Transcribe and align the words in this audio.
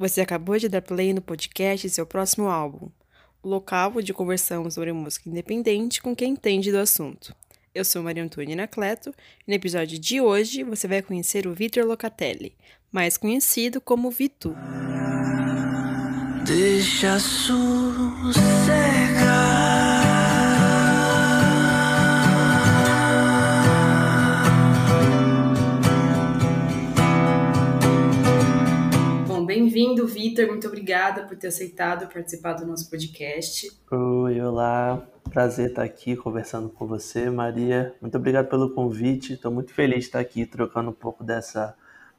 Você 0.00 0.22
acabou 0.22 0.56
de 0.56 0.66
dar 0.66 0.80
play 0.80 1.12
no 1.12 1.20
podcast 1.20 1.86
seu 1.90 2.06
próximo 2.06 2.48
álbum, 2.48 2.88
o 3.42 3.48
local 3.50 3.92
onde 3.94 4.14
conversamos 4.14 4.72
sobre 4.72 4.94
música 4.94 5.28
independente 5.28 6.00
com 6.00 6.16
quem 6.16 6.32
entende 6.32 6.72
do 6.72 6.78
assunto. 6.78 7.36
Eu 7.74 7.84
sou 7.84 8.02
Maria 8.02 8.24
Antônia 8.24 8.54
Anacleto 8.54 9.10
e 9.46 9.50
no 9.50 9.54
episódio 9.54 9.98
de 9.98 10.18
hoje 10.18 10.62
você 10.62 10.88
vai 10.88 11.02
conhecer 11.02 11.46
o 11.46 11.52
Vitor 11.52 11.84
Locatelli, 11.84 12.56
mais 12.90 13.18
conhecido 13.18 13.78
como 13.78 14.10
Vitu. 14.10 14.56
Deixa 16.46 17.18
sossegar. 17.18 18.30
Bem-vindo, 29.50 30.06
Vitor. 30.06 30.46
Muito 30.46 30.68
obrigada 30.68 31.24
por 31.24 31.36
ter 31.36 31.48
aceitado 31.48 32.06
participar 32.06 32.52
do 32.52 32.64
nosso 32.64 32.88
podcast. 32.88 33.68
Oi, 33.90 34.40
olá. 34.40 35.04
Prazer 35.28 35.70
estar 35.70 35.82
aqui 35.82 36.14
conversando 36.14 36.68
com 36.68 36.86
você, 36.86 37.28
Maria. 37.28 37.92
Muito 38.00 38.16
obrigado 38.16 38.48
pelo 38.48 38.70
convite. 38.70 39.32
Estou 39.32 39.50
muito 39.50 39.74
feliz 39.74 39.98
de 39.98 40.04
estar 40.04 40.20
aqui 40.20 40.46
trocando 40.46 40.90
um 40.90 40.92
pouco 40.92 41.24
dessa 41.24 41.76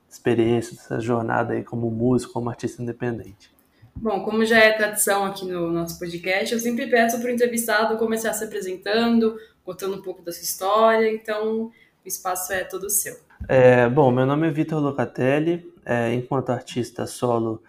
experiência, 0.09 0.75
dessa 0.75 0.99
jornada 0.99 1.53
aí 1.53 1.63
como 1.63 1.89
músico, 1.89 2.33
como 2.33 2.49
artista 2.49 2.83
independente. 2.83 3.49
Bom, 3.95 4.25
como 4.25 4.43
já 4.43 4.59
é 4.59 4.73
tradição 4.73 5.23
aqui 5.23 5.45
no 5.45 5.71
nosso 5.71 5.97
podcast, 5.99 6.53
eu 6.53 6.59
sempre 6.59 6.87
peço 6.87 7.17
para 7.21 7.29
o 7.29 7.33
entrevistado 7.33 7.97
começar 7.97 8.33
se 8.33 8.43
apresentando, 8.43 9.37
contando 9.63 9.95
um 9.95 10.01
pouco 10.01 10.21
da 10.21 10.33
sua 10.33 10.43
história. 10.43 11.09
Então, 11.09 11.67
o 11.67 11.71
espaço 12.05 12.51
é 12.51 12.65
todo 12.65 12.89
seu. 12.89 13.15
É, 13.47 13.89
bom, 13.89 14.11
meu 14.11 14.25
nome 14.25 14.47
é 14.47 14.51
Vitor 14.51 14.79
Locatelli, 14.79 15.73
é, 15.83 16.13
enquanto 16.13 16.51
artista 16.51 17.07
solo, 17.07 17.61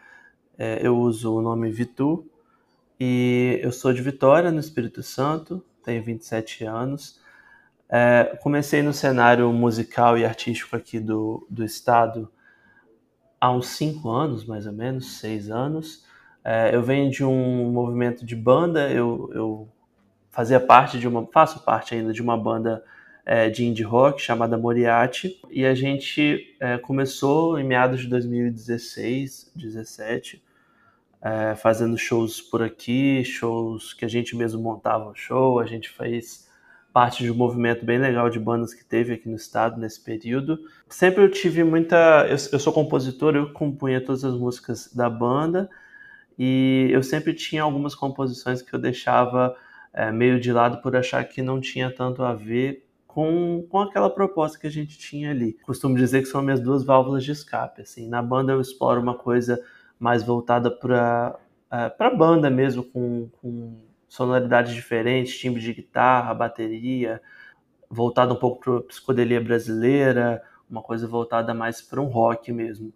é, 0.59 0.87
eu 0.87 0.97
uso 0.98 1.35
o 1.35 1.41
nome 1.43 1.71
Vitu 1.71 2.27
e 3.01 3.59
eu 3.62 3.73
sou 3.73 3.92
de 3.92 4.03
Vitória, 4.03 4.51
no 4.53 4.61
Espírito 4.61 5.03
Santo, 5.03 5.64
tenho 5.83 6.03
27 6.03 6.64
anos. 6.64 7.20
É, 7.89 8.39
comecei 8.42 8.83
no 8.83 8.92
cenário 8.92 9.51
musical 9.53 10.17
e 10.19 10.25
artístico 10.25 10.77
aqui 10.77 11.01
do, 11.01 11.47
do 11.51 11.64
estado 11.64 12.31
há 13.41 13.51
uns 13.51 13.69
5 13.69 14.09
anos, 14.11 14.45
mais 14.45 14.67
ou 14.67 14.73
menos, 14.73 15.19
6 15.19 15.51
anos. 15.51 16.05
É, 16.45 16.75
eu 16.75 16.83
venho 16.83 17.11
de 17.11 17.25
um 17.25 17.73
movimento 17.73 18.27
de 18.27 18.36
banda, 18.36 18.91
eu, 18.91 19.31
eu 19.34 19.69
fazia 20.31 20.61
parte 20.61 20.98
de 20.98 21.09
uma, 21.09 21.27
faço 21.33 21.64
parte 21.64 21.95
ainda 21.95 22.12
de 22.12 22.23
uma 22.23 22.36
banda 22.36 22.84
é, 23.25 23.48
de 23.48 23.65
indie 23.65 23.83
rock 23.83 24.20
chamada 24.20 24.59
Moriarty 24.59 25.41
e 25.51 25.65
a 25.65 25.75
gente 25.75 26.56
é, 26.61 26.78
começou 26.78 27.59
em 27.59 27.64
meados 27.64 28.01
de 28.01 28.09
2016, 28.09 29.53
17, 29.55 30.42
é, 31.20 31.55
fazendo 31.55 31.97
shows 31.97 32.41
por 32.41 32.62
aqui, 32.62 33.25
shows 33.25 33.95
que 33.95 34.05
a 34.05 34.09
gente 34.09 34.34
mesmo 34.34 34.61
montava 34.61 35.09
o 35.09 35.14
show, 35.14 35.61
a 35.61 35.67
gente 35.67 35.89
fez 35.89 36.51
parte 36.92 37.23
de 37.23 37.31
um 37.31 37.34
movimento 37.34 37.87
bem 37.87 37.98
legal 37.98 38.29
de 38.29 38.39
bandas 38.39 38.75
que 38.75 38.84
teve 38.84 39.14
aqui 39.14 39.29
no 39.29 39.36
estado 39.36 39.81
nesse 39.81 40.01
período. 40.01 40.59
Sempre 40.89 41.25
eu 41.25 41.31
tive 41.31 41.64
muita, 41.64 42.27
eu, 42.27 42.36
eu 42.53 42.59
sou 42.59 42.73
compositor, 42.73 43.34
eu 43.34 43.53
compunha 43.53 44.01
todas 44.01 44.25
as 44.25 44.34
músicas 44.34 44.92
da 44.92 45.09
banda 45.09 45.70
e 46.39 46.89
eu 46.91 47.03
sempre 47.03 47.33
tinha 47.33 47.62
algumas 47.62 47.95
composições 47.95 48.61
que 48.61 48.75
eu 48.75 48.79
deixava 48.79 49.57
é, 49.92 50.11
meio 50.11 50.41
de 50.41 50.53
lado 50.53 50.83
por 50.83 50.97
achar 50.97 51.25
que 51.25 51.41
não 51.41 51.61
tinha 51.61 51.91
tanto 51.91 52.23
a 52.23 52.34
ver 52.34 52.84
com, 53.14 53.66
com 53.68 53.78
aquela 53.78 54.08
proposta 54.08 54.58
que 54.58 54.66
a 54.66 54.70
gente 54.70 54.98
tinha 54.98 55.30
ali. 55.30 55.52
Costumo 55.64 55.94
dizer 55.94 56.22
que 56.22 56.28
são 56.28 56.41
minhas 56.41 56.60
duas 56.60 56.82
válvulas 56.82 57.22
de 57.22 57.30
escape. 57.30 57.82
Assim. 57.82 58.08
Na 58.08 58.22
banda 58.22 58.52
eu 58.52 58.60
exploro 58.60 59.00
uma 59.00 59.14
coisa 59.14 59.62
mais 59.98 60.22
voltada 60.22 60.70
para 60.70 61.38
uh, 61.66 61.96
para 61.96 62.14
banda 62.14 62.48
mesmo, 62.48 62.83
com, 62.83 63.28
com 63.40 63.83
sonoridades 64.08 64.74
diferentes, 64.74 65.38
timbre 65.38 65.60
de 65.60 65.74
guitarra, 65.74 66.33
bateria, 66.33 67.20
voltada 67.90 68.33
um 68.33 68.36
pouco 68.36 68.61
para 68.64 68.80
psicodelia 68.89 69.40
brasileira, 69.42 70.42
uma 70.68 70.83
coisa 70.83 71.06
voltada 71.06 71.52
mais 71.52 71.83
para 71.83 72.01
um 72.01 72.06
rock 72.06 72.51
mesmo. 72.51 72.95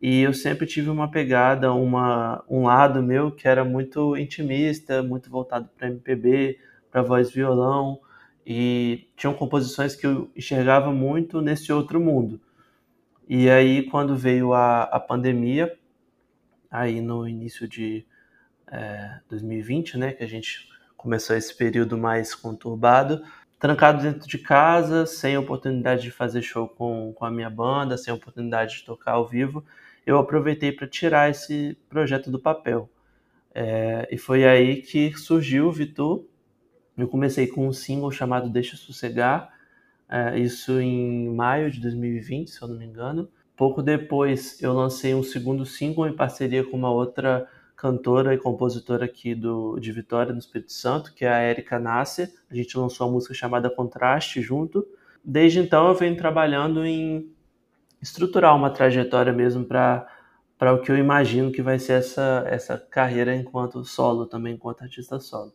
E 0.00 0.22
eu 0.22 0.32
sempre 0.32 0.66
tive 0.66 0.88
uma 0.88 1.10
pegada, 1.10 1.74
uma, 1.74 2.42
um 2.48 2.64
lado 2.64 3.02
meu 3.02 3.30
que 3.30 3.46
era 3.46 3.64
muito 3.64 4.16
intimista, 4.16 5.02
muito 5.02 5.28
voltado 5.28 5.68
para 5.76 5.88
MPB, 5.88 6.58
para 6.90 7.02
voz 7.02 7.30
violão 7.30 8.00
e 8.50 9.06
tinham 9.14 9.34
composições 9.34 9.94
que 9.94 10.06
eu 10.06 10.30
enxergava 10.34 10.90
muito 10.90 11.42
nesse 11.42 11.70
outro 11.70 12.00
mundo. 12.00 12.40
E 13.28 13.50
aí, 13.50 13.82
quando 13.82 14.16
veio 14.16 14.54
a, 14.54 14.84
a 14.84 14.98
pandemia, 14.98 15.78
aí 16.70 16.98
no 17.02 17.28
início 17.28 17.68
de 17.68 18.06
é, 18.72 19.20
2020, 19.28 19.98
né, 19.98 20.12
que 20.12 20.24
a 20.24 20.26
gente 20.26 20.66
começou 20.96 21.36
esse 21.36 21.54
período 21.54 21.98
mais 21.98 22.34
conturbado, 22.34 23.22
trancado 23.58 24.02
dentro 24.02 24.26
de 24.26 24.38
casa, 24.38 25.04
sem 25.04 25.36
oportunidade 25.36 26.00
de 26.00 26.10
fazer 26.10 26.40
show 26.40 26.66
com, 26.66 27.12
com 27.12 27.26
a 27.26 27.30
minha 27.30 27.50
banda, 27.50 27.98
sem 27.98 28.14
oportunidade 28.14 28.78
de 28.78 28.84
tocar 28.84 29.12
ao 29.12 29.28
vivo, 29.28 29.62
eu 30.06 30.16
aproveitei 30.18 30.72
para 30.72 30.86
tirar 30.86 31.28
esse 31.28 31.76
projeto 31.90 32.30
do 32.30 32.38
papel. 32.38 32.88
É, 33.54 34.08
e 34.10 34.16
foi 34.16 34.46
aí 34.46 34.80
que 34.80 35.12
surgiu 35.18 35.66
o 35.66 35.72
Vitor, 35.72 36.24
eu 36.98 37.08
comecei 37.08 37.46
com 37.46 37.66
um 37.68 37.72
single 37.72 38.10
chamado 38.10 38.48
Deixa 38.48 38.76
Sossegar, 38.76 39.52
é, 40.08 40.38
isso 40.38 40.80
em 40.80 41.28
maio 41.34 41.70
de 41.70 41.80
2020, 41.80 42.50
se 42.50 42.60
eu 42.60 42.68
não 42.68 42.76
me 42.76 42.86
engano. 42.86 43.28
Pouco 43.56 43.82
depois 43.82 44.60
eu 44.62 44.72
lancei 44.72 45.14
um 45.14 45.22
segundo 45.22 45.66
single 45.66 46.06
em 46.06 46.14
parceria 46.14 46.64
com 46.64 46.76
uma 46.76 46.90
outra 46.90 47.46
cantora 47.76 48.34
e 48.34 48.38
compositora 48.38 49.04
aqui 49.04 49.34
do, 49.34 49.78
de 49.78 49.92
Vitória, 49.92 50.32
no 50.32 50.38
Espírito 50.38 50.72
Santo, 50.72 51.14
que 51.14 51.24
é 51.24 51.32
a 51.32 51.42
Erika 51.48 51.78
Nasser. 51.78 52.28
A 52.50 52.54
gente 52.54 52.76
lançou 52.76 53.06
uma 53.06 53.14
música 53.14 53.34
chamada 53.34 53.70
Contraste 53.70 54.40
junto. 54.40 54.86
Desde 55.24 55.60
então 55.60 55.88
eu 55.88 55.94
venho 55.94 56.16
trabalhando 56.16 56.84
em 56.84 57.30
estruturar 58.00 58.56
uma 58.56 58.70
trajetória 58.70 59.32
mesmo 59.32 59.64
para 59.64 60.06
para 60.58 60.74
o 60.74 60.82
que 60.82 60.90
eu 60.90 60.98
imagino 60.98 61.52
que 61.52 61.62
vai 61.62 61.78
ser 61.78 61.92
essa, 61.92 62.44
essa 62.48 62.76
carreira 62.76 63.32
enquanto 63.32 63.84
solo, 63.84 64.26
também 64.26 64.54
enquanto 64.54 64.82
artista 64.82 65.20
solo. 65.20 65.52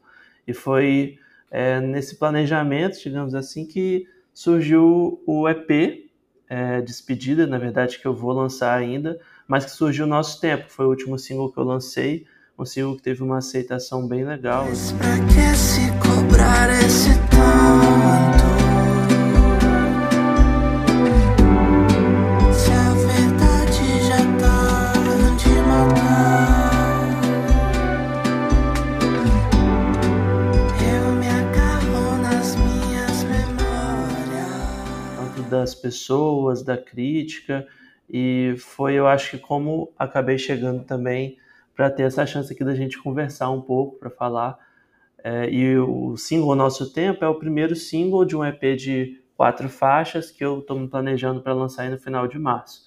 E 0.47 0.53
foi 0.53 1.19
é, 1.53 1.79
nesse 1.79 2.15
planejamento, 2.15 2.99
digamos 2.99 3.35
assim, 3.35 3.63
que 3.63 4.07
surgiu 4.33 5.21
o 5.27 5.47
EP, 5.47 6.09
é, 6.49 6.81
Despedida, 6.81 7.45
na 7.45 7.59
verdade, 7.59 7.99
que 7.99 8.07
eu 8.07 8.13
vou 8.15 8.33
lançar 8.33 8.75
ainda, 8.75 9.19
mas 9.47 9.63
que 9.63 9.71
surgiu 9.71 10.05
o 10.05 10.09
Nosso 10.09 10.41
Tempo, 10.41 10.65
foi 10.67 10.87
o 10.87 10.89
último 10.89 11.19
single 11.19 11.51
que 11.51 11.59
eu 11.59 11.63
lancei, 11.63 12.25
um 12.57 12.65
single 12.65 12.95
que 12.95 13.03
teve 13.03 13.21
uma 13.21 13.37
aceitação 13.37 14.07
bem 14.07 14.25
legal. 14.25 14.67
Esse 14.71 14.93
pessoas, 35.83 36.63
da 36.63 36.77
crítica, 36.77 37.67
e 38.09 38.55
foi, 38.57 38.93
eu 38.93 39.07
acho 39.07 39.31
que 39.31 39.37
como 39.37 39.91
acabei 39.97 40.37
chegando 40.37 40.83
também 40.83 41.37
para 41.75 41.89
ter 41.89 42.03
essa 42.03 42.25
chance 42.25 42.53
aqui 42.53 42.63
da 42.63 42.75
gente 42.75 43.01
conversar 43.01 43.49
um 43.49 43.61
pouco, 43.61 43.97
para 43.97 44.09
falar. 44.09 44.57
É, 45.23 45.49
e 45.49 45.77
o 45.77 46.15
single 46.17 46.55
Nosso 46.55 46.93
Tempo 46.93 47.23
é 47.23 47.27
o 47.27 47.35
primeiro 47.35 47.75
single 47.75 48.25
de 48.25 48.35
um 48.35 48.45
EP 48.45 48.75
de 48.77 49.21
quatro 49.35 49.67
faixas 49.69 50.29
que 50.29 50.43
eu 50.43 50.59
estou 50.59 50.79
me 50.79 50.87
planejando 50.87 51.41
para 51.41 51.53
lançar 51.53 51.83
aí 51.83 51.89
no 51.89 51.97
final 51.97 52.27
de 52.27 52.37
março. 52.37 52.83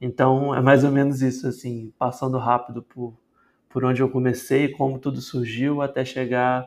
Então 0.00 0.54
é 0.54 0.60
mais 0.60 0.84
ou 0.84 0.90
menos 0.90 1.22
isso, 1.22 1.46
assim, 1.46 1.92
passando 1.98 2.38
rápido 2.38 2.82
por, 2.82 3.16
por 3.68 3.84
onde 3.84 4.02
eu 4.02 4.08
comecei, 4.08 4.68
como 4.68 4.98
tudo 4.98 5.20
surgiu 5.20 5.80
até 5.80 6.04
chegar 6.04 6.66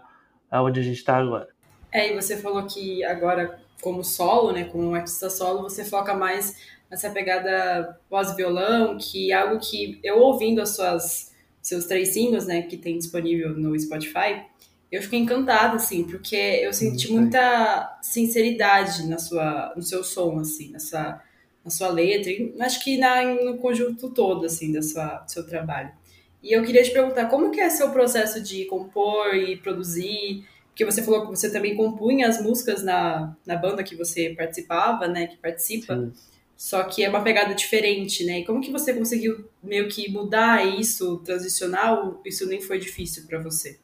aonde 0.49 0.79
a 0.79 0.83
gente 0.83 0.97
está 0.97 1.17
agora. 1.17 1.49
É, 1.91 2.11
e 2.11 2.15
você 2.15 2.37
falou 2.37 2.65
que 2.65 3.03
agora 3.03 3.59
como 3.81 4.03
solo, 4.03 4.51
né, 4.51 4.65
como 4.65 4.83
um 4.83 4.95
artista 4.95 5.29
solo, 5.29 5.63
você 5.63 5.85
foca 5.85 6.13
mais 6.13 6.55
nessa 6.89 7.09
pegada 7.09 7.99
voz-violão, 8.09 8.97
que 8.97 9.31
é 9.31 9.35
algo 9.35 9.59
que 9.59 9.99
eu 10.03 10.19
ouvindo 10.19 10.61
as 10.61 10.75
suas 10.75 11.29
seus 11.61 11.85
três 11.85 12.09
singles, 12.09 12.47
né, 12.47 12.63
que 12.63 12.77
tem 12.77 12.97
disponível 12.97 13.49
no 13.49 13.77
Spotify, 13.77 14.43
eu 14.91 15.03
fiquei 15.03 15.19
encantada, 15.19 15.75
assim, 15.75 16.03
porque 16.03 16.35
eu 16.35 16.73
senti 16.73 17.11
muita 17.11 17.99
sinceridade 18.01 19.07
na 19.07 19.19
sua, 19.19 19.73
no 19.75 19.83
seu 19.83 20.03
som, 20.03 20.39
assim, 20.39 20.71
na 20.71 20.79
sua, 20.79 21.21
na 21.63 21.69
sua 21.69 21.89
letra, 21.89 22.31
e 22.31 22.55
acho 22.59 22.83
que 22.83 22.97
na, 22.97 23.23
no 23.23 23.57
conjunto 23.57 24.09
todo, 24.09 24.45
assim, 24.45 24.71
da 24.71 24.81
sua, 24.81 25.19
do 25.19 25.31
seu 25.31 25.45
trabalho. 25.45 25.91
E 26.41 26.55
eu 26.55 26.63
queria 26.63 26.81
te 26.81 26.91
perguntar, 26.91 27.27
como 27.27 27.51
que 27.51 27.59
é 27.59 27.69
seu 27.69 27.91
processo 27.91 28.41
de 28.41 28.65
compor 28.65 29.35
e 29.35 29.57
produzir? 29.57 30.47
Porque 30.79 30.93
você 30.93 31.03
falou 31.03 31.23
que 31.23 31.27
você 31.27 31.51
também 31.51 31.75
compunha 31.75 32.25
as 32.25 32.41
músicas 32.41 32.81
na, 32.81 33.35
na 33.45 33.57
banda 33.57 33.83
que 33.83 33.97
você 33.97 34.29
participava, 34.29 35.09
né? 35.09 35.27
Que 35.27 35.35
participa. 35.35 35.93
Sim. 35.93 36.13
só 36.55 36.81
que 36.83 37.03
é 37.03 37.09
uma 37.09 37.21
pegada 37.21 37.53
diferente, 37.53 38.25
né? 38.25 38.39
E 38.39 38.45
como 38.45 38.61
que 38.61 38.71
você 38.71 38.93
conseguiu 38.93 39.49
meio 39.61 39.89
que 39.89 40.09
mudar 40.09 40.65
isso, 40.65 41.17
transicional? 41.17 42.21
Isso 42.23 42.47
nem 42.47 42.61
foi 42.61 42.79
difícil 42.79 43.27
para 43.27 43.39
você? 43.39 43.77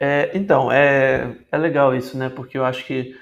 É, 0.00 0.30
então, 0.32 0.72
é, 0.72 1.36
é 1.52 1.58
legal 1.58 1.94
isso, 1.94 2.16
né? 2.16 2.30
Porque 2.30 2.56
eu 2.56 2.64
acho 2.64 2.86
que 2.86 3.14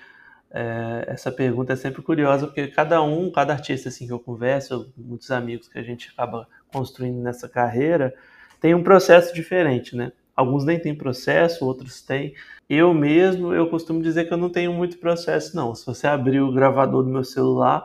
é, 0.53 1.05
essa 1.09 1.33
pergunta 1.33 1.73
é 1.73 1.77
sempre 1.77 2.01
curiosa, 2.01 2.47
porque 2.47 2.69
cada 2.69 3.03
um, 3.03 3.29
cada 3.29 3.55
artista 3.55 3.89
assim 3.89 4.07
que 4.07 4.13
eu 4.13 4.21
converso, 4.21 4.93
muitos 4.97 5.33
amigos 5.33 5.67
que 5.67 5.81
a 5.81 5.83
gente 5.83 6.11
acaba 6.11 6.47
construindo 6.73 7.21
nessa 7.21 7.49
carreira, 7.49 8.15
tem 8.61 8.73
um 8.73 8.85
processo 8.85 9.35
diferente, 9.35 9.97
né? 9.97 10.13
Alguns 10.37 10.65
nem 10.65 10.81
têm 10.81 10.95
processo, 10.95 11.65
outros 11.65 12.03
têm. 12.03 12.35
Eu 12.69 12.93
mesmo, 12.95 13.53
eu 13.53 13.69
costumo 13.69 14.03
dizer 14.03 14.27
que 14.27 14.33
eu 14.33 14.39
não 14.39 14.51
tenho 14.51 14.73
muito 14.73 14.99
processo, 14.99 15.55
não. 15.55 15.75
Se 15.75 15.87
você 15.87 16.07
abrir 16.07 16.41
o 16.41 16.53
gravador 16.53 17.03
do 17.03 17.11
meu 17.11 17.25
celular, 17.25 17.85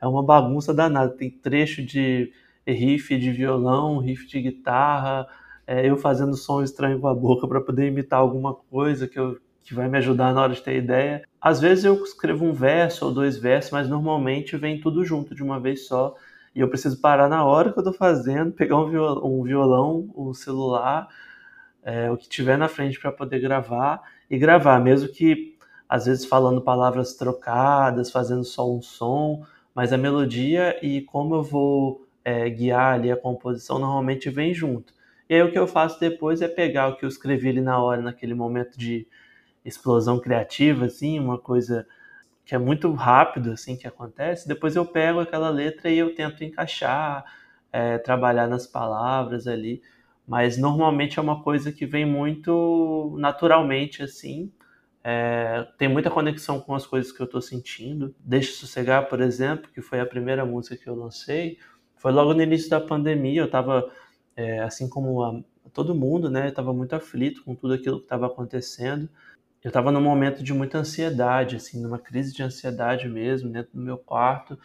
é 0.00 0.06
uma 0.06 0.22
bagunça 0.22 0.74
danada. 0.74 1.12
Tem 1.12 1.30
trecho 1.30 1.82
de 1.84 2.32
riff 2.66 3.16
de 3.16 3.30
violão, 3.32 3.98
riff 3.98 4.26
de 4.26 4.40
guitarra, 4.40 5.26
é, 5.66 5.88
eu 5.88 5.96
fazendo 5.96 6.36
som 6.36 6.62
estranho 6.62 7.00
com 7.00 7.08
a 7.08 7.14
boca 7.14 7.46
para 7.48 7.60
poder 7.60 7.88
imitar 7.88 8.20
alguma 8.20 8.54
coisa 8.54 9.08
que, 9.08 9.18
eu, 9.18 9.38
que 9.64 9.74
vai 9.74 9.88
me 9.88 9.98
ajudar 9.98 10.32
na 10.32 10.42
hora 10.42 10.52
de 10.52 10.62
ter 10.62 10.76
ideia. 10.76 11.22
Às 11.40 11.60
vezes 11.60 11.84
eu 11.84 11.94
escrevo 12.02 12.44
um 12.44 12.52
verso 12.52 13.06
ou 13.06 13.12
dois 13.12 13.38
versos, 13.38 13.72
mas 13.72 13.88
normalmente 13.88 14.56
vem 14.56 14.80
tudo 14.80 15.04
junto 15.04 15.34
de 15.34 15.42
uma 15.42 15.58
vez 15.58 15.86
só. 15.86 16.14
E 16.54 16.60
eu 16.60 16.68
preciso 16.68 17.00
parar 17.00 17.28
na 17.28 17.44
hora 17.44 17.72
que 17.72 17.78
eu 17.78 17.82
estou 17.82 17.92
fazendo, 17.92 18.52
pegar 18.52 18.76
um 18.78 18.88
violão, 18.88 19.24
um, 19.24 19.42
violão, 19.42 20.08
um 20.16 20.32
celular, 20.32 21.08
é, 21.86 22.10
o 22.10 22.16
que 22.16 22.28
tiver 22.28 22.58
na 22.58 22.68
frente 22.68 23.00
para 23.00 23.12
poder 23.12 23.40
gravar 23.40 24.02
e 24.28 24.36
gravar, 24.36 24.80
mesmo 24.80 25.08
que 25.08 25.56
às 25.88 26.06
vezes 26.06 26.26
falando 26.26 26.60
palavras 26.60 27.14
trocadas, 27.14 28.10
fazendo 28.10 28.44
só 28.44 28.68
um 28.68 28.82
som, 28.82 29.46
mas 29.72 29.92
a 29.92 29.96
melodia 29.96 30.76
e 30.84 31.02
como 31.02 31.36
eu 31.36 31.44
vou 31.44 32.04
é, 32.24 32.50
guiar 32.50 32.94
ali 32.94 33.12
a 33.12 33.16
composição 33.16 33.78
normalmente 33.78 34.28
vem 34.28 34.52
junto. 34.52 34.92
E 35.30 35.34
aí 35.36 35.42
o 35.42 35.52
que 35.52 35.58
eu 35.58 35.68
faço 35.68 36.00
depois 36.00 36.42
é 36.42 36.48
pegar 36.48 36.88
o 36.88 36.96
que 36.96 37.04
eu 37.04 37.08
escrevi 37.08 37.50
ali 37.50 37.60
na 37.60 37.80
hora, 37.80 38.02
naquele 38.02 38.34
momento 38.34 38.76
de 38.76 39.06
explosão 39.64 40.20
criativa, 40.20 40.86
assim, 40.86 41.20
uma 41.20 41.38
coisa 41.38 41.86
que 42.44 42.54
é 42.54 42.58
muito 42.58 42.92
rápido, 42.92 43.52
assim, 43.52 43.76
que 43.76 43.86
acontece. 43.88 44.48
Depois 44.48 44.76
eu 44.76 44.86
pego 44.86 45.20
aquela 45.20 45.50
letra 45.50 45.90
e 45.90 45.98
eu 45.98 46.14
tento 46.14 46.44
encaixar, 46.44 47.24
é, 47.72 47.98
trabalhar 47.98 48.48
nas 48.48 48.66
palavras 48.66 49.46
ali. 49.48 49.82
Mas 50.26 50.58
normalmente 50.58 51.18
é 51.18 51.22
uma 51.22 51.42
coisa 51.42 51.70
que 51.70 51.86
vem 51.86 52.04
muito 52.04 53.16
naturalmente, 53.18 54.02
assim, 54.02 54.52
é, 55.08 55.64
tem 55.78 55.88
muita 55.88 56.10
conexão 56.10 56.60
com 56.60 56.74
as 56.74 56.84
coisas 56.84 57.12
que 57.12 57.20
eu 57.20 57.26
estou 57.26 57.40
sentindo. 57.40 58.12
Deixa 58.18 58.52
Sossegar, 58.52 59.08
por 59.08 59.20
exemplo, 59.20 59.70
que 59.72 59.80
foi 59.80 60.00
a 60.00 60.06
primeira 60.06 60.44
música 60.44 60.76
que 60.76 60.88
eu 60.88 60.96
lancei, 60.96 61.58
foi 61.96 62.10
logo 62.10 62.34
no 62.34 62.42
início 62.42 62.68
da 62.68 62.80
pandemia. 62.80 63.42
Eu 63.42 63.46
estava, 63.46 63.88
é, 64.34 64.58
assim 64.60 64.88
como 64.88 65.22
a, 65.22 65.40
todo 65.72 65.94
mundo, 65.94 66.28
né? 66.28 66.48
Estava 66.48 66.72
muito 66.72 66.94
aflito 66.94 67.44
com 67.44 67.54
tudo 67.54 67.74
aquilo 67.74 67.98
que 67.98 68.06
estava 68.06 68.26
acontecendo. 68.26 69.08
Eu 69.62 69.68
estava 69.68 69.92
num 69.92 70.00
momento 70.00 70.42
de 70.42 70.52
muita 70.52 70.78
ansiedade, 70.78 71.54
assim, 71.54 71.80
numa 71.80 72.00
crise 72.00 72.32
de 72.32 72.42
ansiedade 72.42 73.08
mesmo, 73.08 73.48
dentro 73.48 73.70
do 73.74 73.80
meu 73.80 73.98
quarto. 73.98 74.58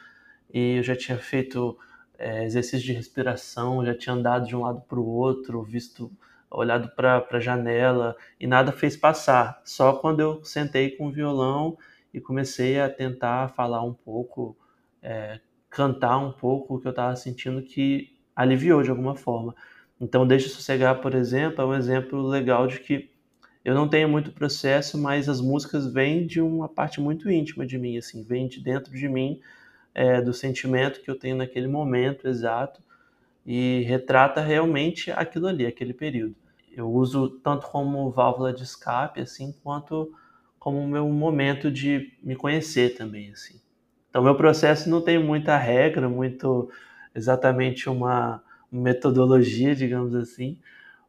E 0.52 0.78
eu 0.78 0.84
já 0.84 0.96
tinha 0.96 1.20
feito 1.20 1.78
é, 2.22 2.46
exercício 2.46 2.86
de 2.86 2.94
respiração, 2.94 3.84
já 3.84 3.96
tinha 3.96 4.14
andado 4.14 4.46
de 4.46 4.56
um 4.56 4.62
lado 4.62 4.82
para 4.82 5.00
o 5.00 5.08
outro, 5.08 5.64
visto 5.64 6.12
olhado 6.52 6.90
para 6.96 7.26
a 7.32 7.40
janela 7.40 8.16
e 8.40 8.46
nada 8.46 8.72
fez 8.72 8.96
passar. 8.96 9.60
Só 9.66 9.94
quando 9.94 10.20
eu 10.20 10.44
sentei 10.44 10.92
com 10.92 11.08
o 11.08 11.12
violão 11.12 11.76
e 12.14 12.22
comecei 12.22 12.80
a 12.80 12.88
tentar 12.88 13.50
falar 13.50 13.84
um 13.84 13.94
pouco, 13.94 14.56
é, 15.02 15.40
cantar 15.68 16.20
um 16.20 16.32
pouco 16.32 16.76
o 16.76 16.80
que 16.80 16.88
eu 16.88 16.92
estava 16.92 17.16
sentindo 17.16 17.64
que 17.64 18.16
aliviou 18.36 18.84
de 18.84 18.92
alguma 18.92 19.16
forma. 19.16 19.56
Então, 20.00 20.28
Deixa 20.28 20.50
Sossegar, 20.50 21.02
por 21.02 21.16
exemplo, 21.16 21.62
é 21.62 21.66
um 21.66 21.74
exemplo 21.74 22.22
legal 22.22 22.68
de 22.68 22.80
que 22.80 23.10
eu 23.66 23.74
não 23.74 23.88
tenho 23.88 24.08
muito 24.10 24.32
processo, 24.32 24.96
mas 24.98 25.28
as 25.28 25.42
músicas 25.42 25.92
vêm 25.92 26.28
de 26.28 26.40
uma 26.40 26.70
parte 26.70 27.02
muito 27.02 27.32
íntima 27.32 27.66
de 27.66 27.80
mim, 27.80 27.98
assim, 27.98 28.24
vêm 28.24 28.48
de 28.48 28.62
dentro 28.62 28.92
de 28.92 29.08
mim, 29.10 29.40
é, 29.94 30.22
do 30.22 30.34
sentimento 30.34 31.02
que 31.02 31.10
eu 31.10 31.18
tenho 31.18 31.36
naquele 31.38 31.68
momento 31.68 32.28
exato 32.28 32.82
e 33.46 33.82
retrata 33.88 34.42
realmente 34.42 35.12
aquilo 35.12 35.48
ali, 35.48 35.66
aquele 35.66 35.94
período 35.94 36.36
eu 36.76 36.90
uso 36.90 37.30
tanto 37.44 37.68
como 37.68 38.10
válvula 38.10 38.54
de 38.54 38.64
escape, 38.64 39.22
assim, 39.22 39.54
quanto 39.64 40.14
como 40.58 40.88
meu 40.88 41.08
momento 41.10 41.72
de 41.72 42.14
me 42.24 42.36
conhecer 42.36 42.96
também, 42.96 43.32
assim. 43.32 43.60
Então, 44.10 44.24
meu 44.24 44.36
processo 44.36 44.90
não 44.90 45.02
tem 45.02 45.22
muita 45.22 45.58
regra, 45.58 46.08
muito 46.08 46.72
exatamente 47.16 47.90
uma 47.90 48.44
metodologia, 48.72 49.76
digamos 49.76 50.16
assim, 50.16 50.58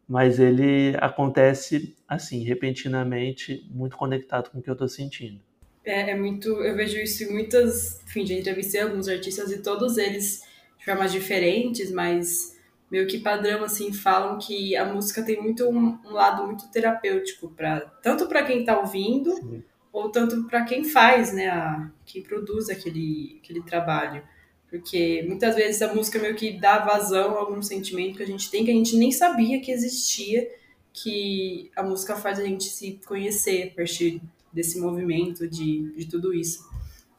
mas 0.08 0.38
ele 0.38 0.96
acontece 1.00 1.96
assim, 2.08 2.44
repentinamente, 2.44 3.66
muito 3.70 3.96
conectado 3.96 4.50
com 4.50 4.58
o 4.58 4.62
que 4.62 4.68
eu 4.68 4.74
estou 4.74 4.88
sentindo. 4.88 5.40
É, 5.84 6.10
é, 6.10 6.16
muito, 6.16 6.48
eu 6.48 6.76
vejo 6.76 6.96
isso 6.98 7.24
em 7.24 7.32
muitas, 7.32 8.00
enfim, 8.04 8.24
já 8.24 8.34
entrevistei 8.34 8.80
alguns 8.80 9.08
artistas 9.08 9.50
e 9.50 9.58
todos 9.58 9.98
eles 9.98 10.42
de 10.78 10.84
formas 10.84 11.10
diferentes, 11.10 11.90
mas 11.90 12.56
meio 12.90 13.06
que 13.06 13.18
padrão 13.18 13.64
assim 13.64 13.92
falam 13.92 14.38
que 14.38 14.76
a 14.76 14.84
música 14.84 15.22
tem 15.22 15.40
muito 15.40 15.66
um, 15.68 15.98
um 16.04 16.10
lado 16.10 16.46
muito 16.46 16.70
terapêutico 16.70 17.48
para 17.48 17.80
tanto 18.02 18.26
para 18.28 18.44
quem 18.44 18.60
está 18.60 18.78
ouvindo 18.78 19.34
Sim. 19.34 19.62
ou 19.90 20.10
tanto 20.10 20.44
para 20.44 20.64
quem 20.64 20.84
faz, 20.84 21.32
né, 21.32 21.48
a, 21.48 21.90
quem 22.04 22.22
produz 22.22 22.68
aquele 22.68 23.40
aquele 23.42 23.62
trabalho. 23.62 24.22
Porque 24.68 25.24
muitas 25.26 25.54
vezes 25.54 25.82
a 25.82 25.92
música 25.92 26.18
meio 26.18 26.34
que 26.34 26.58
dá 26.58 26.78
vazão 26.78 27.36
a 27.36 27.40
algum 27.40 27.60
sentimento 27.60 28.16
que 28.16 28.22
a 28.22 28.26
gente 28.26 28.50
tem 28.50 28.64
que 28.64 28.70
a 28.70 28.74
gente 28.74 28.96
nem 28.96 29.10
sabia 29.10 29.60
que 29.60 29.70
existia, 29.70 30.48
que 30.92 31.70
a 31.74 31.82
música 31.82 32.14
faz 32.16 32.38
a 32.38 32.44
gente 32.44 32.64
se 32.64 33.00
conhecer 33.06 33.70
a 33.72 33.76
partir 33.76 34.20
desse 34.52 34.78
movimento, 34.78 35.48
de, 35.48 35.92
de 35.96 36.06
tudo 36.06 36.34
isso. 36.34 36.68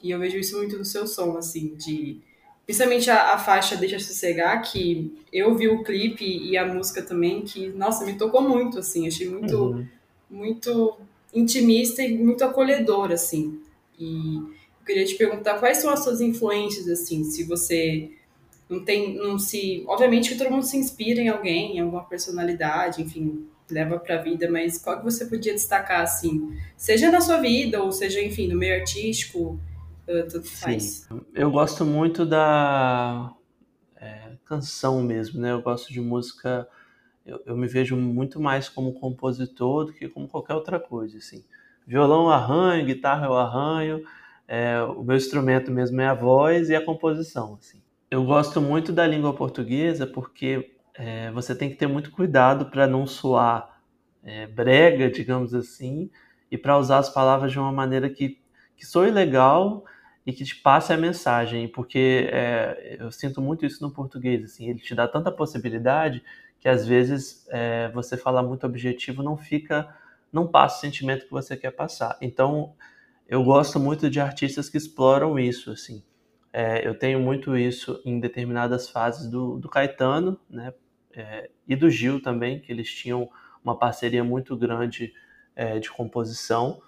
E 0.02 0.12
eu 0.12 0.20
vejo 0.20 0.38
isso 0.38 0.58
muito 0.58 0.78
no 0.78 0.86
seu 0.86 1.08
som, 1.08 1.38
assim, 1.38 1.76
de 1.76 2.22
Principalmente 2.66 3.12
a, 3.12 3.34
a 3.34 3.38
faixa 3.38 3.76
Deixa 3.76 4.00
Sossegar, 4.00 4.62
que 4.62 5.14
eu 5.32 5.54
vi 5.56 5.68
o 5.68 5.84
clipe 5.84 6.26
e 6.26 6.58
a 6.58 6.66
música 6.66 7.02
também, 7.02 7.42
que, 7.42 7.68
nossa, 7.70 8.06
me 8.06 8.14
tocou 8.14 8.42
muito, 8.42 8.80
assim. 8.80 9.06
Achei 9.06 9.28
muito, 9.28 9.58
uhum. 9.58 9.86
muito 10.30 10.98
intimista 11.34 12.02
e 12.02 12.18
muito 12.18 12.44
acolhedor, 12.44 13.12
assim. 13.12 13.60
E 14.00 14.38
eu 14.38 14.86
queria 14.86 15.06
te 15.06 15.16
perguntar 15.16 15.60
quais 15.60 15.80
são 15.80 15.92
as 15.92 16.04
suas 16.04 16.22
influências, 16.22 16.88
assim, 16.88 17.26
se 17.26 17.44
você 17.44 18.10
não 18.70 18.84
tem, 18.84 19.16
não 19.16 19.38
se... 19.38 19.84
Obviamente 19.86 20.30
que 20.30 20.38
todo 20.38 20.50
mundo 20.50 20.64
se 20.64 20.78
inspira 20.78 21.20
em 21.20 21.28
alguém, 21.28 21.76
em 21.76 21.80
alguma 21.82 22.06
personalidade, 22.06 23.02
enfim, 23.02 23.46
leva 23.74 24.00
para 24.00 24.20
a 24.20 24.22
vida, 24.22 24.50
mas 24.50 24.78
qual 24.78 25.00
que 25.00 25.04
você 25.04 25.26
podia 25.26 25.54
destacar, 25.54 26.02
assim? 26.02 26.56
Seja 26.78 27.12
na 27.12 27.20
sua 27.20 27.42
vida, 27.42 27.82
ou 27.82 27.92
seja, 27.92 28.22
enfim, 28.22 28.48
no 28.48 28.58
meio 28.58 28.80
artístico 28.80 29.60
tudo 30.30 30.46
faz. 30.46 31.08
Sim. 31.08 31.22
Eu 31.34 31.50
gosto 31.52 31.86
muito 31.86 32.26
da 32.26 33.34
é, 33.96 34.32
canção 34.46 35.02
mesmo, 35.02 35.42
né? 35.42 35.52
Eu 35.52 35.62
gosto 35.62 35.92
de 35.92 36.02
música. 36.02 36.68
Eu, 37.26 37.42
eu, 37.46 37.56
me 37.56 37.68
vejo 37.68 37.96
muito 37.96 38.40
mais 38.40 38.68
como 38.68 38.94
compositor 38.94 39.86
do 39.86 39.94
que 39.94 40.10
como 40.10 40.28
qualquer 40.28 40.56
outra 40.56 40.80
coisa, 40.80 41.18
assim. 41.18 41.44
Violão 41.88 42.26
eu 42.26 42.30
arranho, 42.30 42.86
guitarra 42.86 43.28
eu 43.28 43.34
arranho, 43.34 44.04
é, 44.48 44.82
o 44.82 45.04
meu 45.04 45.16
instrumento 45.16 45.72
mesmo 45.72 46.00
é 46.02 46.08
a 46.08 46.14
voz 46.14 46.70
e 46.70 46.76
a 46.76 46.84
composição, 46.84 47.58
assim. 47.60 47.82
Eu 48.12 48.26
gosto 48.26 48.62
muito 48.62 48.92
da 48.92 49.08
língua 49.08 49.34
portuguesa 49.34 50.06
porque 50.06 50.73
é, 50.96 51.32
você 51.32 51.56
tem 51.56 51.70
que 51.70 51.76
ter 51.76 51.88
muito 51.88 52.12
cuidado 52.12 52.70
para 52.70 52.88
não 52.88 53.06
soar 53.08 53.82
é, 54.24 54.48
brega, 54.48 55.10
digamos 55.10 55.54
assim, 55.54 56.10
e 56.50 56.58
para 56.58 56.78
usar 56.78 57.00
as 57.00 57.10
palavras 57.10 57.52
de 57.52 57.60
uma 57.60 57.72
maneira 57.72 58.10
que, 58.10 58.40
que 58.76 58.86
soe 58.86 59.12
legal 59.12 59.84
e 60.26 60.32
que 60.32 60.46
te 60.46 60.56
passe 60.56 60.94
a 60.94 60.98
mensagem, 60.98 61.68
porque 61.68 62.30
é, 62.32 62.98
eu 63.00 63.12
sinto 63.12 63.42
muito 63.42 63.66
isso 63.66 63.84
no 63.84 63.92
português, 63.92 64.44
assim, 64.44 64.70
ele 64.70 64.80
te 64.80 64.96
dá 64.96 65.08
tanta 65.08 65.32
possibilidade 65.32 66.24
que 66.60 66.70
às 66.70 66.88
vezes 66.88 67.46
é, 67.50 67.90
você 67.90 68.16
falar 68.16 68.42
muito 68.42 68.66
objetivo 68.66 69.22
não 69.22 69.36
fica, 69.36 69.94
não 70.32 70.48
passa 70.48 70.78
o 70.78 70.82
sentimento 70.82 71.26
que 71.26 71.32
você 71.32 71.58
quer 71.58 71.72
passar. 71.72 72.18
Então, 72.22 72.74
eu 73.28 73.44
gosto 73.44 73.80
muito 73.80 74.10
de 74.10 74.22
artistas 74.22 74.70
que 74.70 74.78
exploram 74.78 75.38
isso, 75.38 75.72
assim. 75.72 76.02
É, 76.54 76.88
eu 76.88 76.98
tenho 76.98 77.20
muito 77.20 77.58
isso 77.58 78.02
em 78.06 78.20
determinadas 78.20 78.90
fases 78.90 79.30
do, 79.30 79.58
do 79.60 79.68
Caetano, 79.68 80.40
né, 80.50 80.74
é, 81.16 81.50
e 81.68 81.76
do 81.76 81.90
Gil 81.90 82.22
também, 82.22 82.60
que 82.60 82.72
eles 82.72 82.90
tinham 82.94 83.30
uma 83.64 83.78
parceria 83.78 84.24
muito 84.24 84.56
grande 84.56 85.14
é, 85.56 85.80
de 85.80 85.90
composição. 85.90 86.82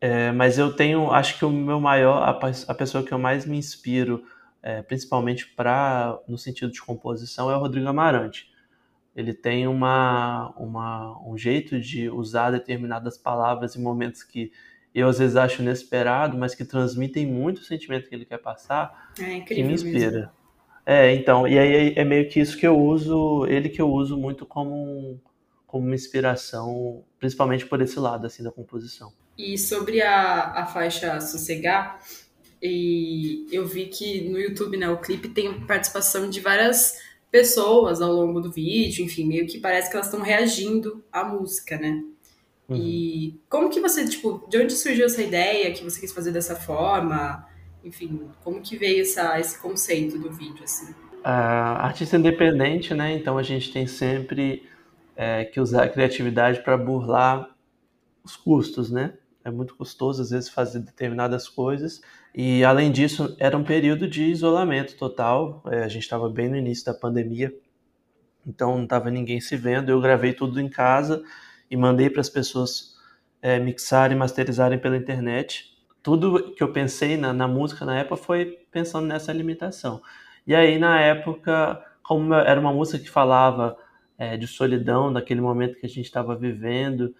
É, 0.00 0.32
mas 0.32 0.58
eu 0.58 0.74
tenho, 0.74 1.10
acho 1.12 1.38
que 1.38 1.44
o 1.44 1.50
meu 1.50 1.80
maior, 1.80 2.22
a, 2.22 2.30
a 2.68 2.74
pessoa 2.74 3.04
que 3.04 3.12
eu 3.12 3.18
mais 3.18 3.46
me 3.46 3.56
inspiro, 3.56 4.24
é, 4.62 4.82
principalmente 4.82 5.46
para 5.46 6.18
no 6.26 6.36
sentido 6.36 6.72
de 6.72 6.82
composição, 6.82 7.50
é 7.50 7.56
o 7.56 7.60
Rodrigo 7.60 7.88
Amarante. 7.88 8.50
Ele 9.14 9.32
tem 9.32 9.66
uma, 9.68 10.52
uma, 10.56 11.20
um 11.28 11.36
jeito 11.36 11.78
de 11.78 12.08
usar 12.08 12.50
determinadas 12.50 13.16
palavras 13.18 13.76
em 13.76 13.82
momentos 13.82 14.22
que 14.22 14.50
eu 14.94 15.08
às 15.08 15.18
vezes 15.18 15.36
acho 15.36 15.62
inesperado, 15.62 16.36
mas 16.36 16.54
que 16.54 16.64
transmitem 16.64 17.26
muito 17.26 17.58
o 17.58 17.64
sentimento 17.64 18.08
que 18.08 18.14
ele 18.14 18.24
quer 18.24 18.38
passar, 18.38 19.12
é 19.18 19.40
que 19.40 19.62
me 19.62 19.72
inspira. 19.72 20.10
Mesmo. 20.10 20.41
É, 20.84 21.14
então, 21.14 21.46
e 21.46 21.58
aí 21.58 21.92
é 21.96 22.04
meio 22.04 22.28
que 22.28 22.40
isso 22.40 22.56
que 22.56 22.66
eu 22.66 22.78
uso, 22.78 23.46
ele 23.46 23.68
que 23.68 23.80
eu 23.80 23.88
uso 23.88 24.16
muito 24.16 24.44
como, 24.44 25.20
como 25.66 25.86
uma 25.86 25.94
inspiração, 25.94 27.04
principalmente 27.18 27.66
por 27.66 27.80
esse 27.80 27.98
lado, 27.98 28.26
assim, 28.26 28.42
da 28.42 28.50
composição. 28.50 29.12
E 29.38 29.56
sobre 29.56 30.02
a, 30.02 30.52
a 30.52 30.66
faixa 30.66 31.20
Sossegar, 31.20 32.00
e 32.60 33.46
eu 33.50 33.66
vi 33.66 33.86
que 33.86 34.28
no 34.28 34.38
YouTube, 34.38 34.76
né, 34.76 34.88
o 34.88 35.00
clipe 35.00 35.28
tem 35.28 35.66
participação 35.66 36.28
de 36.28 36.40
várias 36.40 36.98
pessoas 37.30 38.02
ao 38.02 38.12
longo 38.12 38.40
do 38.40 38.52
vídeo, 38.52 39.04
enfim, 39.04 39.24
meio 39.24 39.46
que 39.46 39.58
parece 39.58 39.88
que 39.88 39.96
elas 39.96 40.06
estão 40.06 40.20
reagindo 40.20 41.02
à 41.10 41.24
música, 41.24 41.78
né? 41.78 42.04
Uhum. 42.68 42.76
E 42.76 43.40
como 43.48 43.70
que 43.70 43.80
você, 43.80 44.06
tipo, 44.06 44.46
de 44.48 44.58
onde 44.58 44.74
surgiu 44.74 45.06
essa 45.06 45.22
ideia 45.22 45.72
que 45.72 45.82
você 45.82 46.00
quis 46.00 46.12
fazer 46.12 46.30
dessa 46.30 46.54
forma? 46.54 47.46
Enfim, 47.84 48.28
como 48.44 48.60
que 48.60 48.76
veio 48.76 49.02
essa, 49.02 49.38
esse 49.40 49.58
conceito 49.58 50.18
do 50.18 50.30
vídeo, 50.30 50.64
assim? 50.64 50.94
A 51.24 51.86
artista 51.86 52.16
independente, 52.16 52.94
né? 52.94 53.14
Então 53.14 53.38
a 53.38 53.42
gente 53.42 53.72
tem 53.72 53.86
sempre 53.86 54.68
é, 55.16 55.44
que 55.44 55.60
usar 55.60 55.84
a 55.84 55.88
criatividade 55.88 56.62
para 56.62 56.76
burlar 56.76 57.48
os 58.24 58.36
custos, 58.36 58.90
né? 58.90 59.14
É 59.44 59.50
muito 59.50 59.74
custoso 59.74 60.22
às 60.22 60.30
vezes 60.30 60.48
fazer 60.48 60.80
determinadas 60.80 61.48
coisas. 61.48 62.00
E 62.34 62.64
além 62.64 62.90
disso, 62.90 63.36
era 63.38 63.56
um 63.56 63.64
período 63.64 64.08
de 64.08 64.24
isolamento 64.24 64.96
total. 64.96 65.62
É, 65.66 65.82
a 65.82 65.88
gente 65.88 66.02
estava 66.02 66.28
bem 66.28 66.48
no 66.48 66.56
início 66.56 66.84
da 66.84 66.94
pandemia, 66.94 67.52
então 68.46 68.76
não 68.76 68.84
estava 68.84 69.10
ninguém 69.10 69.40
se 69.40 69.56
vendo. 69.56 69.90
Eu 69.90 70.00
gravei 70.00 70.32
tudo 70.32 70.60
em 70.60 70.68
casa 70.68 71.22
e 71.70 71.76
mandei 71.76 72.08
para 72.08 72.20
as 72.20 72.30
pessoas 72.30 72.96
é, 73.40 73.58
mixarem, 73.58 74.16
masterizarem 74.16 74.78
pela 74.78 74.96
internet. 74.96 75.71
Tudo 76.02 76.52
que 76.54 76.62
eu 76.62 76.72
pensei 76.72 77.16
na, 77.16 77.32
na, 77.32 77.46
música 77.46 77.84
na 77.84 77.98
época 77.98 78.16
foi 78.16 78.66
pensando 78.70 79.06
nessa 79.06 79.32
limitação. 79.32 80.02
E 80.46 80.54
aí, 80.54 80.78
na 80.78 81.00
época, 81.00 81.82
como 82.02 82.34
era 82.34 82.60
uma 82.60 82.72
música 82.72 82.98
que 82.98 83.10
falava 83.10 83.76
é, 84.18 84.36
de 84.36 84.46
solidão, 84.46 85.12
daquele 85.12 85.40
momento 85.40 85.78
que 85.78 85.86
a 85.86 85.88
gente 85.88 86.06
estava 86.06 86.34
vivendo, 86.34 87.14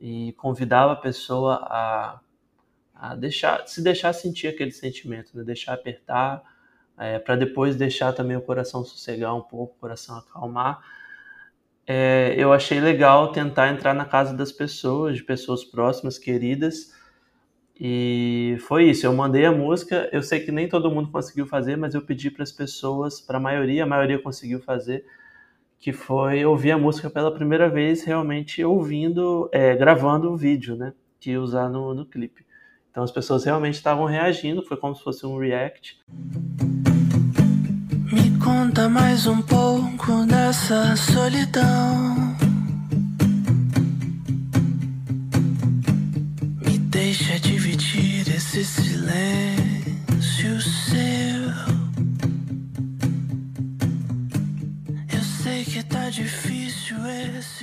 e 0.00 0.32
convidava 0.32 0.92
a 0.92 0.96
pessoa 0.96 1.54
a, 1.62 2.20
a 2.94 3.14
deixar, 3.14 3.66
se 3.68 3.82
deixar 3.82 4.12
sentir 4.12 4.48
aquele 4.48 4.72
sentimento, 4.72 5.36
né? 5.36 5.44
deixar 5.44 5.74
apertar, 5.74 6.42
é, 6.98 7.18
para 7.18 7.36
depois 7.36 7.76
deixar 7.76 8.12
também 8.12 8.36
o 8.36 8.42
coração 8.42 8.84
sossegar 8.84 9.34
um 9.34 9.42
pouco, 9.42 9.74
o 9.76 9.80
coração 9.80 10.16
acalmar 10.16 10.80
é, 11.86 12.34
eu 12.38 12.52
achei 12.52 12.80
legal 12.80 13.32
tentar 13.32 13.68
entrar 13.68 13.94
na 13.94 14.04
casa 14.04 14.34
das 14.34 14.52
pessoas, 14.52 15.16
de 15.16 15.24
pessoas 15.24 15.64
próximas, 15.64 16.16
queridas. 16.18 16.92
E 17.78 18.56
foi 18.60 18.84
isso. 18.84 19.06
Eu 19.06 19.12
mandei 19.14 19.44
a 19.44 19.52
música. 19.52 20.08
Eu 20.12 20.22
sei 20.22 20.40
que 20.40 20.52
nem 20.52 20.68
todo 20.68 20.90
mundo 20.90 21.10
conseguiu 21.10 21.46
fazer, 21.46 21.76
mas 21.76 21.94
eu 21.94 22.02
pedi 22.02 22.30
para 22.30 22.42
as 22.42 22.52
pessoas, 22.52 23.20
para 23.20 23.38
a 23.38 23.40
maioria, 23.40 23.84
a 23.84 23.86
maioria 23.86 24.18
conseguiu 24.18 24.60
fazer, 24.60 25.04
que 25.78 25.92
foi 25.92 26.44
ouvir 26.44 26.72
a 26.72 26.78
música 26.78 27.10
pela 27.10 27.32
primeira 27.32 27.68
vez, 27.68 28.04
realmente 28.04 28.64
ouvindo, 28.64 29.48
é, 29.52 29.74
gravando 29.74 30.30
o 30.30 30.36
vídeo, 30.36 30.76
né? 30.76 30.92
Que 31.18 31.32
ia 31.32 31.40
usar 31.40 31.68
no, 31.68 31.94
no 31.94 32.06
clipe. 32.06 32.44
Então 32.90 33.02
as 33.02 33.10
pessoas 33.10 33.44
realmente 33.44 33.74
estavam 33.74 34.04
reagindo, 34.04 34.62
foi 34.62 34.76
como 34.76 34.94
se 34.94 35.02
fosse 35.02 35.24
um 35.24 35.38
react. 35.38 35.98
Me 38.12 38.38
conta 38.38 38.86
mais 38.88 39.26
um 39.26 39.40
pouco 39.40 40.26
dessa 40.26 40.94
solidão. 40.94 42.31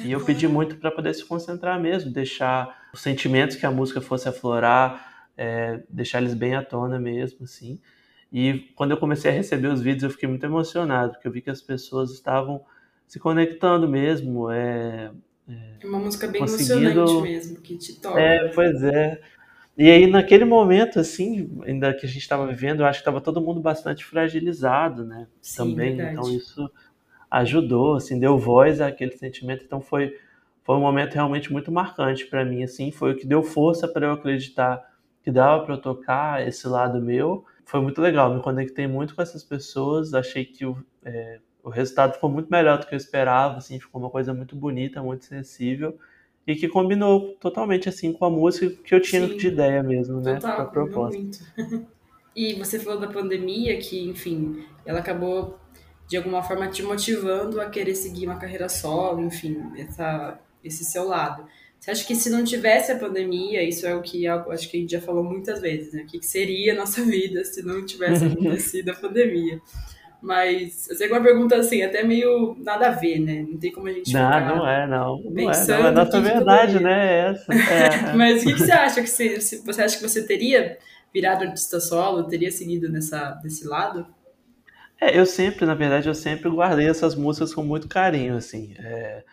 E 0.01 0.11
eu 0.11 0.23
pedi 0.23 0.47
muito 0.47 0.77
para 0.77 0.91
poder 0.91 1.13
se 1.13 1.25
concentrar 1.25 1.79
mesmo, 1.79 2.11
deixar 2.11 2.87
os 2.93 3.01
sentimentos 3.01 3.55
que 3.55 3.65
a 3.65 3.71
música 3.71 4.01
fosse 4.01 4.29
aflorar, 4.29 5.27
é, 5.37 5.81
deixar 5.89 6.19
eles 6.21 6.33
bem 6.33 6.55
à 6.55 6.63
tona 6.63 6.99
mesmo, 6.99 7.43
assim. 7.43 7.79
E 8.31 8.71
quando 8.75 8.91
eu 8.91 8.97
comecei 8.97 9.31
a 9.31 9.33
receber 9.33 9.67
os 9.67 9.81
vídeos, 9.81 10.03
eu 10.03 10.09
fiquei 10.09 10.29
muito 10.29 10.45
emocionado, 10.45 11.13
porque 11.13 11.27
eu 11.27 11.31
vi 11.31 11.41
que 11.41 11.49
as 11.49 11.61
pessoas 11.61 12.11
estavam 12.11 12.63
se 13.07 13.19
conectando 13.19 13.87
mesmo. 13.89 14.49
É, 14.51 15.11
é 15.81 15.87
uma 15.87 15.99
música 15.99 16.27
bem 16.27 16.41
emocionante 16.43 17.21
mesmo, 17.21 17.61
que 17.61 17.77
te 17.77 17.93
toca. 17.99 18.19
É, 18.19 18.49
pois 18.49 18.83
é. 18.83 19.21
E 19.77 19.89
aí, 19.89 20.07
naquele 20.07 20.45
momento, 20.45 20.99
assim, 20.99 21.49
ainda 21.63 21.93
que 21.93 22.05
a 22.05 22.09
gente 22.09 22.21
estava 22.21 22.45
vivendo, 22.47 22.81
eu 22.81 22.85
acho 22.85 22.99
que 22.99 23.01
estava 23.01 23.21
todo 23.21 23.41
mundo 23.41 23.61
bastante 23.61 24.03
fragilizado, 24.05 25.05
né? 25.05 25.27
Sim, 25.41 25.57
Também. 25.57 25.95
Verdade. 25.97 26.11
Então, 26.19 26.35
isso 26.35 26.71
ajudou, 27.29 27.95
assim, 27.95 28.19
deu 28.19 28.37
voz 28.37 28.81
àquele 28.81 29.11
sentimento. 29.11 29.63
Então, 29.63 29.81
foi, 29.81 30.15
foi 30.63 30.75
um 30.75 30.81
momento 30.81 31.13
realmente 31.13 31.51
muito 31.51 31.71
marcante 31.71 32.25
para 32.25 32.43
mim, 32.45 32.63
assim. 32.63 32.91
Foi 32.91 33.11
o 33.11 33.15
que 33.15 33.25
deu 33.25 33.43
força 33.43 33.87
para 33.87 34.07
eu 34.07 34.13
acreditar 34.13 34.87
que 35.21 35.31
dava 35.31 35.63
para 35.63 35.75
eu 35.75 35.81
tocar 35.81 36.47
esse 36.47 36.67
lado 36.67 37.01
meu 37.01 37.45
foi 37.69 37.81
muito 37.81 38.01
legal, 38.01 38.33
me 38.33 38.41
conectei 38.41 38.87
muito 38.87 39.15
com 39.15 39.21
essas 39.21 39.43
pessoas, 39.43 40.15
achei 40.15 40.43
que 40.43 40.65
o, 40.65 40.75
é, 41.05 41.39
o 41.63 41.69
resultado 41.69 42.13
ficou 42.13 42.27
muito 42.27 42.49
melhor 42.49 42.79
do 42.79 42.87
que 42.87 42.95
eu 42.95 42.97
esperava, 42.97 43.57
assim, 43.57 43.79
ficou 43.79 44.01
uma 44.01 44.09
coisa 44.09 44.33
muito 44.33 44.55
bonita, 44.55 45.03
muito 45.03 45.25
sensível 45.25 45.95
e 46.47 46.55
que 46.55 46.67
combinou 46.67 47.35
totalmente 47.39 47.87
assim 47.87 48.11
com 48.11 48.25
a 48.25 48.29
música 48.29 48.75
que 48.83 48.95
eu 48.95 48.99
tinha 48.99 49.27
Sim, 49.27 49.37
de 49.37 49.47
ideia 49.49 49.83
mesmo, 49.83 50.19
né, 50.19 50.39
para 50.39 50.65
proposta. 50.65 51.15
Muito. 51.15 51.39
e 52.35 52.55
você 52.55 52.79
falou 52.79 52.99
da 52.99 53.07
pandemia 53.07 53.77
que, 53.77 54.09
enfim, 54.09 54.65
ela 54.83 54.97
acabou 54.97 55.59
de 56.09 56.17
alguma 56.17 56.41
forma 56.41 56.67
te 56.67 56.81
motivando 56.81 57.61
a 57.61 57.69
querer 57.69 57.93
seguir 57.93 58.25
uma 58.25 58.39
carreira 58.39 58.67
solo, 58.67 59.21
enfim, 59.21 59.61
essa, 59.77 60.39
esse 60.63 60.83
seu 60.83 61.07
lado. 61.07 61.45
Você 61.79 61.91
acha 61.91 62.05
que 62.05 62.15
se 62.15 62.31
não 62.31 62.43
tivesse 62.43 62.91
a 62.91 62.97
pandemia, 62.97 63.63
isso 63.63 63.85
é 63.85 63.95
o 63.95 64.01
que 64.01 64.27
acho 64.27 64.69
que 64.69 64.77
a 64.77 64.79
gente 64.79 64.91
já 64.91 64.99
falou 64.99 65.23
muitas 65.23 65.61
vezes, 65.61 65.93
né? 65.93 66.01
O 66.01 66.05
que 66.07 66.21
seria 66.25 66.73
a 66.73 66.75
nossa 66.75 67.01
vida 67.05 67.45
se 67.45 67.61
não 67.61 67.85
tivesse 67.85 68.25
acontecido 68.25 68.89
a 68.89 68.95
pandemia? 68.95 69.61
Mas 70.19 70.89
eu 70.89 70.97
sei 70.97 71.07
que 71.07 71.13
é 71.13 71.17
uma 71.17 71.23
pergunta 71.23 71.55
assim, 71.55 71.83
até 71.83 72.03
meio 72.03 72.57
nada 72.59 72.87
a 72.87 72.91
ver, 72.91 73.19
né? 73.19 73.45
Não 73.47 73.57
tem 73.57 73.71
como 73.71 73.87
a 73.87 73.93
gente. 73.93 74.11
Não, 74.11 74.29
não 74.29 74.67
é, 74.67 74.87
não. 74.87 75.21
Não 75.23 75.51
é, 75.51 75.67
não 75.67 75.87
é 75.87 75.91
nossa 75.91 76.19
verdade, 76.19 76.83
né? 76.83 77.07
É 77.07 77.29
essa. 77.29 77.53
É. 77.53 78.13
Mas 78.15 78.41
o 78.41 78.47
que, 78.47 78.53
que, 78.55 78.59
você 78.59 78.71
acha 78.71 79.01
que 79.01 79.07
você, 79.07 79.61
você 79.63 79.81
acha 79.81 79.95
que 79.95 80.03
você 80.03 80.23
teria 80.23 80.77
virado 81.13 81.45
artista 81.45 81.79
solo, 81.79 82.23
teria 82.23 82.51
seguido 82.51 82.89
nessa, 82.89 83.31
desse 83.43 83.65
lado? 83.65 84.05
É, 85.01 85.17
eu 85.17 85.25
sempre, 85.25 85.65
na 85.65 85.73
verdade, 85.73 86.07
eu 86.07 86.15
sempre 86.15 86.49
guardei 86.49 86.89
essas 86.89 87.15
músicas 87.15 87.53
com 87.53 87.63
muito 87.63 87.87
carinho, 87.87 88.35
assim. 88.35 88.75
É, 88.79 89.23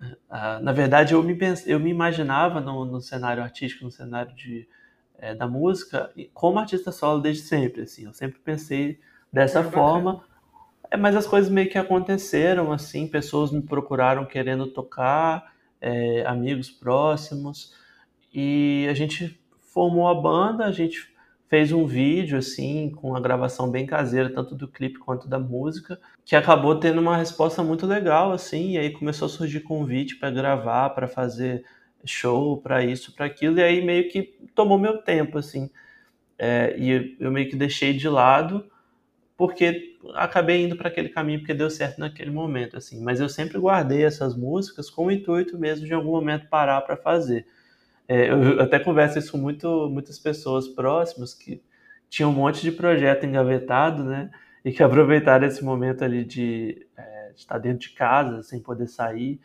Uh, 0.00 0.62
na 0.62 0.72
verdade, 0.72 1.14
eu 1.14 1.22
me, 1.22 1.36
eu 1.66 1.80
me 1.80 1.90
imaginava 1.90 2.60
no, 2.60 2.84
no 2.84 3.00
cenário 3.00 3.42
artístico, 3.42 3.84
no 3.84 3.90
cenário 3.90 4.34
de, 4.34 4.68
é, 5.18 5.34
da 5.34 5.48
música, 5.48 6.12
como 6.32 6.58
artista 6.58 6.92
solo 6.92 7.20
desde 7.20 7.42
sempre. 7.42 7.82
Assim, 7.82 8.04
eu 8.04 8.12
sempre 8.12 8.38
pensei 8.38 9.00
dessa 9.32 9.60
é 9.60 9.64
forma, 9.64 10.22
é, 10.90 10.96
mas 10.96 11.16
as 11.16 11.26
coisas 11.26 11.50
meio 11.50 11.68
que 11.68 11.78
aconteceram. 11.78 12.72
assim 12.72 13.08
Pessoas 13.08 13.50
me 13.50 13.60
procuraram 13.60 14.24
querendo 14.24 14.68
tocar, 14.68 15.52
é, 15.80 16.24
amigos 16.26 16.70
próximos, 16.70 17.74
e 18.32 18.86
a 18.88 18.94
gente 18.94 19.40
formou 19.72 20.08
a 20.08 20.14
banda, 20.14 20.64
a 20.64 20.72
gente 20.72 21.12
fez 21.48 21.72
um 21.72 21.86
vídeo 21.86 22.38
assim 22.38 22.90
com 22.90 23.16
a 23.16 23.20
gravação 23.20 23.70
bem 23.70 23.86
caseira 23.86 24.30
tanto 24.30 24.54
do 24.54 24.68
clipe 24.68 24.98
quanto 24.98 25.28
da 25.28 25.38
música 25.38 25.98
que 26.24 26.36
acabou 26.36 26.78
tendo 26.78 27.00
uma 27.00 27.16
resposta 27.16 27.62
muito 27.62 27.86
legal 27.86 28.32
assim 28.32 28.72
e 28.72 28.78
aí 28.78 28.90
começou 28.90 29.26
a 29.26 29.28
surgir 29.28 29.60
convite 29.60 30.16
para 30.16 30.30
gravar 30.30 30.90
para 30.90 31.08
fazer 31.08 31.64
show 32.04 32.60
para 32.60 32.84
isso 32.84 33.14
para 33.14 33.26
aquilo 33.26 33.58
e 33.58 33.62
aí 33.62 33.84
meio 33.84 34.08
que 34.08 34.38
tomou 34.54 34.78
meu 34.78 34.98
tempo 34.98 35.38
assim. 35.38 35.70
É, 36.38 36.76
e 36.78 37.16
eu 37.18 37.30
meio 37.32 37.48
que 37.48 37.56
deixei 37.56 37.92
de 37.92 38.08
lado 38.08 38.64
porque 39.36 39.96
acabei 40.14 40.64
indo 40.64 40.76
para 40.76 40.88
aquele 40.88 41.08
caminho 41.08 41.40
porque 41.40 41.54
deu 41.54 41.70
certo 41.70 41.98
naquele 41.98 42.30
momento 42.30 42.76
assim. 42.76 43.00
Mas 43.02 43.20
eu 43.20 43.28
sempre 43.28 43.58
guardei 43.58 44.04
essas 44.04 44.36
músicas 44.36 44.90
com 44.90 45.06
o 45.06 45.10
intuito 45.10 45.58
mesmo 45.58 45.86
de 45.86 45.92
em 45.92 45.96
algum 45.96 46.12
momento 46.12 46.48
parar 46.48 46.80
para 46.82 46.96
fazer 46.96 47.46
é, 48.08 48.30
eu 48.30 48.60
até 48.60 48.78
converso 48.78 49.18
isso 49.18 49.32
com 49.32 49.38
muito, 49.38 49.88
muitas 49.90 50.18
pessoas 50.18 50.66
próximas 50.66 51.34
que 51.34 51.62
tinham 52.08 52.30
um 52.30 52.34
monte 52.34 52.62
de 52.62 52.72
projeto 52.72 53.26
engavetado, 53.26 54.02
né? 54.02 54.30
E 54.64 54.72
que 54.72 54.82
aproveitaram 54.82 55.46
esse 55.46 55.62
momento 55.62 56.02
ali 56.02 56.24
de, 56.24 56.86
é, 56.96 57.32
de 57.34 57.40
estar 57.40 57.58
dentro 57.58 57.80
de 57.80 57.90
casa, 57.90 58.42
sem 58.42 58.60
poder 58.60 58.86
sair, 58.86 59.38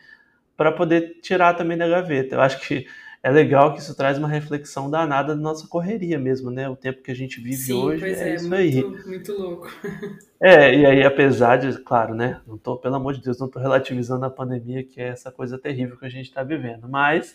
para 0.56 0.72
poder 0.72 1.20
tirar 1.20 1.54
também 1.54 1.76
da 1.76 1.86
gaveta. 1.86 2.36
Eu 2.36 2.40
acho 2.40 2.58
que 2.66 2.86
é 3.22 3.30
legal 3.30 3.72
que 3.72 3.80
isso 3.80 3.94
traz 3.94 4.18
uma 4.18 4.28
reflexão 4.28 4.90
danada 4.90 5.34
da 5.34 5.40
nossa 5.40 5.66
correria 5.66 6.18
mesmo, 6.18 6.50
né? 6.50 6.66
O 6.68 6.76
tempo 6.76 7.02
que 7.02 7.10
a 7.10 7.14
gente 7.14 7.40
vive 7.40 7.56
Sim, 7.56 7.72
hoje 7.74 8.00
pois 8.00 8.20
é, 8.20 8.30
é 8.30 8.34
isso 8.34 8.48
muito, 8.48 8.60
aí. 8.60 9.06
Muito 9.06 9.32
louco. 9.32 9.68
É, 10.42 10.76
e 10.76 10.84
aí 10.84 11.02
apesar 11.02 11.56
de, 11.56 11.78
claro, 11.78 12.14
né? 12.14 12.38
Não 12.46 12.58
tô, 12.58 12.76
pelo 12.76 12.96
amor 12.96 13.14
de 13.14 13.22
Deus, 13.22 13.38
não 13.38 13.48
tô 13.48 13.58
relativizando 13.58 14.26
a 14.26 14.30
pandemia, 14.30 14.84
que 14.84 15.00
é 15.00 15.08
essa 15.08 15.32
coisa 15.32 15.56
terrível 15.56 15.96
que 15.96 16.04
a 16.04 16.10
gente 16.10 16.26
está 16.26 16.42
vivendo, 16.42 16.86
mas 16.86 17.34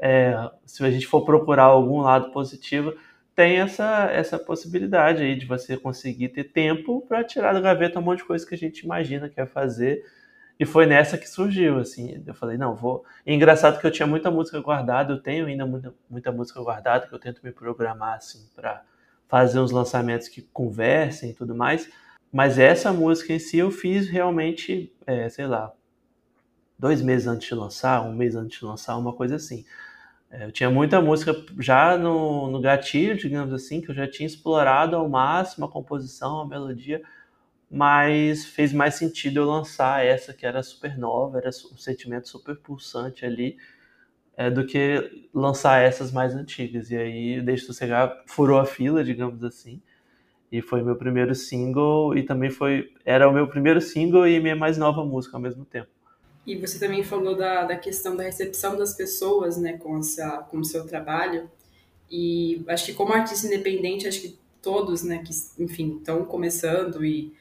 é, 0.00 0.50
se 0.64 0.82
a 0.82 0.90
gente 0.90 1.06
for 1.06 1.24
procurar 1.24 1.64
algum 1.64 2.00
lado 2.00 2.30
positivo, 2.32 2.94
tem 3.34 3.58
essa, 3.58 4.10
essa 4.10 4.38
possibilidade 4.38 5.22
aí 5.22 5.36
de 5.36 5.46
você 5.46 5.76
conseguir 5.76 6.30
ter 6.30 6.44
tempo 6.44 7.04
para 7.06 7.22
tirar 7.22 7.52
da 7.52 7.60
gaveta 7.60 7.98
um 7.98 8.02
monte 8.02 8.18
de 8.18 8.24
coisa 8.24 8.46
que 8.46 8.54
a 8.54 8.58
gente 8.58 8.80
imagina 8.80 9.28
que 9.28 9.40
é 9.40 9.46
fazer. 9.46 10.04
E 10.58 10.66
foi 10.66 10.86
nessa 10.86 11.16
que 11.16 11.28
surgiu, 11.28 11.78
assim. 11.78 12.22
Eu 12.26 12.34
falei, 12.34 12.58
não, 12.58 12.74
vou. 12.74 13.04
E 13.26 13.32
engraçado 13.32 13.78
que 13.80 13.86
eu 13.86 13.90
tinha 13.90 14.06
muita 14.06 14.30
música 14.30 14.60
guardada, 14.60 15.12
eu 15.12 15.22
tenho 15.22 15.46
ainda 15.46 15.64
muita, 15.66 15.94
muita 16.08 16.32
música 16.32 16.60
guardada, 16.60 17.06
que 17.06 17.14
eu 17.14 17.18
tento 17.18 17.40
me 17.42 17.52
programar, 17.52 18.16
assim, 18.16 18.46
para 18.54 18.82
fazer 19.28 19.60
uns 19.60 19.70
lançamentos 19.70 20.28
que 20.28 20.42
conversem 20.42 21.30
e 21.30 21.34
tudo 21.34 21.54
mais. 21.54 21.90
Mas 22.32 22.58
essa 22.58 22.92
música 22.92 23.32
em 23.32 23.38
si 23.38 23.58
eu 23.58 23.70
fiz 23.70 24.08
realmente, 24.08 24.92
é, 25.06 25.28
sei 25.28 25.46
lá, 25.46 25.72
dois 26.78 27.02
meses 27.02 27.26
antes 27.26 27.48
de 27.48 27.54
lançar, 27.54 28.02
um 28.02 28.14
mês 28.14 28.34
antes 28.34 28.58
de 28.58 28.64
lançar, 28.64 28.96
uma 28.96 29.12
coisa 29.12 29.36
assim. 29.36 29.64
É, 30.30 30.44
eu 30.44 30.52
tinha 30.52 30.70
muita 30.70 31.00
música 31.00 31.34
já 31.58 31.96
no, 31.98 32.50
no 32.50 32.60
gatilho, 32.60 33.16
digamos 33.16 33.52
assim, 33.52 33.80
que 33.80 33.90
eu 33.90 33.94
já 33.94 34.08
tinha 34.08 34.26
explorado 34.26 34.96
ao 34.96 35.08
máximo 35.08 35.66
a 35.66 35.68
composição, 35.70 36.40
a 36.40 36.46
melodia, 36.46 37.02
mas 37.70 38.44
fez 38.46 38.72
mais 38.72 38.96
sentido 38.96 39.38
eu 39.40 39.46
lançar 39.46 40.04
essa 40.04 40.34
que 40.34 40.46
era 40.46 40.62
super 40.62 40.98
nova, 40.98 41.38
era 41.38 41.48
um 41.50 41.78
sentimento 41.78 42.28
super 42.28 42.56
pulsante 42.56 43.24
ali, 43.26 43.56
é, 44.36 44.50
do 44.50 44.66
que 44.66 45.28
lançar 45.34 45.82
essas 45.82 46.12
mais 46.12 46.34
antigas. 46.34 46.90
E 46.90 46.96
aí, 46.96 47.42
Deixa 47.42 47.66
Sossegar 47.66 48.24
furou 48.26 48.58
a 48.60 48.66
fila, 48.66 49.04
digamos 49.04 49.44
assim, 49.44 49.82
e 50.52 50.62
foi 50.62 50.82
meu 50.82 50.96
primeiro 50.96 51.34
single, 51.34 52.16
e 52.16 52.22
também 52.24 52.50
foi, 52.50 52.92
era 53.04 53.28
o 53.28 53.32
meu 53.32 53.48
primeiro 53.48 53.80
single 53.80 54.26
e 54.28 54.40
minha 54.40 54.56
mais 54.56 54.78
nova 54.78 55.04
música 55.04 55.36
ao 55.36 55.42
mesmo 55.42 55.64
tempo. 55.64 55.90
E 56.46 56.56
você 56.56 56.78
também 56.78 57.02
falou 57.02 57.36
da, 57.36 57.64
da 57.64 57.76
questão 57.76 58.16
da 58.16 58.22
recepção 58.22 58.76
das 58.76 58.94
pessoas, 58.94 59.56
né, 59.56 59.74
com, 59.74 59.98
essa, 59.98 60.38
com 60.50 60.58
o 60.58 60.64
seu 60.64 60.86
trabalho. 60.86 61.50
E 62.10 62.62
acho 62.66 62.86
que 62.86 62.94
como 62.94 63.12
artista 63.12 63.46
independente, 63.46 64.08
acho 64.08 64.20
que 64.20 64.38
todos, 64.62 65.02
né, 65.02 65.22
que, 65.24 65.32
enfim, 65.62 65.96
estão 65.98 66.24
começando 66.24 67.04
e 67.04 67.32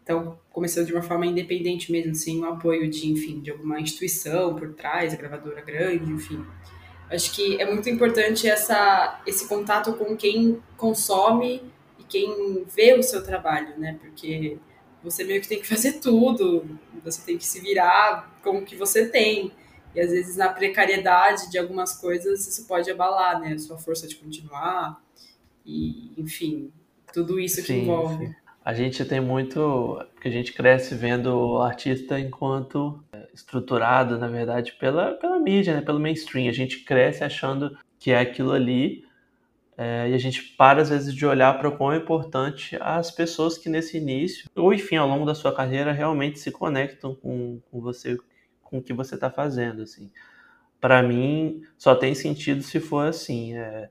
estão 0.00 0.38
começando 0.50 0.86
de 0.86 0.92
uma 0.92 1.02
forma 1.02 1.26
independente 1.26 1.92
mesmo, 1.92 2.14
sem 2.14 2.40
o 2.40 2.46
apoio 2.46 2.90
de, 2.90 3.08
enfim, 3.08 3.40
de 3.40 3.50
alguma 3.50 3.80
instituição 3.80 4.54
por 4.54 4.74
trás, 4.74 5.14
gravadora 5.14 5.60
grande, 5.60 6.10
enfim. 6.10 6.44
Acho 7.08 7.32
que 7.32 7.60
é 7.60 7.70
muito 7.70 7.88
importante 7.88 8.48
essa, 8.48 9.20
esse 9.26 9.48
contato 9.48 9.94
com 9.94 10.16
quem 10.16 10.60
consome 10.76 11.62
e 11.98 12.04
quem 12.04 12.64
vê 12.64 12.94
o 12.94 13.02
seu 13.02 13.22
trabalho, 13.22 13.78
né, 13.78 13.98
porque 14.00 14.58
você 15.02 15.24
meio 15.24 15.40
que 15.40 15.48
tem 15.48 15.60
que 15.60 15.66
fazer 15.66 15.94
tudo, 15.94 16.78
você 17.04 17.22
tem 17.22 17.38
que 17.38 17.44
se 17.44 17.60
virar 17.60 18.38
com 18.42 18.58
o 18.58 18.64
que 18.64 18.76
você 18.76 19.08
tem. 19.08 19.52
E 19.94 20.00
às 20.00 20.10
vezes 20.10 20.36
na 20.36 20.48
precariedade 20.48 21.50
de 21.50 21.58
algumas 21.58 21.94
coisas 21.96 22.46
isso 22.46 22.66
pode 22.66 22.90
abalar, 22.90 23.40
né? 23.40 23.54
A 23.54 23.58
sua 23.58 23.78
força 23.78 24.06
de 24.06 24.16
continuar 24.16 25.02
e, 25.64 26.12
enfim, 26.16 26.70
tudo 27.12 27.40
isso 27.40 27.60
que 27.60 27.68
sim, 27.68 27.82
envolve. 27.82 28.26
Sim. 28.26 28.34
A 28.64 28.74
gente 28.74 29.04
tem 29.04 29.20
muito, 29.20 30.04
que 30.20 30.28
a 30.28 30.30
gente 30.30 30.52
cresce 30.52 30.94
vendo 30.94 31.34
o 31.34 31.62
artista 31.62 32.20
enquanto 32.20 33.02
é, 33.12 33.26
estruturado, 33.34 34.18
na 34.18 34.28
verdade, 34.28 34.72
pela, 34.78 35.12
pela 35.14 35.38
mídia, 35.38 35.74
né? 35.74 35.80
pelo 35.80 35.98
mainstream. 35.98 36.48
A 36.48 36.52
gente 36.52 36.84
cresce 36.84 37.24
achando 37.24 37.76
que 37.98 38.10
é 38.10 38.20
aquilo 38.20 38.52
ali 38.52 39.04
é, 39.82 40.10
e 40.10 40.14
a 40.14 40.18
gente 40.18 40.42
para, 40.58 40.82
às 40.82 40.90
vezes, 40.90 41.14
de 41.14 41.24
olhar 41.24 41.56
para 41.58 41.66
o 41.66 41.74
quão 41.74 41.90
é 41.90 41.96
importante 41.96 42.76
as 42.82 43.10
pessoas 43.10 43.56
que 43.56 43.70
nesse 43.70 43.96
início, 43.96 44.46
ou 44.54 44.74
enfim, 44.74 44.96
ao 44.96 45.08
longo 45.08 45.24
da 45.24 45.34
sua 45.34 45.54
carreira, 45.54 45.90
realmente 45.90 46.38
se 46.38 46.50
conectam 46.50 47.14
com, 47.14 47.62
com 47.70 47.80
você, 47.80 48.18
com 48.62 48.76
o 48.76 48.82
que 48.82 48.92
você 48.92 49.14
está 49.14 49.30
fazendo. 49.30 49.80
Assim. 49.80 50.10
Para 50.78 51.02
mim, 51.02 51.62
só 51.78 51.94
tem 51.94 52.14
sentido 52.14 52.62
se 52.62 52.78
for 52.78 53.06
assim. 53.06 53.56
É, 53.56 53.90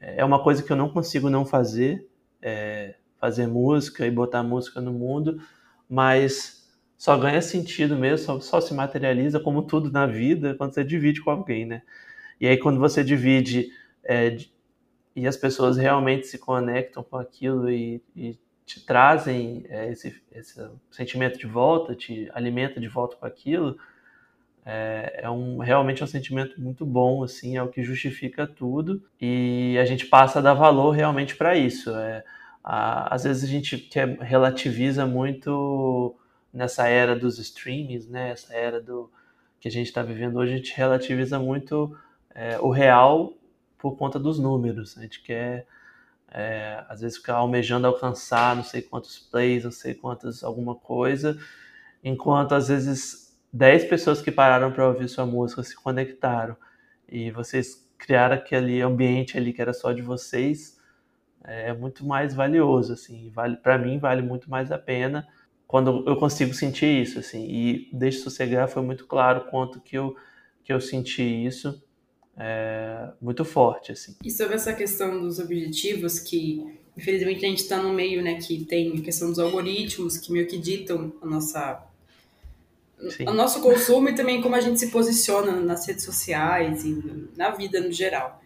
é 0.00 0.24
uma 0.24 0.42
coisa 0.42 0.62
que 0.62 0.72
eu 0.72 0.76
não 0.76 0.88
consigo 0.88 1.28
não 1.28 1.44
fazer, 1.44 2.08
é, 2.40 2.94
fazer 3.20 3.46
música 3.46 4.06
e 4.06 4.10
botar 4.10 4.42
música 4.42 4.80
no 4.80 4.94
mundo, 4.94 5.38
mas 5.86 6.66
só 6.96 7.14
ganha 7.18 7.42
sentido 7.42 7.94
mesmo, 7.94 8.24
só, 8.24 8.40
só 8.40 8.58
se 8.58 8.72
materializa, 8.72 9.38
como 9.38 9.64
tudo 9.64 9.92
na 9.92 10.06
vida, 10.06 10.54
quando 10.54 10.72
você 10.72 10.82
divide 10.82 11.20
com 11.20 11.30
alguém, 11.30 11.66
né? 11.66 11.82
E 12.40 12.48
aí, 12.48 12.56
quando 12.56 12.80
você 12.80 13.04
divide 13.04 13.68
é, 14.02 14.38
e 15.16 15.26
as 15.26 15.36
pessoas 15.36 15.78
realmente 15.78 16.26
se 16.26 16.38
conectam 16.38 17.02
com 17.02 17.16
aquilo 17.16 17.70
e, 17.70 18.02
e 18.14 18.38
te 18.66 18.84
trazem 18.84 19.64
é, 19.70 19.90
esse, 19.90 20.22
esse, 20.30 20.62
sentimento 20.90 21.38
de 21.38 21.46
volta, 21.46 21.94
te 21.94 22.30
alimenta 22.34 22.78
de 22.78 22.86
volta 22.86 23.16
com 23.16 23.24
aquilo, 23.24 23.78
é, 24.64 25.20
é, 25.22 25.30
um, 25.30 25.58
realmente 25.58 26.02
é 26.02 26.04
um 26.04 26.08
sentimento 26.08 26.60
muito 26.60 26.84
bom, 26.84 27.22
assim, 27.22 27.56
é 27.56 27.62
o 27.62 27.68
que 27.68 27.82
justifica 27.82 28.46
tudo 28.46 29.02
e 29.18 29.78
a 29.80 29.86
gente 29.86 30.04
passa 30.04 30.40
a 30.40 30.42
dar 30.42 30.54
valor 30.54 30.90
realmente 30.90 31.34
para 31.34 31.56
isso. 31.56 31.90
É, 31.96 32.22
a, 32.62 33.14
às 33.14 33.24
vezes 33.24 33.44
a 33.44 33.46
gente 33.46 33.78
quer, 33.78 34.18
relativiza 34.18 35.06
muito 35.06 36.14
nessa 36.52 36.88
era 36.88 37.16
dos 37.16 37.38
streamings, 37.38 38.06
né, 38.06 38.32
essa 38.32 38.52
era 38.52 38.82
do 38.82 39.10
que 39.60 39.68
a 39.68 39.70
gente 39.70 39.86
está 39.86 40.02
vivendo 40.02 40.36
hoje, 40.36 40.52
a 40.52 40.56
gente 40.56 40.76
relativiza 40.76 41.38
muito 41.38 41.96
é, 42.34 42.58
o 42.58 42.68
real 42.68 43.32
por 43.90 43.98
conta 43.98 44.18
dos 44.18 44.38
números. 44.38 44.96
A 44.98 45.02
gente 45.02 45.22
quer, 45.22 45.66
é, 46.30 46.84
às 46.88 47.00
vezes, 47.00 47.18
ficar 47.18 47.36
almejando 47.36 47.86
alcançar 47.86 48.56
não 48.56 48.64
sei 48.64 48.82
quantos 48.82 49.18
plays, 49.18 49.64
não 49.64 49.70
sei 49.70 49.94
quantas, 49.94 50.42
alguma 50.42 50.74
coisa, 50.74 51.38
enquanto 52.02 52.54
às 52.54 52.68
vezes 52.68 53.36
10 53.52 53.84
pessoas 53.86 54.20
que 54.22 54.30
pararam 54.30 54.72
para 54.72 54.88
ouvir 54.88 55.08
sua 55.08 55.26
música 55.26 55.62
se 55.62 55.76
conectaram. 55.76 56.56
E 57.08 57.30
vocês 57.30 57.86
criaram 57.98 58.36
aquele 58.36 58.80
ambiente 58.82 59.38
ali 59.38 59.52
que 59.52 59.62
era 59.62 59.72
só 59.72 59.92
de 59.92 60.02
vocês, 60.02 60.78
é 61.44 61.72
muito 61.72 62.04
mais 62.04 62.34
valioso, 62.34 62.92
assim, 62.92 63.30
vale, 63.30 63.56
para 63.56 63.78
mim 63.78 63.98
vale 63.98 64.20
muito 64.20 64.50
mais 64.50 64.72
a 64.72 64.78
pena 64.78 65.26
quando 65.66 66.04
eu 66.06 66.16
consigo 66.16 66.54
sentir 66.54 67.02
isso, 67.02 67.18
assim, 67.18 67.44
e 67.48 67.90
Deixe 67.92 68.18
Sossegar 68.18 68.68
foi 68.68 68.82
muito 68.82 69.06
claro 69.06 69.46
quanto 69.50 69.80
que 69.80 69.96
eu, 69.96 70.16
que 70.62 70.72
eu 70.72 70.80
senti 70.80 71.22
isso, 71.22 71.82
é, 72.38 73.08
muito 73.20 73.44
forte. 73.44 73.92
Assim. 73.92 74.14
E 74.22 74.30
sobre 74.30 74.56
essa 74.56 74.72
questão 74.72 75.20
dos 75.20 75.38
objetivos, 75.38 76.18
que 76.18 76.78
infelizmente 76.96 77.44
a 77.44 77.48
gente 77.48 77.62
está 77.62 77.82
no 77.82 77.92
meio 77.92 78.22
né, 78.22 78.36
que 78.36 78.64
tem 78.64 78.96
a 78.96 79.02
questão 79.02 79.28
dos 79.28 79.38
algoritmos 79.38 80.16
que 80.16 80.32
meio 80.32 80.46
que 80.46 80.58
ditam 80.58 81.12
a 81.22 81.26
nossa, 81.26 81.82
o 83.26 83.32
nosso 83.32 83.60
consumo 83.60 84.08
e 84.08 84.14
também 84.14 84.40
como 84.40 84.54
a 84.54 84.60
gente 84.60 84.78
se 84.78 84.90
posiciona 84.90 85.52
nas 85.52 85.86
redes 85.86 86.04
sociais 86.04 86.84
e 86.84 87.28
na 87.36 87.50
vida 87.50 87.80
no 87.80 87.92
geral. 87.92 88.42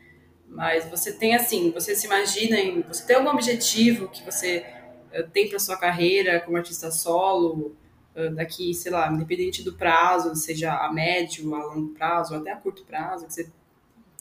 Mas 0.48 0.84
você 0.90 1.12
tem 1.12 1.34
assim, 1.34 1.70
você 1.70 1.94
se 1.94 2.06
imagina, 2.06 2.58
em, 2.58 2.82
você 2.82 3.06
tem 3.06 3.16
algum 3.16 3.30
objetivo 3.30 4.08
que 4.08 4.24
você 4.24 4.66
uh, 5.14 5.28
tem 5.30 5.48
para 5.48 5.60
sua 5.60 5.76
carreira 5.76 6.40
como 6.40 6.56
artista 6.56 6.90
solo, 6.90 7.76
uh, 8.16 8.34
daqui, 8.34 8.74
sei 8.74 8.90
lá, 8.90 9.12
independente 9.12 9.62
do 9.62 9.74
prazo, 9.74 10.34
seja 10.34 10.74
a 10.74 10.92
médio, 10.92 11.54
a 11.54 11.66
longo 11.66 11.94
prazo, 11.94 12.34
ou 12.34 12.40
até 12.40 12.50
a 12.50 12.56
curto 12.56 12.84
prazo, 12.84 13.26
que 13.26 13.32
você 13.32 13.48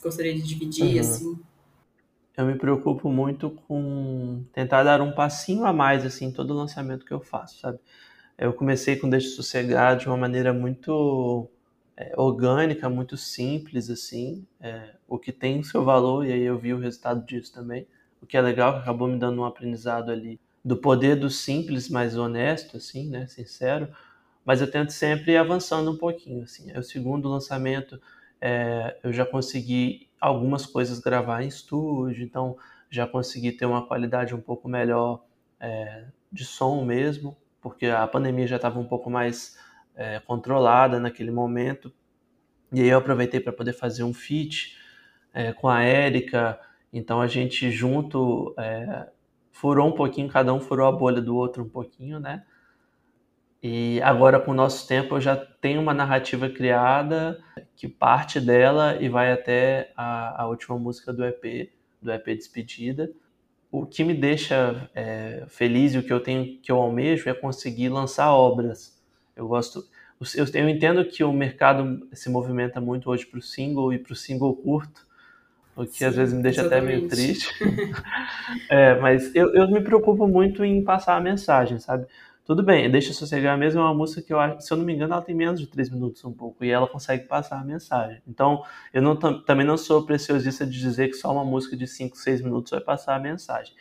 gostaria 0.02 0.34
de 0.34 0.42
dividir, 0.42 0.94
uhum. 0.94 1.00
assim? 1.00 1.38
Eu 2.36 2.46
me 2.46 2.54
preocupo 2.54 3.10
muito 3.10 3.50
com 3.50 4.44
tentar 4.52 4.82
dar 4.82 5.00
um 5.00 5.12
passinho 5.12 5.64
a 5.64 5.72
mais, 5.72 6.06
assim, 6.06 6.26
em 6.26 6.32
todo 6.32 6.54
lançamento 6.54 7.04
que 7.04 7.12
eu 7.12 7.20
faço, 7.20 7.60
sabe? 7.60 7.78
Eu 8.38 8.52
comecei 8.54 8.96
com 8.96 9.10
Deixe 9.10 9.28
Sossegar 9.28 9.96
de 9.96 10.06
uma 10.06 10.16
maneira 10.16 10.52
muito 10.52 11.46
é, 11.96 12.14
orgânica, 12.16 12.88
muito 12.88 13.16
simples, 13.16 13.90
assim, 13.90 14.46
é, 14.58 14.94
o 15.06 15.18
que 15.18 15.30
tem 15.32 15.62
seu 15.62 15.84
valor, 15.84 16.24
e 16.24 16.32
aí 16.32 16.42
eu 16.42 16.58
vi 16.58 16.72
o 16.72 16.78
resultado 16.78 17.24
disso 17.26 17.52
também, 17.52 17.86
o 18.22 18.26
que 18.26 18.38
é 18.38 18.40
legal, 18.40 18.72
que 18.72 18.78
acabou 18.80 19.06
me 19.06 19.18
dando 19.18 19.42
um 19.42 19.44
aprendizado 19.44 20.10
ali 20.10 20.40
do 20.64 20.76
poder 20.76 21.16
do 21.16 21.28
simples, 21.28 21.90
mais 21.90 22.16
honesto, 22.16 22.78
assim, 22.78 23.08
né, 23.10 23.26
sincero, 23.26 23.88
mas 24.44 24.62
eu 24.62 24.70
tento 24.70 24.90
sempre 24.90 25.32
ir 25.32 25.36
avançando 25.36 25.90
um 25.90 25.96
pouquinho, 25.96 26.44
assim. 26.44 26.70
É 26.70 26.78
o 26.78 26.82
segundo 26.82 27.28
lançamento, 27.28 28.00
é, 28.40 28.98
eu 29.02 29.12
já 29.12 29.26
consegui 29.26 30.08
algumas 30.20 30.66
coisas 30.66 30.98
gravar 30.98 31.42
em 31.42 31.48
estúdio, 31.48 32.24
então 32.24 32.56
já 32.90 33.06
consegui 33.06 33.52
ter 33.52 33.66
uma 33.66 33.86
qualidade 33.86 34.34
um 34.34 34.40
pouco 34.40 34.68
melhor 34.68 35.22
é, 35.58 36.06
de 36.32 36.44
som 36.44 36.84
mesmo, 36.84 37.36
porque 37.60 37.86
a 37.86 38.06
pandemia 38.06 38.46
já 38.46 38.56
estava 38.56 38.78
um 38.78 38.86
pouco 38.86 39.10
mais 39.10 39.58
é, 39.94 40.18
controlada 40.20 40.98
naquele 40.98 41.30
momento. 41.30 41.92
E 42.72 42.80
aí 42.80 42.88
eu 42.88 42.98
aproveitei 42.98 43.40
para 43.40 43.52
poder 43.52 43.72
fazer 43.72 44.02
um 44.02 44.14
feat 44.14 44.76
é, 45.32 45.52
com 45.52 45.68
a 45.68 45.82
Érica, 45.82 46.58
então 46.92 47.20
a 47.20 47.26
gente 47.26 47.70
junto 47.70 48.54
é, 48.58 49.08
furou 49.52 49.88
um 49.88 49.92
pouquinho, 49.92 50.28
cada 50.28 50.52
um 50.52 50.60
furou 50.60 50.86
a 50.86 50.92
bolha 50.92 51.20
do 51.20 51.36
outro 51.36 51.62
um 51.62 51.68
pouquinho, 51.68 52.18
né? 52.18 52.44
E 53.62 54.00
agora, 54.02 54.40
com 54.40 54.52
o 54.52 54.54
nosso 54.54 54.88
tempo, 54.88 55.16
eu 55.16 55.20
já 55.20 55.36
tenho 55.36 55.80
uma 55.80 55.92
narrativa 55.92 56.48
criada 56.48 57.38
que 57.76 57.86
parte 57.86 58.40
dela 58.40 58.96
e 59.00 59.08
vai 59.08 59.32
até 59.32 59.92
a, 59.96 60.42
a 60.42 60.48
última 60.48 60.78
música 60.78 61.12
do 61.12 61.24
EP, 61.24 61.70
do 62.00 62.10
EP 62.10 62.26
Despedida. 62.26 63.10
O 63.70 63.84
que 63.86 64.02
me 64.02 64.14
deixa 64.14 64.90
é, 64.94 65.44
feliz 65.48 65.94
e 65.94 65.98
o 65.98 66.02
que 66.02 66.12
eu 66.12 66.20
tenho 66.20 66.58
que 66.60 66.72
eu 66.72 66.78
almejo 66.78 67.28
é 67.28 67.34
conseguir 67.34 67.88
lançar 67.90 68.32
obras. 68.32 68.98
Eu 69.36 69.46
gosto 69.46 69.84
eu, 70.36 70.44
eu 70.52 70.68
entendo 70.68 71.02
que 71.04 71.24
o 71.24 71.32
mercado 71.32 72.06
se 72.12 72.28
movimenta 72.28 72.78
muito 72.80 73.08
hoje 73.08 73.24
para 73.24 73.38
o 73.38 73.42
single 73.42 73.92
e 73.92 73.98
para 73.98 74.12
o 74.12 74.16
single 74.16 74.54
curto, 74.54 75.06
o 75.74 75.86
que 75.86 75.98
Sim, 75.98 76.04
às 76.04 76.16
vezes 76.16 76.34
me 76.34 76.42
deixa 76.42 76.60
exatamente. 76.60 76.86
até 76.88 76.96
meio 76.96 77.08
triste. 77.08 77.54
é, 78.68 79.00
mas 79.00 79.34
eu, 79.34 79.54
eu 79.54 79.70
me 79.70 79.80
preocupo 79.80 80.28
muito 80.28 80.62
em 80.62 80.84
passar 80.84 81.16
a 81.16 81.20
mensagem, 81.20 81.78
sabe? 81.78 82.06
Tudo 82.50 82.64
bem, 82.64 82.90
Deixa 82.90 83.12
Sossegar 83.12 83.56
mesmo 83.56 83.80
é 83.80 83.84
uma 83.84 83.94
música 83.94 84.20
que 84.20 84.32
eu 84.32 84.40
acho, 84.40 84.60
se 84.60 84.72
eu 84.72 84.76
não 84.76 84.84
me 84.84 84.92
engano, 84.92 85.12
ela 85.12 85.22
tem 85.22 85.36
menos 85.36 85.60
de 85.60 85.68
três 85.68 85.88
minutos 85.88 86.24
um 86.24 86.32
pouco, 86.32 86.64
e 86.64 86.68
ela 86.68 86.88
consegue 86.88 87.28
passar 87.28 87.60
a 87.60 87.64
mensagem. 87.64 88.20
Então, 88.26 88.64
eu 88.92 89.00
não, 89.00 89.14
também 89.16 89.64
não 89.64 89.76
sou 89.76 90.04
preciosista 90.04 90.66
de 90.66 90.76
dizer 90.76 91.06
que 91.06 91.14
só 91.14 91.32
uma 91.32 91.44
música 91.44 91.76
de 91.76 91.86
cinco, 91.86 92.16
seis 92.16 92.40
minutos 92.40 92.72
vai 92.72 92.80
passar 92.80 93.14
a 93.14 93.20
mensagem. 93.20 93.72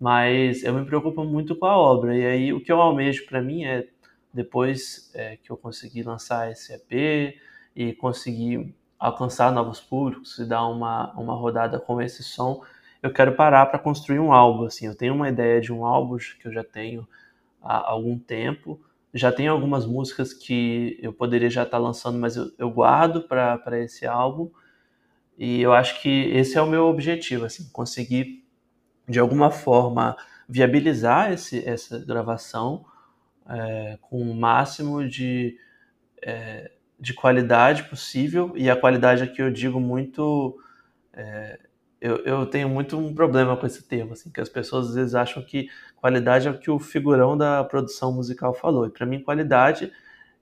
Mas 0.00 0.64
eu 0.64 0.74
me 0.74 0.84
preocupo 0.84 1.22
muito 1.22 1.54
com 1.54 1.66
a 1.66 1.78
obra, 1.78 2.16
e 2.16 2.26
aí 2.26 2.52
o 2.52 2.60
que 2.60 2.72
eu 2.72 2.80
almejo 2.80 3.24
para 3.24 3.40
mim 3.40 3.62
é, 3.64 3.86
depois 4.34 5.12
é, 5.14 5.36
que 5.36 5.52
eu 5.52 5.56
conseguir 5.56 6.02
lançar 6.02 6.50
esse 6.50 6.72
EP 6.72 7.38
e 7.76 7.92
conseguir 7.92 8.74
alcançar 8.98 9.52
novos 9.52 9.78
públicos 9.78 10.36
e 10.40 10.44
dar 10.44 10.66
uma, 10.66 11.12
uma 11.12 11.36
rodada 11.36 11.78
com 11.78 12.02
esse 12.02 12.24
som, 12.24 12.64
eu 13.00 13.12
quero 13.12 13.36
parar 13.36 13.66
para 13.66 13.78
construir 13.78 14.18
um 14.18 14.32
álbum. 14.32 14.64
Assim, 14.64 14.86
eu 14.86 14.96
tenho 14.96 15.14
uma 15.14 15.28
ideia 15.28 15.60
de 15.60 15.72
um 15.72 15.84
álbum 15.84 16.16
que 16.16 16.48
eu 16.48 16.52
já 16.52 16.64
tenho 16.64 17.06
há 17.62 17.90
algum 17.90 18.18
tempo. 18.18 18.80
Já 19.12 19.32
tem 19.32 19.48
algumas 19.48 19.86
músicas 19.86 20.32
que 20.32 20.98
eu 21.02 21.12
poderia 21.12 21.50
já 21.50 21.62
estar 21.62 21.78
lançando, 21.78 22.18
mas 22.18 22.36
eu, 22.36 22.50
eu 22.58 22.70
guardo 22.70 23.22
para 23.22 23.78
esse 23.80 24.06
álbum. 24.06 24.50
E 25.38 25.62
eu 25.62 25.72
acho 25.72 26.00
que 26.02 26.08
esse 26.08 26.58
é 26.58 26.62
o 26.62 26.68
meu 26.68 26.86
objetivo, 26.86 27.44
assim, 27.44 27.68
conseguir 27.72 28.44
de 29.08 29.18
alguma 29.18 29.50
forma 29.50 30.16
viabilizar 30.48 31.32
esse, 31.32 31.66
essa 31.66 31.98
gravação 31.98 32.84
é, 33.48 33.98
com 34.00 34.20
o 34.20 34.34
máximo 34.34 35.06
de, 35.06 35.58
é, 36.22 36.70
de 36.98 37.14
qualidade 37.14 37.84
possível. 37.84 38.52
E 38.56 38.68
a 38.68 38.76
qualidade 38.76 39.22
aqui 39.22 39.40
eu 39.40 39.50
digo 39.50 39.80
muito 39.80 40.58
é, 41.12 41.58
eu, 42.00 42.18
eu 42.18 42.46
tenho 42.46 42.68
muito 42.68 42.96
um 42.96 43.14
problema 43.14 43.56
com 43.56 43.66
esse 43.66 43.82
termo, 43.82 44.12
assim, 44.12 44.30
que 44.30 44.40
as 44.40 44.48
pessoas 44.48 44.88
às 44.88 44.94
vezes 44.94 45.14
acham 45.14 45.42
que 45.42 45.68
qualidade 45.96 46.46
é 46.46 46.50
o 46.50 46.58
que 46.58 46.70
o 46.70 46.78
figurão 46.78 47.36
da 47.36 47.64
produção 47.64 48.12
musical 48.12 48.54
falou. 48.54 48.86
E 48.86 48.90
para 48.90 49.06
mim, 49.06 49.20
qualidade 49.20 49.92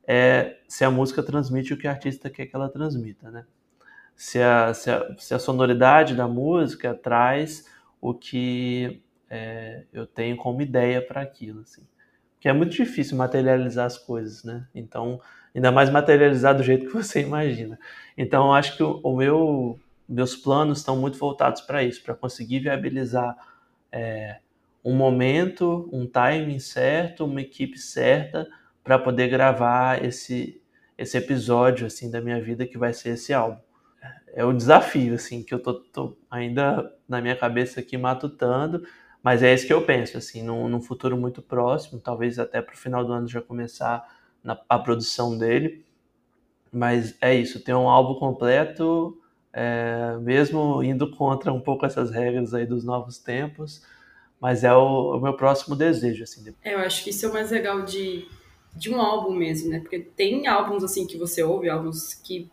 é 0.06 0.58
se 0.68 0.84
a 0.84 0.90
música 0.90 1.22
transmite 1.22 1.72
o 1.72 1.76
que 1.76 1.86
o 1.86 1.90
artista 1.90 2.30
quer 2.30 2.46
que 2.46 2.54
ela 2.54 2.68
transmita, 2.68 3.30
né? 3.30 3.44
Se 4.14 4.40
a, 4.40 4.72
se 4.72 4.90
a, 4.90 5.14
se 5.18 5.34
a 5.34 5.38
sonoridade 5.38 6.14
da 6.14 6.28
música 6.28 6.94
traz 6.94 7.66
o 8.00 8.14
que 8.14 9.02
é, 9.28 9.84
eu 9.92 10.06
tenho 10.06 10.36
como 10.36 10.62
ideia 10.62 11.02
para 11.02 11.20
aquilo, 11.20 11.60
assim. 11.62 11.86
Porque 12.34 12.48
é 12.48 12.52
muito 12.52 12.72
difícil 12.72 13.16
materializar 13.16 13.86
as 13.86 13.98
coisas, 13.98 14.44
né? 14.44 14.66
Então, 14.74 15.20
ainda 15.54 15.72
mais 15.72 15.90
materializar 15.90 16.54
do 16.54 16.62
jeito 16.62 16.86
que 16.86 16.92
você 16.92 17.20
imagina. 17.24 17.78
Então, 18.16 18.54
acho 18.54 18.76
que 18.76 18.82
o, 18.82 19.00
o 19.02 19.16
meu 19.16 19.80
meus 20.08 20.36
planos 20.36 20.78
estão 20.78 20.96
muito 20.96 21.18
voltados 21.18 21.60
para 21.62 21.82
isso, 21.82 22.02
para 22.02 22.14
conseguir 22.14 22.60
viabilizar 22.60 23.36
é, 23.90 24.38
um 24.84 24.94
momento, 24.94 25.88
um 25.92 26.06
timing 26.06 26.58
certo, 26.58 27.24
uma 27.24 27.40
equipe 27.40 27.78
certa 27.78 28.48
para 28.84 28.98
poder 28.98 29.28
gravar 29.28 30.04
esse 30.04 30.62
esse 30.98 31.16
episódio 31.18 31.86
assim 31.86 32.10
da 32.10 32.20
minha 32.20 32.40
vida 32.40 32.66
que 32.66 32.78
vai 32.78 32.92
ser 32.92 33.10
esse 33.10 33.34
álbum. 33.34 33.60
É 34.32 34.44
o 34.44 34.52
desafio 34.52 35.14
assim 35.14 35.42
que 35.42 35.52
eu 35.52 35.58
tô, 35.58 35.74
tô 35.74 36.16
ainda 36.30 36.94
na 37.08 37.20
minha 37.20 37.36
cabeça 37.36 37.80
aqui 37.80 37.96
matutando, 37.98 38.86
mas 39.22 39.42
é 39.42 39.52
isso 39.52 39.66
que 39.66 39.72
eu 39.72 39.82
penso 39.84 40.16
assim, 40.16 40.42
num, 40.42 40.68
num 40.68 40.80
futuro 40.80 41.16
muito 41.16 41.42
próximo, 41.42 42.00
talvez 42.00 42.38
até 42.38 42.62
para 42.62 42.74
o 42.74 42.78
final 42.78 43.04
do 43.04 43.12
ano 43.12 43.28
já 43.28 43.42
começar 43.42 44.06
na, 44.42 44.58
a 44.68 44.78
produção 44.78 45.36
dele. 45.36 45.84
Mas 46.72 47.16
é 47.20 47.34
isso, 47.34 47.62
ter 47.62 47.74
um 47.74 47.88
álbum 47.88 48.18
completo 48.18 49.18
é, 49.58 50.18
mesmo 50.20 50.82
indo 50.82 51.10
contra 51.10 51.50
um 51.50 51.60
pouco 51.60 51.86
essas 51.86 52.10
regras 52.10 52.52
aí 52.52 52.66
dos 52.66 52.84
novos 52.84 53.16
tempos, 53.16 53.80
mas 54.38 54.62
é 54.62 54.74
o, 54.74 55.16
o 55.16 55.20
meu 55.20 55.32
próximo 55.32 55.74
desejo, 55.74 56.24
assim. 56.24 56.44
É, 56.62 56.74
eu 56.74 56.80
acho 56.80 57.02
que 57.02 57.08
isso 57.08 57.24
é 57.24 57.28
o 57.30 57.32
mais 57.32 57.50
legal 57.50 57.80
de, 57.80 58.28
de 58.74 58.92
um 58.92 59.00
álbum 59.00 59.34
mesmo, 59.34 59.70
né? 59.70 59.80
Porque 59.80 59.98
tem 59.98 60.46
álbuns, 60.46 60.84
assim, 60.84 61.06
que 61.06 61.16
você 61.16 61.42
ouve, 61.42 61.70
álbuns 61.70 62.12
que, 62.12 62.50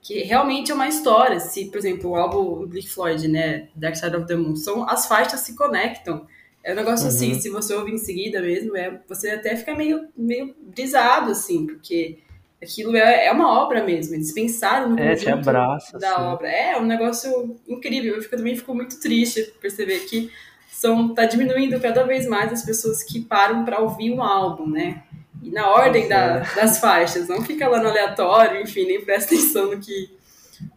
que 0.00 0.22
realmente 0.22 0.72
é 0.72 0.74
uma 0.74 0.88
história. 0.88 1.38
Se, 1.38 1.66
por 1.66 1.76
exemplo, 1.76 2.12
o 2.12 2.16
álbum 2.16 2.62
do 2.62 2.68
Pink 2.68 2.88
Floyd, 2.88 3.28
né, 3.28 3.68
Dark 3.76 3.96
Side 3.96 4.16
of 4.16 4.26
the 4.26 4.34
Moon, 4.34 4.56
são, 4.56 4.88
as 4.88 5.04
faixas 5.06 5.40
se 5.40 5.54
conectam. 5.54 6.26
É 6.64 6.72
um 6.72 6.76
negócio 6.76 7.08
assim, 7.08 7.26
uhum. 7.26 7.32
assim, 7.32 7.42
se 7.42 7.50
você 7.50 7.74
ouve 7.74 7.92
em 7.92 7.98
seguida 7.98 8.40
mesmo, 8.40 8.74
é, 8.74 8.98
você 9.06 9.32
até 9.32 9.54
fica 9.54 9.74
meio, 9.74 10.08
meio 10.16 10.56
brisado, 10.62 11.30
assim, 11.30 11.66
porque 11.66 12.20
aquilo 12.62 12.96
é, 12.96 13.26
é 13.26 13.32
uma 13.32 13.62
obra 13.62 13.84
mesmo, 13.84 14.14
eles 14.14 14.32
pensaram 14.32 14.90
no 14.90 14.98
é, 14.98 15.14
conjunto 15.14 15.48
abraça, 15.48 15.98
da 15.98 16.14
assim. 16.14 16.22
obra. 16.22 16.48
É, 16.48 16.72
é 16.72 16.80
um 16.80 16.86
negócio 16.86 17.56
incrível. 17.66 18.16
Eu 18.16 18.22
fico, 18.22 18.36
também 18.36 18.56
fico 18.56 18.74
muito 18.74 19.00
triste 19.00 19.52
perceber 19.60 20.00
que 20.00 20.30
são 20.70 21.14
tá 21.14 21.24
diminuindo 21.24 21.80
cada 21.80 22.04
vez 22.04 22.26
mais 22.26 22.52
as 22.52 22.64
pessoas 22.64 23.02
que 23.02 23.20
param 23.20 23.64
para 23.64 23.80
ouvir 23.80 24.12
um 24.12 24.22
álbum, 24.22 24.68
né? 24.68 25.02
E 25.42 25.50
na 25.50 25.68
ordem 25.68 26.08
da, 26.08 26.40
das 26.40 26.78
faixas, 26.78 27.28
não 27.28 27.42
fica 27.42 27.68
lá 27.68 27.80
no 27.80 27.88
aleatório, 27.88 28.60
enfim, 28.60 28.86
nem 28.86 29.04
presta 29.04 29.34
atenção 29.34 29.70
no 29.70 29.80
que 29.80 30.16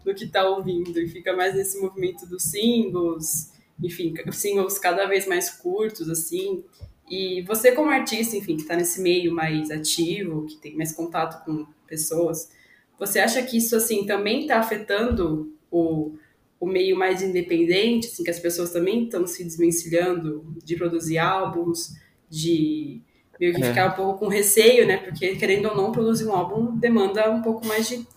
no 0.06 0.14
que 0.14 0.28
tá 0.28 0.48
ouvindo 0.48 1.00
e 1.00 1.08
fica 1.08 1.36
mais 1.36 1.56
nesse 1.56 1.80
movimento 1.80 2.28
dos 2.28 2.44
singles, 2.44 3.52
enfim, 3.82 4.14
singles 4.32 4.78
cada 4.78 5.08
vez 5.08 5.28
mais 5.28 5.50
curtos 5.50 6.08
assim. 6.10 6.64
E 7.12 7.42
você, 7.42 7.74
como 7.74 7.90
artista, 7.90 8.38
enfim, 8.38 8.56
que 8.56 8.62
está 8.62 8.74
nesse 8.74 9.02
meio 9.02 9.36
mais 9.36 9.70
ativo, 9.70 10.46
que 10.46 10.56
tem 10.56 10.78
mais 10.78 10.94
contato 10.94 11.44
com 11.44 11.68
pessoas, 11.86 12.50
você 12.98 13.20
acha 13.20 13.44
que 13.44 13.58
isso, 13.58 13.76
assim, 13.76 14.06
também 14.06 14.44
está 14.44 14.60
afetando 14.60 15.54
o, 15.70 16.16
o 16.58 16.66
meio 16.66 16.98
mais 16.98 17.22
independente, 17.22 18.08
assim, 18.08 18.24
que 18.24 18.30
as 18.30 18.40
pessoas 18.40 18.72
também 18.72 19.04
estão 19.04 19.28
se 19.28 19.44
desvencilhando 19.44 20.56
de 20.64 20.78
produzir 20.78 21.18
álbuns, 21.18 21.96
de 22.30 23.02
meio 23.38 23.54
que 23.56 23.62
é. 23.62 23.68
ficar 23.68 23.92
um 23.92 23.96
pouco 23.96 24.20
com 24.20 24.28
receio, 24.30 24.88
né? 24.88 24.96
Porque, 24.96 25.36
querendo 25.36 25.68
ou 25.68 25.76
não, 25.76 25.92
produzir 25.92 26.26
um 26.26 26.34
álbum 26.34 26.78
demanda 26.78 27.30
um 27.30 27.42
pouco 27.42 27.68
mais 27.68 27.90
de, 27.90 28.08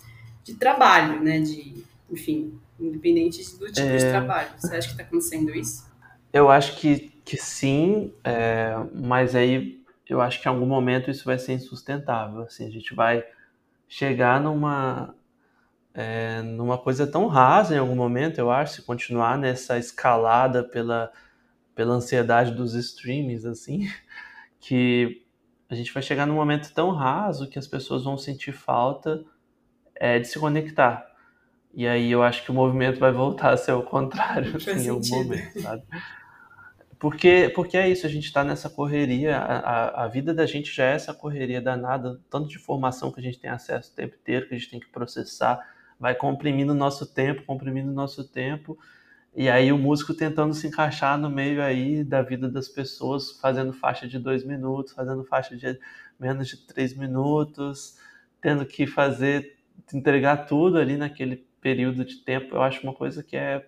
de 0.45 0.55
trabalho, 0.55 1.21
né? 1.21 1.41
De, 1.41 1.83
enfim, 2.09 2.57
independente 2.79 3.43
do 3.59 3.67
tipo 3.73 3.89
é... 3.89 3.97
de 3.97 4.05
trabalho. 4.05 4.51
Você 4.57 4.77
acha 4.77 4.87
que 4.87 4.93
está 4.93 5.03
acontecendo 5.03 5.53
isso? 5.53 5.85
Eu 6.33 6.49
acho 6.49 6.77
que 6.77 7.14
que 7.25 7.37
sim, 7.37 8.13
é, 8.23 8.75
mas 8.95 9.35
aí 9.35 9.83
eu 10.09 10.21
acho 10.21 10.41
que 10.41 10.49
em 10.49 10.51
algum 10.51 10.67
momento 10.67 11.11
isso 11.11 11.25
vai 11.25 11.39
ser 11.39 11.55
insustentável. 11.55 12.43
Assim, 12.43 12.67
a 12.67 12.71
gente 12.71 12.95
vai 12.95 13.25
chegar 13.89 14.41
numa 14.41 15.15
é, 15.95 16.43
numa 16.43 16.77
coisa 16.77 17.07
tão 17.07 17.27
rasa 17.29 17.75
em 17.75 17.79
algum 17.79 17.95
momento, 17.95 18.39
eu 18.39 18.51
acho, 18.51 18.75
se 18.75 18.83
continuar 18.83 19.39
nessa 19.39 19.79
escalada 19.79 20.63
pela 20.63 21.13
pela 21.75 21.95
ansiedade 21.95 22.53
dos 22.53 22.75
streamings, 22.75 23.45
assim, 23.45 23.89
que 24.61 25.23
a 25.69 25.75
gente 25.75 25.93
vai 25.93 26.03
chegar 26.03 26.27
num 26.27 26.35
momento 26.35 26.73
tão 26.73 26.91
raso 26.91 27.49
que 27.49 27.59
as 27.59 27.67
pessoas 27.67 28.05
vão 28.05 28.17
sentir 28.17 28.53
falta 28.53 29.25
é, 29.97 30.19
de 30.19 30.29
se 30.29 30.39
conectar. 30.39 31.05
E 31.73 31.87
aí 31.87 32.13
eu 32.13 32.23
acho 32.23 32.45
que 32.45 32.51
o 32.51 32.55
movimento 32.55 33.01
vai 33.01 33.11
voltar 33.11 33.53
a 33.53 33.57
ser 33.57 33.73
o 33.73 33.83
contrário 33.83 34.55
assim, 34.57 34.87
em 34.87 34.89
algum 34.89 35.09
momento, 35.09 35.61
sabe? 35.61 35.83
Porque, 36.99 37.51
porque 37.55 37.77
é 37.77 37.89
isso, 37.89 38.07
a 38.07 38.11
gente 38.11 38.25
está 38.25 38.45
nessa 38.45 38.69
correria, 38.69 39.39
a, 39.39 40.05
a, 40.05 40.09
vida 40.09 40.35
da 40.35 40.47
gente 40.47 40.73
já 40.75 40.85
é 40.85 40.95
essa 40.95 41.15
correria 41.15 41.61
danada, 41.61 42.21
tanto 42.31 42.49
de 42.49 42.57
informação 42.57 43.11
que 43.11 43.21
a 43.21 43.23
gente 43.23 43.39
tem 43.39 43.51
acesso 43.51 43.93
o 43.93 43.95
tempo 43.95 44.17
inteiro, 44.17 44.47
que 44.49 44.55
a 44.55 44.59
gente 44.59 44.71
tem 44.71 44.81
que 44.81 44.89
processar, 44.89 45.61
vai 45.99 46.15
comprimindo 46.15 46.73
o 46.73 46.77
nosso 46.77 47.07
tempo, 47.07 47.43
comprimindo 47.45 47.91
o 47.91 47.95
nosso 47.95 48.25
tempo, 48.29 48.79
e 49.35 49.49
aí 49.49 49.73
o 49.73 49.79
músico 49.79 50.15
tentando 50.15 50.55
se 50.55 50.69
encaixar 50.69 51.19
no 51.19 51.29
meio 51.29 51.63
aí 51.63 52.05
da 52.05 52.23
vida 52.23 52.49
das 52.49 52.69
pessoas, 52.69 53.33
fazendo 53.41 53.73
faixa 53.73 54.07
de 54.07 54.19
dois 54.19 54.45
minutos, 54.45 54.93
fazendo 54.93 55.25
faixa 55.25 55.57
de 55.57 55.79
menos 56.19 56.49
de 56.49 56.57
três 56.67 56.95
minutos, 56.97 57.99
tendo 58.41 58.65
que 58.65 58.87
fazer, 58.87 59.57
entregar 59.93 60.47
tudo 60.47 60.79
ali 60.79 60.97
naquele 60.97 61.45
período 61.61 62.05
de 62.05 62.17
tempo, 62.17 62.55
eu 62.55 62.63
acho 62.63 62.83
uma 62.83 62.95
coisa 62.95 63.23
que 63.23 63.37
é 63.37 63.67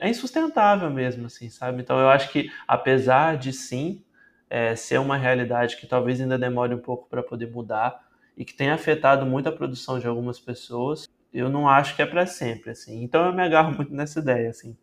é 0.00 0.08
insustentável 0.08 0.90
mesmo, 0.90 1.26
assim, 1.26 1.50
sabe? 1.50 1.82
Então 1.82 1.98
eu 1.98 2.08
acho 2.08 2.30
que, 2.30 2.50
apesar 2.66 3.36
de 3.36 3.52
sim 3.52 4.02
é, 4.48 4.74
ser 4.74 4.98
uma 4.98 5.16
realidade 5.16 5.76
que 5.76 5.86
talvez 5.86 6.20
ainda 6.20 6.38
demore 6.38 6.74
um 6.74 6.80
pouco 6.80 7.08
para 7.08 7.22
poder 7.22 7.50
mudar 7.50 8.00
e 8.36 8.44
que 8.44 8.54
tenha 8.54 8.74
afetado 8.74 9.26
muito 9.26 9.48
a 9.48 9.52
produção 9.52 9.98
de 9.98 10.06
algumas 10.06 10.40
pessoas, 10.40 11.08
eu 11.32 11.48
não 11.48 11.68
acho 11.68 11.94
que 11.94 12.02
é 12.02 12.06
para 12.06 12.26
sempre, 12.26 12.70
assim. 12.70 13.02
Então 13.02 13.26
eu 13.26 13.32
me 13.32 13.42
agarro 13.42 13.74
muito 13.76 13.94
nessa 13.94 14.18
ideia, 14.20 14.50
assim. 14.50 14.76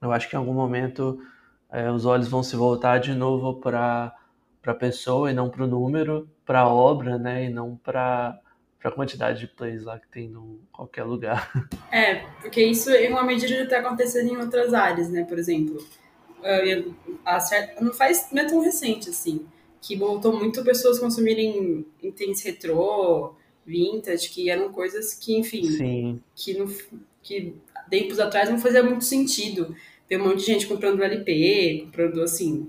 Eu 0.00 0.12
acho 0.12 0.28
que 0.28 0.36
em 0.36 0.38
algum 0.38 0.54
momento 0.54 1.20
é, 1.70 1.90
os 1.90 2.06
olhos 2.06 2.28
vão 2.28 2.42
se 2.42 2.56
voltar 2.56 2.98
de 2.98 3.14
novo 3.14 3.60
para 3.60 4.14
para 4.62 4.72
a 4.72 4.76
pessoa 4.76 5.30
e 5.30 5.34
não 5.34 5.48
para 5.48 5.62
o 5.62 5.66
número, 5.68 6.28
para 6.44 6.62
a 6.62 6.68
obra, 6.68 7.16
né, 7.18 7.44
e 7.44 7.48
não 7.48 7.76
para 7.76 8.36
para 8.86 8.92
a 8.92 8.94
quantidade 8.94 9.40
de 9.40 9.48
plays 9.48 9.82
lá 9.82 9.98
que 9.98 10.06
tem 10.08 10.26
em 10.26 10.60
qualquer 10.72 11.02
lugar. 11.02 11.50
É, 11.90 12.26
porque 12.42 12.62
isso 12.62 12.90
em 12.90 13.10
uma 13.10 13.22
medida 13.22 13.48
já 13.48 13.62
está 13.62 13.78
acontecendo 13.78 14.30
em 14.30 14.36
outras 14.36 14.74
áreas, 14.74 15.08
né? 15.08 15.24
Por 15.24 15.38
exemplo, 15.38 15.82
a 17.24 17.40
certa, 17.40 17.82
não 17.82 17.92
faz 17.92 18.28
não 18.32 18.42
é 18.42 18.44
tão 18.44 18.60
recente 18.60 19.08
assim, 19.08 19.46
que 19.80 19.96
voltou 19.96 20.36
muito 20.36 20.62
pessoas 20.62 20.98
consumirem 20.98 21.86
itens 22.02 22.42
retrô 22.42 23.34
vintage, 23.64 24.28
que 24.28 24.50
eram 24.50 24.70
coisas 24.70 25.14
que, 25.14 25.38
enfim, 25.38 25.64
Sim. 25.70 26.20
que, 26.34 26.58
no, 26.58 26.70
que 27.22 27.54
tempos 27.88 28.20
atrás 28.20 28.50
não 28.50 28.58
fazia 28.58 28.82
muito 28.82 29.04
sentido. 29.04 29.74
Tem 30.06 30.18
um 30.20 30.24
monte 30.24 30.40
de 30.40 30.46
gente 30.46 30.66
comprando 30.66 31.02
LP, 31.02 31.82
comprando 31.86 32.20
assim, 32.20 32.68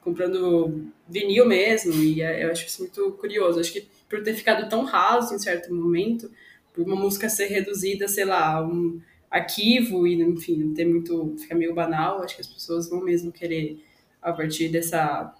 comprando 0.00 0.86
vinil 1.06 1.44
mesmo, 1.46 1.92
e 1.92 2.22
é, 2.22 2.44
eu 2.44 2.52
acho 2.52 2.66
isso 2.66 2.82
muito 2.82 3.12
curioso. 3.12 3.60
Acho 3.60 3.72
que 3.72 3.86
por 4.08 4.22
ter 4.22 4.34
ficado 4.34 4.68
tão 4.68 4.84
raso 4.84 5.34
em 5.34 5.38
certo 5.38 5.74
momento, 5.74 6.30
por 6.72 6.84
uma 6.86 6.96
música 6.96 7.28
ser 7.28 7.46
reduzida, 7.46 8.06
sei 8.06 8.24
lá, 8.24 8.62
um 8.64 9.00
arquivo 9.30 10.06
e, 10.06 10.20
enfim, 10.20 10.56
não 10.56 10.74
ter 10.74 10.84
muito, 10.84 11.34
ficar 11.38 11.54
meio 11.54 11.74
banal, 11.74 12.22
acho 12.22 12.36
que 12.36 12.40
as 12.40 12.46
pessoas 12.46 12.88
vão 12.88 13.02
mesmo 13.02 13.32
querer, 13.32 13.82
a 14.22 14.32
partir 14.32 14.68
dessa, 14.68 15.34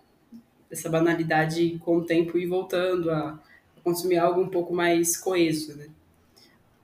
dessa 0.69 0.89
banalidade 0.89 1.81
com 1.85 1.99
o 1.99 2.05
tempo, 2.05 2.39
ir 2.39 2.47
voltando 2.47 3.11
a, 3.11 3.39
a 3.77 3.81
consumir 3.83 4.19
algo 4.19 4.41
um 4.41 4.49
pouco 4.49 4.75
mais 4.75 5.17
coeso, 5.17 5.77
né? 5.77 5.87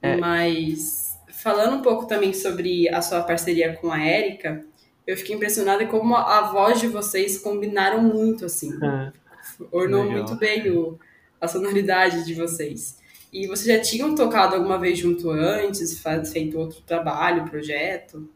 É. 0.01 0.17
Mas, 0.17 1.17
falando 1.29 1.77
um 1.77 1.83
pouco 1.83 2.07
também 2.07 2.33
sobre 2.33 2.89
a 2.89 3.01
sua 3.01 3.23
parceria 3.23 3.75
com 3.75 3.91
a 3.91 4.01
Érica, 4.01 4.65
eu 5.07 5.17
fiquei 5.17 5.35
impressionada 5.35 5.87
como 5.87 6.15
a 6.15 6.53
voz 6.53 6.81
de 6.81 6.89
vocês 6.89 7.39
combinaram 7.39 8.03
muito, 8.03 8.45
assim. 8.45 8.73
É. 8.83 9.13
Ornou 9.71 10.05
Legal. 10.05 10.19
muito 10.19 10.37
bem 10.37 10.71
o, 10.71 10.99
a 11.43 11.49
sonoridade 11.49 12.25
de 12.25 12.35
vocês. 12.35 13.03
E 13.33 13.49
vocês 13.49 13.67
já 13.67 13.83
tinham 13.83 14.15
tocado 14.15 14.55
alguma 14.55 14.79
vez 14.79 14.99
junto 14.99 15.29
antes, 15.31 16.01
feito 16.33 16.59
outro 16.59 16.81
trabalho, 16.83 17.45
projeto? 17.45 18.29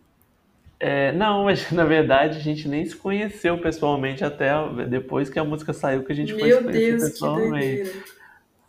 É, 0.81 1.13
não, 1.13 1.45
mas 1.45 1.71
na 1.73 1.85
verdade 1.85 2.37
a 2.37 2.41
gente 2.41 2.69
nem 2.69 2.85
se 2.85 2.97
conheceu 2.97 3.59
pessoalmente 3.59 4.25
até 4.25 4.53
depois 4.89 5.31
que 5.31 5.39
a 5.39 5.45
música 5.45 5.73
saiu 5.73 6.03
que 6.05 6.13
a 6.13 6.15
gente 6.17 6.35
Meu 6.35 6.41
foi 6.41 6.53
se 6.53 6.65
conhecer 6.65 6.91
Deus, 6.91 7.03
pessoalmente. 7.05 7.91
Que 7.91 8.17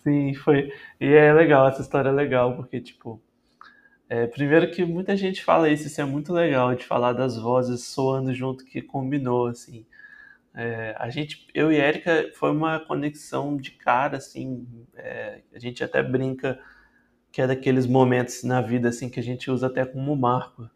Sim, 0.03 0.33
foi. 0.35 0.71
E 1.01 1.07
é 1.07 1.33
legal, 1.33 1.67
essa 1.67 1.81
história 1.81 2.09
é 2.09 2.13
legal, 2.13 2.55
porque, 2.55 2.79
tipo, 2.79 3.19
é, 4.07 4.25
primeiro 4.25 4.71
que 4.71 4.85
muita 4.85 5.17
gente 5.17 5.43
fala 5.43 5.69
isso, 5.69 5.87
isso 5.87 5.99
é 5.99 6.05
muito 6.05 6.31
legal, 6.31 6.73
de 6.75 6.85
falar 6.85 7.11
das 7.11 7.37
vozes 7.37 7.83
soando 7.83 8.33
junto, 8.33 8.63
que 8.63 8.81
combinou, 8.81 9.47
assim. 9.47 9.85
É, 10.59 10.95
a 10.97 11.07
gente, 11.11 11.47
eu 11.53 11.71
e 11.71 11.75
Erika, 11.75 12.31
foi 12.33 12.49
uma 12.49 12.79
conexão 12.79 13.55
de 13.57 13.69
cara, 13.69 14.17
assim, 14.17 14.67
é, 14.95 15.41
a 15.53 15.59
gente 15.59 15.83
até 15.83 16.01
brinca 16.01 16.59
que 17.31 17.39
é 17.39 17.45
daqueles 17.45 17.85
momentos 17.85 18.43
na 18.43 18.59
vida, 18.59 18.89
assim, 18.89 19.07
que 19.07 19.19
a 19.19 19.23
gente 19.23 19.51
usa 19.51 19.67
até 19.67 19.85
como 19.85 20.15
marco 20.15 20.67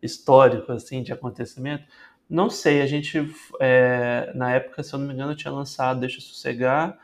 histórico, 0.00 0.72
assim, 0.72 1.02
de 1.02 1.12
acontecimento. 1.12 1.84
Não 2.30 2.48
sei, 2.48 2.80
a 2.80 2.86
gente, 2.86 3.30
é, 3.60 4.32
na 4.34 4.52
época, 4.54 4.82
se 4.82 4.94
eu 4.94 4.98
não 4.98 5.06
me 5.06 5.12
engano, 5.12 5.36
tinha 5.36 5.52
lançado 5.52 6.00
Deixa 6.00 6.18
Sossegar, 6.18 6.98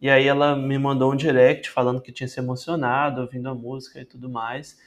e 0.00 0.10
aí 0.10 0.26
ela 0.26 0.56
me 0.56 0.76
mandou 0.78 1.12
um 1.12 1.16
direct 1.16 1.70
falando 1.70 2.02
que 2.02 2.10
tinha 2.10 2.26
se 2.26 2.40
emocionado 2.40 3.20
ouvindo 3.20 3.48
a 3.48 3.54
música 3.54 4.00
e 4.00 4.04
tudo 4.04 4.28
mais. 4.28 4.80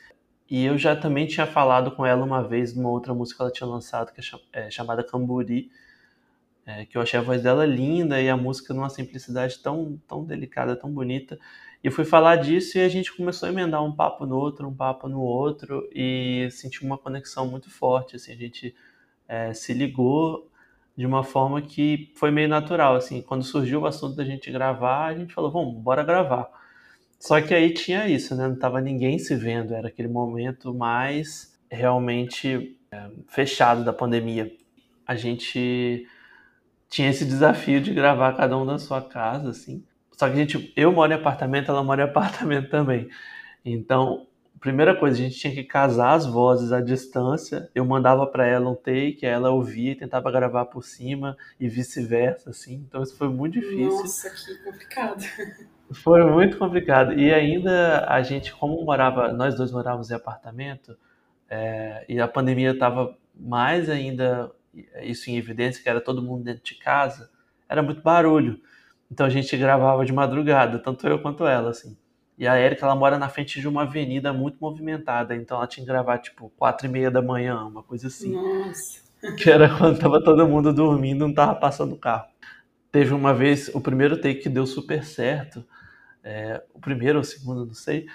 E 0.49 0.65
eu 0.65 0.77
já 0.77 0.93
também 0.93 1.25
tinha 1.25 1.47
falado 1.47 1.91
com 1.91 2.06
ela 2.06 2.25
uma 2.25 2.43
vez 2.43 2.73
de 2.73 2.80
uma 2.80 2.89
outra 2.89 3.13
música 3.13 3.38
que 3.38 3.43
ela 3.43 3.51
tinha 3.51 3.67
lançado, 3.67 4.12
que 4.12 4.19
é, 4.19 4.67
é 4.67 4.71
chamada 4.71 5.04
Camburi, 5.04 5.71
é, 6.65 6.86
que 6.86 6.97
eu 6.97 7.02
achei 7.02 7.19
a 7.19 7.24
voz 7.24 7.41
dela 7.41 7.65
linda 7.65 8.21
e 8.21 8.30
a 8.30 8.38
música 8.38 8.74
numa 8.74 8.89
simplicidade 8.89 9.60
tão, 9.60 10.00
tão 10.08 10.24
delicada, 10.24 10.76
tão 10.76 10.91
bonita. 10.91 11.39
E 11.84 11.88
eu 11.88 11.91
fui 11.91 12.06
falar 12.06 12.36
disso 12.36 12.78
e 12.78 12.82
a 12.82 12.89
gente 12.89 13.15
começou 13.15 13.47
a 13.50 13.52
emendar 13.52 13.84
um 13.84 13.91
papo 13.91 14.26
no 14.26 14.38
outro, 14.38 14.67
um 14.67 14.76
papo 14.76 15.08
no 15.10 15.19
outro, 15.19 15.89
e 15.93 16.47
senti 16.52 16.86
uma 16.86 16.97
conexão 16.97 17.47
muito 17.47 17.69
forte. 17.69 18.15
Assim, 18.15 18.32
a 18.32 18.36
gente 18.36 18.76
é, 19.28 19.54
se 19.54 19.74
ligou 19.74 20.50
de 20.95 21.06
uma 21.06 21.24
forma 21.24 21.62
que 21.62 22.12
foi 22.15 22.30
meio 22.30 22.47
natural. 22.47 22.95
Assim, 22.95 23.21
quando 23.21 23.43
surgiu 23.43 23.82
o 23.82 23.86
assunto 23.88 24.15
da 24.15 24.24
gente 24.24 24.52
gravar, 24.52 25.08
a 25.08 25.17
gente 25.17 25.34
falou: 25.34 25.52
vamos, 25.52 25.82
bora 25.82 26.04
gravar. 26.04 26.50
Só 27.19 27.39
que 27.41 27.54
aí 27.54 27.74
tinha 27.74 28.08
isso, 28.08 28.36
né? 28.36 28.47
Não 28.47 28.58
tava 28.58 28.82
ninguém 28.82 29.17
se 29.19 29.36
vendo, 29.36 29.74
era 29.74 29.88
aquele 29.88 30.08
momento 30.08 30.74
mais 30.74 31.60
realmente 31.69 32.78
é, 32.91 33.10
fechado 33.28 33.84
da 33.84 33.93
pandemia. 33.93 34.52
A 35.08 35.15
gente 35.15 36.08
tinha 36.91 37.10
esse 37.10 37.23
desafio 37.23 37.80
de 37.80 37.93
gravar 37.93 38.34
cada 38.34 38.58
um 38.58 38.65
na 38.65 38.77
sua 38.77 39.01
casa, 39.01 39.49
assim. 39.49 39.82
Só 40.12 40.27
que 40.27 40.34
a 40.34 40.36
gente, 40.36 40.73
eu 40.75 40.91
moro 40.91 41.12
em 41.12 41.15
apartamento, 41.15 41.71
ela 41.71 41.82
mora 41.82 42.01
em 42.01 42.06
apartamento 42.12 42.69
também. 42.69 43.10
Então, 43.63 44.27
primeira 44.60 44.93
coisa, 44.93 45.17
a 45.17 45.23
gente 45.23 45.39
tinha 45.39 45.54
que 45.54 45.63
casar 45.63 46.13
as 46.13 46.25
vozes 46.25 46.73
à 46.73 46.82
distância. 46.82 47.69
Eu 47.73 47.86
mandava 47.86 48.27
para 48.27 48.45
ela 48.45 48.69
um 48.69 48.75
take, 48.75 49.25
ela 49.25 49.51
ouvia 49.51 49.93
e 49.93 49.95
tentava 49.95 50.30
gravar 50.30 50.65
por 50.65 50.84
cima 50.84 51.38
e 51.58 51.69
vice-versa, 51.69 52.49
assim. 52.49 52.86
Então 52.88 53.01
isso 53.01 53.17
foi 53.17 53.30
muito 53.30 53.54
difícil. 53.54 53.89
Nossa, 53.89 54.30
que 54.30 54.63
complicado. 54.63 55.23
Foi 55.93 56.23
muito 56.23 56.58
complicado. 56.58 57.19
E 57.19 57.34
ainda 57.34 58.06
a 58.08 58.21
gente, 58.21 58.54
como 58.54 58.82
morava, 58.86 59.34
nós 59.34 59.56
dois 59.56 59.73
morávamos 59.73 60.10
em 60.10 60.13
apartamento, 60.13 60.97
é, 61.49 62.06
e 62.08 62.17
a 62.17 62.30
pandemia 62.30 62.71
estava 62.71 63.13
mais 63.36 63.89
ainda 63.89 64.49
isso 65.01 65.29
em 65.29 65.38
evidência, 65.38 65.81
que 65.81 65.89
era 65.89 66.01
todo 66.01 66.21
mundo 66.21 66.43
dentro 66.43 66.63
de 66.63 66.75
casa, 66.75 67.29
era 67.67 67.81
muito 67.81 68.01
barulho. 68.01 68.60
Então 69.12 69.25
a 69.25 69.29
gente 69.29 69.55
gravava 69.57 70.05
de 70.05 70.13
madrugada, 70.13 70.79
tanto 70.79 71.07
eu 71.07 71.19
quanto 71.19 71.45
ela, 71.45 71.71
assim. 71.71 71.97
E 72.38 72.47
a 72.47 72.60
Erika, 72.60 72.86
ela 72.86 72.95
mora 72.95 73.19
na 73.19 73.29
frente 73.29 73.60
de 73.60 73.67
uma 73.67 73.84
avenida 73.84 74.34
muito 74.34 74.57
movimentada, 74.60 75.36
então 75.36 75.57
ela 75.57 75.67
tinha 75.67 75.86
que 75.86 75.91
gravar, 75.91 76.17
tipo, 76.17 76.51
quatro 76.57 76.88
e 76.88 76.89
meia 76.89 77.12
da 77.12 77.21
manhã, 77.21 77.63
uma 77.65 77.84
coisa 77.84 78.07
assim. 78.07 78.31
Nossa. 78.31 79.01
Que 79.38 79.51
era 79.51 79.77
quando 79.77 79.99
tava 79.99 80.23
todo 80.23 80.47
mundo 80.47 80.73
dormindo, 80.73 81.27
não 81.27 81.34
tava 81.34 81.53
passando 81.55 81.93
o 81.93 81.99
carro. 81.99 82.25
Teve 82.91 83.13
uma 83.13 83.34
vez, 83.34 83.69
o 83.75 83.79
primeiro 83.79 84.17
take 84.17 84.41
que 84.41 84.49
deu 84.49 84.65
super 84.65 85.03
certo, 85.03 85.63
é, 86.23 86.63
o 86.73 86.79
primeiro 86.79 87.19
ou 87.19 87.21
o 87.21 87.25
segundo, 87.25 87.65
não 87.65 87.73
sei, 87.73 88.07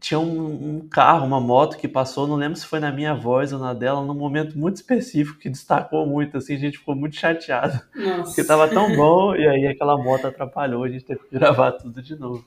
tinha 0.00 0.18
um, 0.18 0.76
um, 0.76 0.88
carro, 0.88 1.26
uma 1.26 1.40
moto 1.40 1.76
que 1.76 1.86
passou, 1.86 2.26
não 2.26 2.36
lembro 2.36 2.58
se 2.58 2.66
foi 2.66 2.80
na 2.80 2.90
minha 2.90 3.14
voz 3.14 3.52
ou 3.52 3.58
na 3.58 3.72
dela, 3.72 4.04
num 4.04 4.14
momento 4.14 4.58
muito 4.58 4.76
específico 4.76 5.38
que 5.38 5.48
destacou 5.48 6.06
muito, 6.06 6.36
assim, 6.36 6.54
a 6.54 6.58
gente 6.58 6.78
ficou 6.78 6.94
muito 6.94 7.16
chateado, 7.16 7.80
Nossa. 7.94 8.24
porque 8.24 8.44
tava 8.44 8.68
tão 8.68 8.94
bom 8.96 9.34
e 9.34 9.46
aí 9.46 9.66
aquela 9.66 9.96
moto 9.96 10.26
atrapalhou, 10.26 10.84
a 10.84 10.88
gente 10.88 11.04
teve 11.04 11.20
que 11.20 11.38
gravar 11.38 11.72
tudo 11.72 12.02
de 12.02 12.16
novo. 12.16 12.44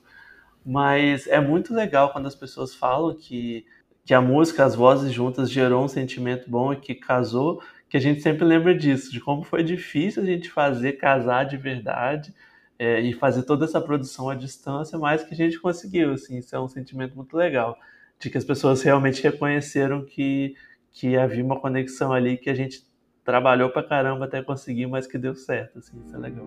Mas 0.64 1.26
é 1.26 1.40
muito 1.40 1.74
legal 1.74 2.12
quando 2.12 2.26
as 2.26 2.34
pessoas 2.34 2.74
falam 2.74 3.14
que, 3.14 3.64
que 4.04 4.12
a 4.12 4.20
música, 4.20 4.64
as 4.64 4.74
vozes 4.74 5.12
juntas 5.12 5.50
gerou 5.50 5.82
um 5.82 5.88
sentimento 5.88 6.48
bom 6.50 6.72
e 6.72 6.76
que 6.76 6.94
casou, 6.94 7.62
que 7.88 7.96
a 7.96 8.00
gente 8.00 8.20
sempre 8.20 8.44
lembra 8.44 8.74
disso, 8.74 9.10
de 9.10 9.20
como 9.20 9.42
foi 9.42 9.62
difícil 9.62 10.22
a 10.22 10.26
gente 10.26 10.50
fazer 10.50 10.92
casar 10.92 11.44
de 11.44 11.56
verdade, 11.56 12.34
é, 12.78 13.00
e 13.00 13.12
fazer 13.12 13.42
toda 13.42 13.64
essa 13.64 13.80
produção 13.80 14.28
à 14.30 14.34
distância, 14.34 14.98
mas 14.98 15.24
que 15.24 15.34
a 15.34 15.36
gente 15.36 15.58
conseguiu, 15.58 16.12
assim, 16.12 16.38
isso 16.38 16.54
é 16.54 16.60
um 16.60 16.68
sentimento 16.68 17.16
muito 17.16 17.36
legal, 17.36 17.76
de 18.18 18.30
que 18.30 18.38
as 18.38 18.44
pessoas 18.44 18.82
realmente 18.82 19.22
reconheceram 19.22 20.04
que, 20.04 20.54
que 20.92 21.16
havia 21.16 21.44
uma 21.44 21.60
conexão 21.60 22.12
ali, 22.12 22.36
que 22.36 22.48
a 22.48 22.54
gente 22.54 22.86
trabalhou 23.24 23.70
pra 23.70 23.82
caramba 23.82 24.24
até 24.24 24.42
conseguir, 24.42 24.86
mas 24.86 25.06
que 25.06 25.18
deu 25.18 25.34
certo, 25.34 25.78
assim, 25.78 26.00
isso 26.06 26.14
é 26.14 26.18
legal. 26.18 26.46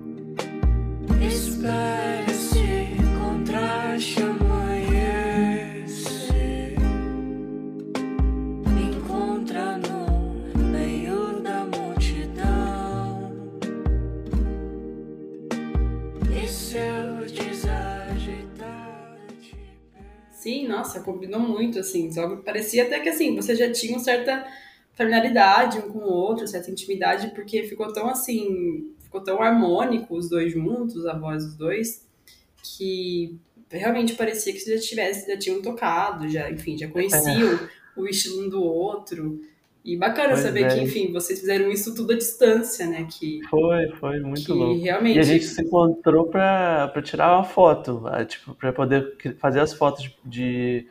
Espere-se 1.21 2.30
Sim, 20.41 20.67
nossa, 20.67 21.01
combinou 21.01 21.39
muito, 21.39 21.77
assim. 21.77 22.11
Só 22.11 22.35
parecia 22.37 22.81
até 22.81 22.99
que, 22.99 23.09
assim, 23.09 23.35
você 23.35 23.55
já 23.55 23.71
tinha 23.71 23.93
uma 23.93 23.99
certa 23.99 24.43
familiaridade 24.93 25.77
um 25.77 25.91
com 25.91 25.99
o 25.99 26.11
outro, 26.11 26.47
certa 26.47 26.71
intimidade, 26.71 27.29
porque 27.35 27.61
ficou 27.61 27.93
tão, 27.93 28.09
assim, 28.09 28.91
ficou 29.03 29.21
tão 29.21 29.39
harmônico 29.39 30.15
os 30.15 30.27
dois 30.27 30.51
juntos, 30.51 31.05
a 31.05 31.13
voz 31.13 31.45
dos 31.45 31.55
dois, 31.55 32.07
que 32.63 33.37
realmente 33.69 34.15
parecia 34.15 34.51
que 34.51 34.59
já 34.59 34.79
tivesse, 34.79 35.27
já 35.31 35.37
tinham 35.37 35.61
tocado, 35.61 36.27
já, 36.27 36.49
enfim, 36.49 36.75
já 36.75 36.87
conheciam 36.87 37.53
é. 37.53 37.69
o 37.95 38.07
estilo 38.07 38.43
um 38.43 38.49
do 38.49 38.63
outro. 38.63 39.41
E 39.83 39.97
bacana 39.97 40.29
pois 40.29 40.41
saber 40.41 40.65
é. 40.65 40.67
que, 40.67 40.79
enfim, 40.81 41.11
vocês 41.11 41.39
fizeram 41.39 41.69
isso 41.71 41.95
tudo 41.95 42.13
à 42.13 42.15
distância, 42.15 42.85
né? 42.85 43.07
Que, 43.09 43.41
foi, 43.49 43.89
foi 43.99 44.19
muito 44.19 44.45
que 44.45 44.51
louco. 44.51 44.79
Realmente... 44.79 45.17
E 45.17 45.19
a 45.19 45.23
gente 45.23 45.43
se 45.43 45.61
encontrou 45.61 46.27
para 46.27 47.01
tirar 47.03 47.35
uma 47.35 47.43
foto, 47.43 48.03
tipo, 48.27 48.53
para 48.53 48.71
poder 48.71 49.15
fazer 49.39 49.59
as 49.59 49.73
fotos 49.73 50.15
de, 50.23 50.85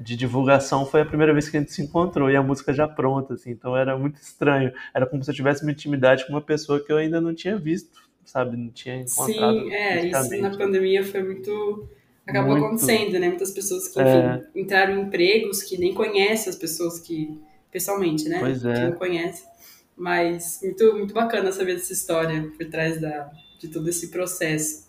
de 0.00 0.16
divulgação. 0.16 0.86
Foi 0.86 1.00
a 1.00 1.04
primeira 1.04 1.32
vez 1.32 1.48
que 1.48 1.56
a 1.56 1.60
gente 1.60 1.72
se 1.72 1.82
encontrou 1.82 2.30
e 2.30 2.36
a 2.36 2.42
música 2.42 2.72
já 2.72 2.86
pronta, 2.86 3.34
assim. 3.34 3.50
Então 3.50 3.76
era 3.76 3.98
muito 3.98 4.20
estranho. 4.22 4.72
Era 4.94 5.06
como 5.06 5.24
se 5.24 5.30
eu 5.30 5.34
tivesse 5.34 5.64
uma 5.64 5.72
intimidade 5.72 6.24
com 6.24 6.32
uma 6.32 6.42
pessoa 6.42 6.78
que 6.78 6.92
eu 6.92 6.98
ainda 6.98 7.20
não 7.20 7.34
tinha 7.34 7.56
visto, 7.56 8.08
sabe? 8.24 8.56
Não 8.56 8.70
tinha 8.70 9.00
encontrado. 9.00 9.58
Sim, 9.58 9.72
é, 9.72 10.06
isso 10.06 10.40
na 10.40 10.56
pandemia 10.56 11.02
foi 11.02 11.22
muito 11.24 11.88
acabou 12.24 12.52
muito. 12.52 12.66
acontecendo, 12.66 13.18
né? 13.18 13.28
Muitas 13.28 13.50
pessoas 13.50 13.88
que, 13.88 14.00
enfim, 14.00 14.08
é... 14.10 14.44
entraram 14.54 14.98
em 14.98 15.02
empregos 15.02 15.64
que 15.64 15.76
nem 15.78 15.92
conhecem 15.92 16.48
as 16.48 16.56
pessoas 16.56 17.00
que 17.00 17.40
pessoalmente, 17.76 18.26
né? 18.26 18.38
Pois 18.40 18.64
é. 18.64 18.72
Que 18.72 18.80
não 18.80 18.92
conhece. 18.92 19.44
Mas 19.94 20.60
muito, 20.62 20.94
muito 20.94 21.12
bacana 21.12 21.52
saber 21.52 21.74
dessa 21.74 21.92
história 21.92 22.50
por 22.56 22.66
trás 22.70 22.98
da, 22.98 23.30
de 23.58 23.68
todo 23.68 23.86
esse 23.90 24.08
processo. 24.08 24.86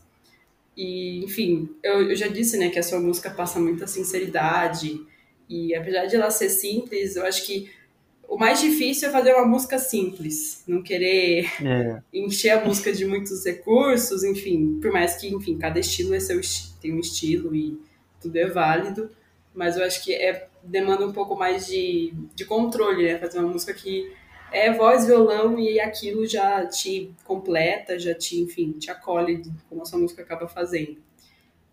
E, 0.75 1.21
enfim, 1.25 1.69
eu, 1.83 2.09
eu 2.09 2.15
já 2.15 2.27
disse, 2.27 2.57
né, 2.57 2.69
que 2.69 2.79
a 2.79 2.83
sua 2.83 3.01
música 3.01 3.29
passa 3.29 3.59
muita 3.59 3.87
sinceridade. 3.87 5.01
E 5.49 5.75
apesar 5.75 6.05
de 6.05 6.15
ela 6.15 6.31
ser 6.31 6.47
simples, 6.47 7.17
eu 7.17 7.25
acho 7.25 7.45
que 7.45 7.69
o 8.25 8.37
mais 8.37 8.61
difícil 8.61 9.09
é 9.09 9.11
fazer 9.11 9.33
uma 9.33 9.45
música 9.45 9.77
simples, 9.77 10.63
não 10.65 10.81
querer 10.81 11.45
é. 11.61 12.01
encher 12.13 12.51
a 12.51 12.63
música 12.63 12.93
de 12.93 13.05
muitos 13.05 13.45
recursos, 13.45 14.23
enfim, 14.23 14.79
por 14.81 14.91
mais 14.91 15.15
que, 15.15 15.27
enfim, 15.27 15.57
cada 15.57 15.79
estilo 15.79 16.13
é 16.13 16.19
seu, 16.19 16.39
tem 16.81 16.93
um 16.93 16.99
estilo 16.99 17.53
e 17.55 17.79
tudo 18.21 18.35
é 18.37 18.47
válido, 18.47 19.09
mas 19.57 19.75
eu 19.75 19.83
acho 19.83 20.03
que 20.03 20.13
é 20.13 20.47
demanda 20.61 21.03
um 21.03 21.11
pouco 21.11 21.35
mais 21.35 21.65
de, 21.65 22.13
de 22.35 22.45
controle, 22.45 23.03
né? 23.03 23.17
Fazer 23.17 23.39
uma 23.39 23.47
música 23.47 23.73
que 23.73 24.13
é 24.51 24.71
voz, 24.71 25.07
violão 25.07 25.57
e 25.57 25.79
aquilo 25.79 26.27
já 26.27 26.63
te 26.67 27.11
completa, 27.23 27.97
já 27.97 28.13
te, 28.13 28.39
enfim, 28.39 28.73
te 28.73 28.91
acolhe 28.91 29.41
como 29.67 29.81
a 29.81 29.85
sua 29.85 29.97
música 29.97 30.21
acaba 30.21 30.47
fazendo. 30.47 30.97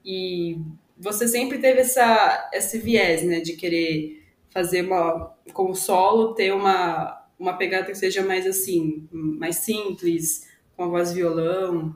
E 0.02 0.58
você 0.96 1.28
sempre 1.28 1.58
teve 1.58 1.80
essa, 1.80 2.48
esse 2.54 2.78
viés, 2.78 3.22
né, 3.22 3.40
de 3.40 3.52
querer 3.52 4.22
fazer 4.48 4.80
uma, 4.82 5.36
como 5.52 5.74
solo, 5.74 6.34
ter 6.34 6.54
uma, 6.54 7.22
uma 7.38 7.52
pegada 7.58 7.86
que 7.86 7.94
seja 7.94 8.22
mais 8.22 8.46
assim, 8.46 9.06
mais 9.12 9.56
simples, 9.56 10.48
com 10.74 10.84
a 10.84 10.88
voz 10.88 11.12
violão. 11.12 11.94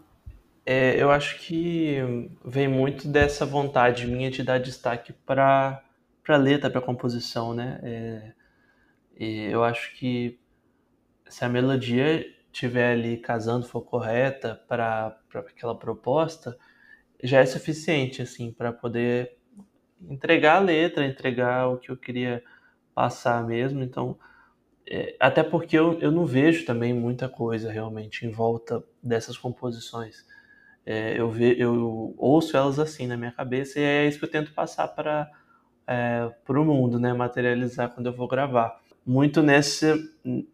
É, 0.70 1.02
eu 1.02 1.10
acho 1.10 1.38
que 1.38 1.96
vem 2.44 2.68
muito 2.68 3.08
dessa 3.08 3.46
vontade 3.46 4.06
minha 4.06 4.30
de 4.30 4.42
dar 4.42 4.58
destaque 4.60 5.14
para 5.14 5.82
para 6.22 6.36
letra, 6.36 6.68
para 6.68 6.82
composição, 6.82 7.54
né? 7.54 7.80
É, 7.82 8.32
eu 9.50 9.64
acho 9.64 9.94
que 9.96 10.38
se 11.28 11.44
a 11.44 11.48
melodia 11.48 12.24
tiver 12.52 12.92
ali 12.92 13.18
casando, 13.18 13.66
for 13.66 13.82
correta 13.82 14.56
para 14.68 15.18
aquela 15.34 15.78
proposta, 15.78 16.58
já 17.22 17.40
é 17.40 17.46
suficiente 17.46 18.22
assim 18.22 18.52
para 18.52 18.72
poder 18.72 19.38
entregar 20.10 20.56
a 20.58 20.60
letra, 20.60 21.06
entregar 21.06 21.68
o 21.68 21.78
que 21.78 21.90
eu 21.90 21.96
queria 21.96 22.42
passar 22.94 23.46
mesmo. 23.46 23.82
Então, 23.82 24.18
é, 24.86 25.16
até 25.20 25.42
porque 25.44 25.78
eu, 25.78 26.00
eu 26.00 26.12
não 26.12 26.26
vejo 26.26 26.66
também 26.66 26.94
muita 26.94 27.28
coisa 27.28 27.72
realmente 27.72 28.26
em 28.26 28.30
volta 28.30 28.84
dessas 29.02 29.38
composições. 29.38 30.24
É, 30.90 31.20
eu, 31.20 31.30
ve, 31.30 31.54
eu 31.60 32.14
ouço 32.16 32.56
elas 32.56 32.78
assim 32.78 33.06
na 33.06 33.14
minha 33.14 33.30
cabeça 33.30 33.78
e 33.78 33.82
é 33.82 34.08
isso 34.08 34.18
que 34.18 34.24
eu 34.24 34.30
tento 34.30 34.54
passar 34.54 34.88
para 34.88 35.30
é, 35.86 36.32
o 36.48 36.64
mundo, 36.64 36.98
né? 36.98 37.12
materializar 37.12 37.90
quando 37.90 38.06
eu 38.06 38.16
vou 38.16 38.26
gravar. 38.26 38.80
Muito 39.04 39.42
nessa, 39.42 39.98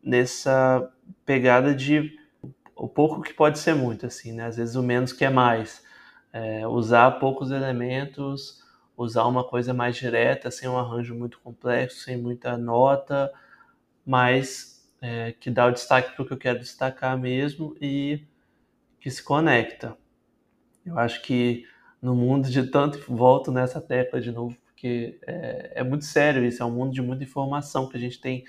nessa 0.03 0.92
pegada 1.25 1.73
de 1.73 2.18
o 2.75 2.88
pouco 2.88 3.23
que 3.23 3.33
pode 3.33 3.61
ser 3.61 3.77
muito, 3.77 4.07
assim, 4.07 4.33
né? 4.33 4.47
às 4.47 4.57
vezes 4.57 4.75
o 4.75 4.83
menos 4.83 5.12
que 5.12 5.25
é 5.25 5.31
mais 5.31 5.85
é, 6.33 6.66
usar 6.66 7.12
poucos 7.20 7.53
elementos, 7.53 8.61
usar 8.97 9.27
uma 9.27 9.44
coisa 9.44 9.73
mais 9.73 9.94
direta, 9.94 10.51
sem 10.51 10.68
um 10.68 10.77
arranjo 10.77 11.14
muito 11.14 11.38
complexo, 11.38 12.01
sem 12.01 12.16
muita 12.16 12.59
nota, 12.59 13.33
mas 14.05 14.85
é, 15.01 15.31
que 15.31 15.49
dá 15.49 15.66
o 15.66 15.70
destaque 15.70 16.12
para 16.16 16.25
o 16.25 16.27
que 16.27 16.33
eu 16.33 16.38
quero 16.38 16.59
destacar 16.59 17.16
mesmo 17.16 17.77
e 17.81 18.27
que 18.99 19.09
se 19.12 19.23
conecta. 19.23 19.97
Eu 20.85 20.99
acho 20.99 21.23
que 21.23 21.66
no 22.01 22.14
mundo 22.14 22.51
de 22.51 22.70
tanto, 22.70 22.99
volto 23.09 23.51
nessa 23.51 23.81
tecla 23.81 24.20
de 24.20 24.31
novo, 24.31 24.57
porque 24.64 25.18
é, 25.27 25.81
é 25.81 25.85
muito 25.85 26.05
sério 26.05 26.44
isso, 26.44 26.62
é 26.62 26.66
um 26.66 26.70
mundo 26.70 26.92
de 26.92 27.01
muita 27.01 27.25
informação, 27.25 27.88
que 27.88 27.97
a 27.97 28.01
gente 28.01 28.20
tem 28.20 28.44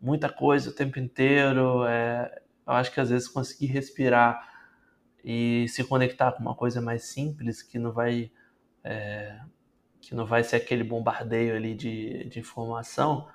muita 0.00 0.28
coisa 0.28 0.70
o 0.70 0.72
tempo 0.72 0.98
inteiro. 0.98 1.84
É, 1.86 2.42
eu 2.66 2.72
acho 2.72 2.92
que 2.92 3.00
às 3.00 3.10
vezes 3.10 3.28
conseguir 3.28 3.66
respirar 3.66 4.54
e 5.24 5.66
se 5.68 5.82
conectar 5.84 6.32
com 6.32 6.40
uma 6.40 6.54
coisa 6.54 6.80
mais 6.80 7.04
simples 7.04 7.62
que 7.62 7.78
não 7.78 7.92
vai 7.92 8.30
é, 8.84 9.40
que 10.00 10.14
não 10.14 10.26
vai 10.26 10.44
ser 10.44 10.56
aquele 10.56 10.84
bombardeio 10.84 11.56
ali 11.56 11.74
de, 11.74 12.24
de 12.24 12.38
informação 12.38 13.26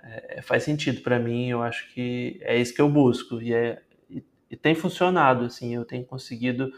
é, 0.00 0.40
faz 0.40 0.62
sentido 0.62 1.00
para 1.02 1.18
mim 1.18 1.48
eu 1.48 1.60
acho 1.60 1.92
que 1.92 2.38
é 2.42 2.56
isso 2.56 2.72
que 2.72 2.80
eu 2.80 2.88
busco 2.88 3.42
e, 3.42 3.52
é, 3.52 3.82
e, 4.08 4.24
e 4.48 4.56
tem 4.56 4.76
funcionado 4.76 5.44
assim 5.44 5.74
eu 5.74 5.84
tenho 5.84 6.04
conseguido 6.04 6.72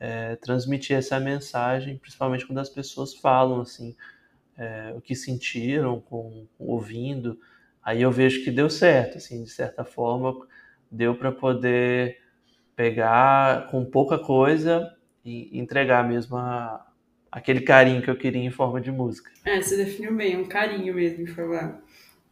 é, 0.00 0.34
transmitir 0.36 0.96
essa 0.96 1.20
mensagem 1.20 1.98
principalmente 1.98 2.46
quando 2.46 2.58
as 2.58 2.70
pessoas 2.70 3.14
falam 3.14 3.60
assim 3.60 3.94
é, 4.58 4.92
o 4.96 5.00
que 5.00 5.14
sentiram 5.14 6.00
com, 6.00 6.46
com, 6.58 6.66
ouvindo 6.66 7.38
aí 7.84 8.02
eu 8.02 8.10
vejo 8.10 8.42
que 8.42 8.50
deu 8.50 8.68
certo 8.68 9.18
assim 9.18 9.44
de 9.44 9.50
certa 9.50 9.84
forma 9.84 10.34
deu 10.90 11.14
para 11.14 11.30
poder 11.30 12.18
pegar 12.74 13.66
com 13.70 13.84
pouca 13.84 14.18
coisa 14.18 14.96
e 15.24 15.58
entregar 15.58 16.08
mesmo 16.08 16.36
a, 16.36 16.90
aquele 17.30 17.60
carinho 17.60 18.02
que 18.02 18.10
eu 18.10 18.16
queria 18.16 18.42
em 18.42 18.50
forma 18.50 18.80
de 18.80 18.90
música. 18.90 19.30
É, 19.44 19.60
você 19.60 19.76
definiu 19.76 20.14
bem, 20.14 20.36
um 20.36 20.46
carinho 20.46 20.94
mesmo 20.94 21.22
em 21.22 21.26
forma, 21.26 21.80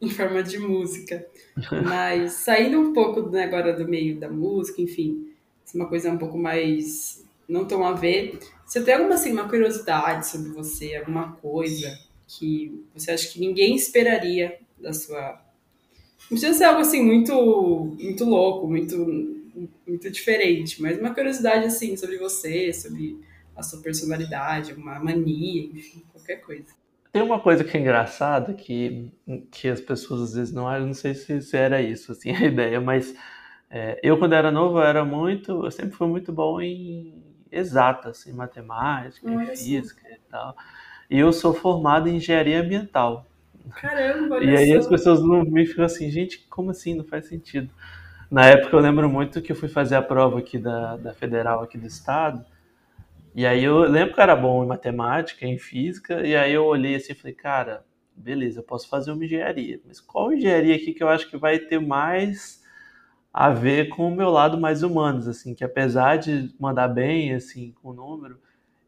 em 0.01 0.09
forma 0.09 0.43
de 0.43 0.57
música. 0.57 1.25
Mas 1.85 2.33
saindo 2.33 2.79
um 2.79 2.93
pouco 2.93 3.29
né, 3.29 3.43
agora 3.43 3.73
do 3.73 3.87
meio 3.87 4.19
da 4.19 4.29
música, 4.29 4.81
enfim, 4.81 5.31
uma 5.73 5.87
coisa 5.87 6.11
um 6.11 6.17
pouco 6.17 6.37
mais 6.37 7.23
não 7.49 7.65
tão 7.65 7.83
a 7.83 7.93
ver. 7.93 8.39
Você 8.65 8.81
tem 8.83 8.93
alguma 8.93 9.15
assim, 9.15 9.33
uma 9.33 9.49
curiosidade 9.49 10.27
sobre 10.27 10.51
você, 10.51 10.95
alguma 10.95 11.33
coisa 11.33 11.91
que 12.27 12.85
você 12.93 13.11
acha 13.11 13.27
que 13.27 13.39
ninguém 13.39 13.75
esperaria 13.75 14.59
da 14.77 14.93
sua. 14.93 15.41
Não 16.21 16.37
precisa 16.37 16.53
ser 16.53 16.65
algo 16.65 16.81
assim 16.81 17.03
muito, 17.03 17.33
muito 17.99 18.23
louco, 18.23 18.67
muito 18.67 19.37
muito 19.85 20.09
diferente, 20.09 20.81
mas 20.81 20.97
uma 20.97 21.13
curiosidade 21.13 21.65
assim 21.65 21.97
sobre 21.97 22.17
você, 22.17 22.71
sobre 22.71 23.19
a 23.55 23.63
sua 23.63 23.81
personalidade, 23.81 24.73
uma 24.73 24.99
mania, 24.99 25.65
enfim, 25.65 26.03
qualquer 26.13 26.37
coisa. 26.37 26.67
Tem 27.11 27.21
uma 27.21 27.39
coisa 27.39 27.63
que 27.63 27.75
é 27.75 27.81
engraçada 27.81 28.53
que, 28.53 29.09
que 29.51 29.67
as 29.67 29.81
pessoas 29.81 30.21
às 30.21 30.33
vezes 30.33 30.53
não, 30.53 30.71
eu 30.73 30.85
não 30.85 30.93
sei 30.93 31.15
se, 31.15 31.41
se 31.41 31.57
era 31.57 31.81
isso 31.81 32.11
assim 32.11 32.29
a 32.31 32.45
ideia, 32.45 32.79
mas 32.79 33.13
é, 33.69 33.99
eu 34.03 34.17
quando 34.17 34.33
era 34.33 34.51
novo 34.51 34.79
era 34.79 35.03
muito, 35.03 35.65
eu 35.65 35.71
sempre 35.71 35.95
fui 35.95 36.07
muito 36.07 36.31
bom 36.31 36.61
em 36.61 37.28
exatas, 37.51 38.25
em 38.27 38.33
matemática, 38.33 39.29
em 39.29 39.45
física 39.55 40.07
e 40.09 40.19
tal. 40.29 40.55
E 41.09 41.17
eu 41.17 41.33
sou 41.33 41.53
formado 41.53 42.07
em 42.07 42.17
engenharia 42.17 42.61
ambiental. 42.61 43.25
Caramba, 43.75 44.43
E 44.43 44.55
aí 44.55 44.73
as 44.73 44.87
pessoas 44.87 45.21
não 45.21 45.43
me 45.43 45.65
ficam 45.65 45.85
assim, 45.85 46.09
gente, 46.09 46.45
como 46.49 46.71
assim? 46.71 46.95
Não 46.95 47.03
faz 47.03 47.27
sentido. 47.27 47.69
Na 48.29 48.45
época 48.45 48.75
eu 48.75 48.79
lembro 48.79 49.09
muito 49.09 49.41
que 49.41 49.51
eu 49.51 49.55
fui 49.55 49.69
fazer 49.69 49.95
a 49.95 50.01
prova 50.01 50.39
aqui 50.39 50.57
da, 50.57 50.97
da 50.97 51.13
federal 51.13 51.63
aqui 51.63 51.77
do 51.77 51.87
estado. 51.87 52.45
E 53.35 53.45
aí 53.45 53.63
eu 53.63 53.79
lembro 53.79 54.13
que 54.13 54.19
eu 54.19 54.23
era 54.23 54.35
bom 54.35 54.63
em 54.63 54.67
matemática, 54.67 55.45
em 55.45 55.57
física, 55.57 56.25
e 56.25 56.35
aí 56.35 56.53
eu 56.53 56.65
olhei 56.65 56.95
assim 56.95 57.13
e 57.13 57.15
falei, 57.15 57.33
cara, 57.33 57.83
beleza, 58.15 58.59
eu 58.59 58.63
posso 58.63 58.89
fazer 58.89 59.11
uma 59.11 59.23
engenharia, 59.23 59.79
mas 59.85 59.99
qual 60.01 60.33
engenharia 60.33 60.75
aqui 60.75 60.93
que 60.93 61.01
eu 61.01 61.09
acho 61.09 61.29
que 61.29 61.37
vai 61.37 61.57
ter 61.57 61.79
mais 61.79 62.58
a 63.33 63.49
ver 63.49 63.89
com 63.89 64.07
o 64.07 64.15
meu 64.15 64.29
lado 64.29 64.59
mais 64.59 64.83
humanos, 64.83 65.27
assim, 65.27 65.53
que 65.53 65.63
apesar 65.63 66.17
de 66.17 66.53
mandar 66.59 66.87
bem, 66.87 67.33
assim, 67.33 67.73
com 67.81 67.89
o 67.89 67.93
número, 67.93 68.39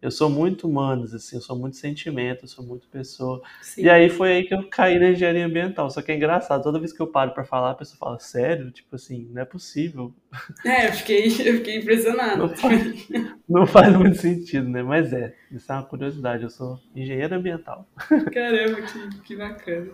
eu 0.02 0.10
sou 0.10 0.32
muito 0.32 0.68
humanos, 0.68 1.14
assim, 1.14 1.36
eu 1.36 1.42
sou 1.42 1.56
muito 1.56 1.78
sentimento, 1.78 2.44
eu 2.44 2.48
sou 2.48 2.66
muito 2.66 2.88
pessoa. 2.88 3.40
Sim. 3.62 3.84
E 3.84 3.90
aí 3.90 4.10
foi 4.10 4.32
aí 4.32 4.44
que 4.44 4.54
eu 4.54 4.68
caí 4.68 4.98
na 4.98 5.12
engenharia 5.12 5.46
ambiental. 5.46 5.92
Só 5.92 6.02
que 6.02 6.12
é 6.12 6.16
engraçado, 6.16 6.64
toda 6.64 6.80
vez 6.80 6.92
que 6.92 7.00
eu 7.00 7.06
paro 7.06 7.32
para 7.36 7.44
falar, 7.44 7.72
a 7.72 7.76
pessoa 7.76 8.00
fala, 8.00 8.20
sério? 8.20 8.72
Tipo 8.72 8.96
assim, 8.96 9.30
não 9.32 9.44
é 9.44 9.46
possível. 9.46 10.12
É, 10.66 10.88
eu 10.88 10.94
fiquei, 10.94 11.26
eu 11.28 11.58
fiquei 11.58 11.78
impressionado. 11.78 12.48
Não 12.48 12.50
faz, 12.50 13.08
não 13.48 13.68
faz 13.68 13.96
muito 13.96 14.18
sentido, 14.18 14.68
né? 14.68 14.82
Mas 14.82 15.14
é, 15.14 15.36
isso 15.52 15.72
é 15.72 15.76
uma 15.76 15.84
curiosidade, 15.84 16.44
eu 16.44 16.50
sou 16.50 16.80
engenheiro 16.96 17.36
ambiental. 17.36 17.88
Caramba, 18.34 18.82
que, 18.82 19.22
que 19.22 19.36
bacana. 19.36 19.92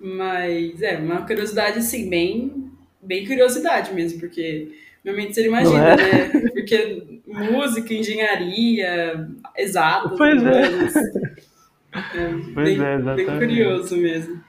Mas 0.00 0.80
é, 0.80 0.96
uma 0.96 1.26
curiosidade, 1.26 1.78
assim, 1.78 2.08
bem, 2.08 2.70
bem 3.06 3.26
curiosidade 3.26 3.94
mesmo, 3.94 4.20
porque 4.20 4.68
Normalmente 5.06 5.34
você 5.34 5.46
imagina, 5.46 5.92
é? 5.92 5.96
né? 5.96 6.50
Porque 6.50 7.20
música, 7.28 7.94
engenharia, 7.94 9.28
exato. 9.56 10.16
Pois 10.16 10.42
é. 10.42 10.62
é 11.94 12.28
pois 12.52 12.76
bem, 12.76 12.84
é, 12.84 12.94
exatamente. 12.96 13.26
Bem 13.26 13.38
curioso 13.38 13.96
mesmo. 13.96 14.44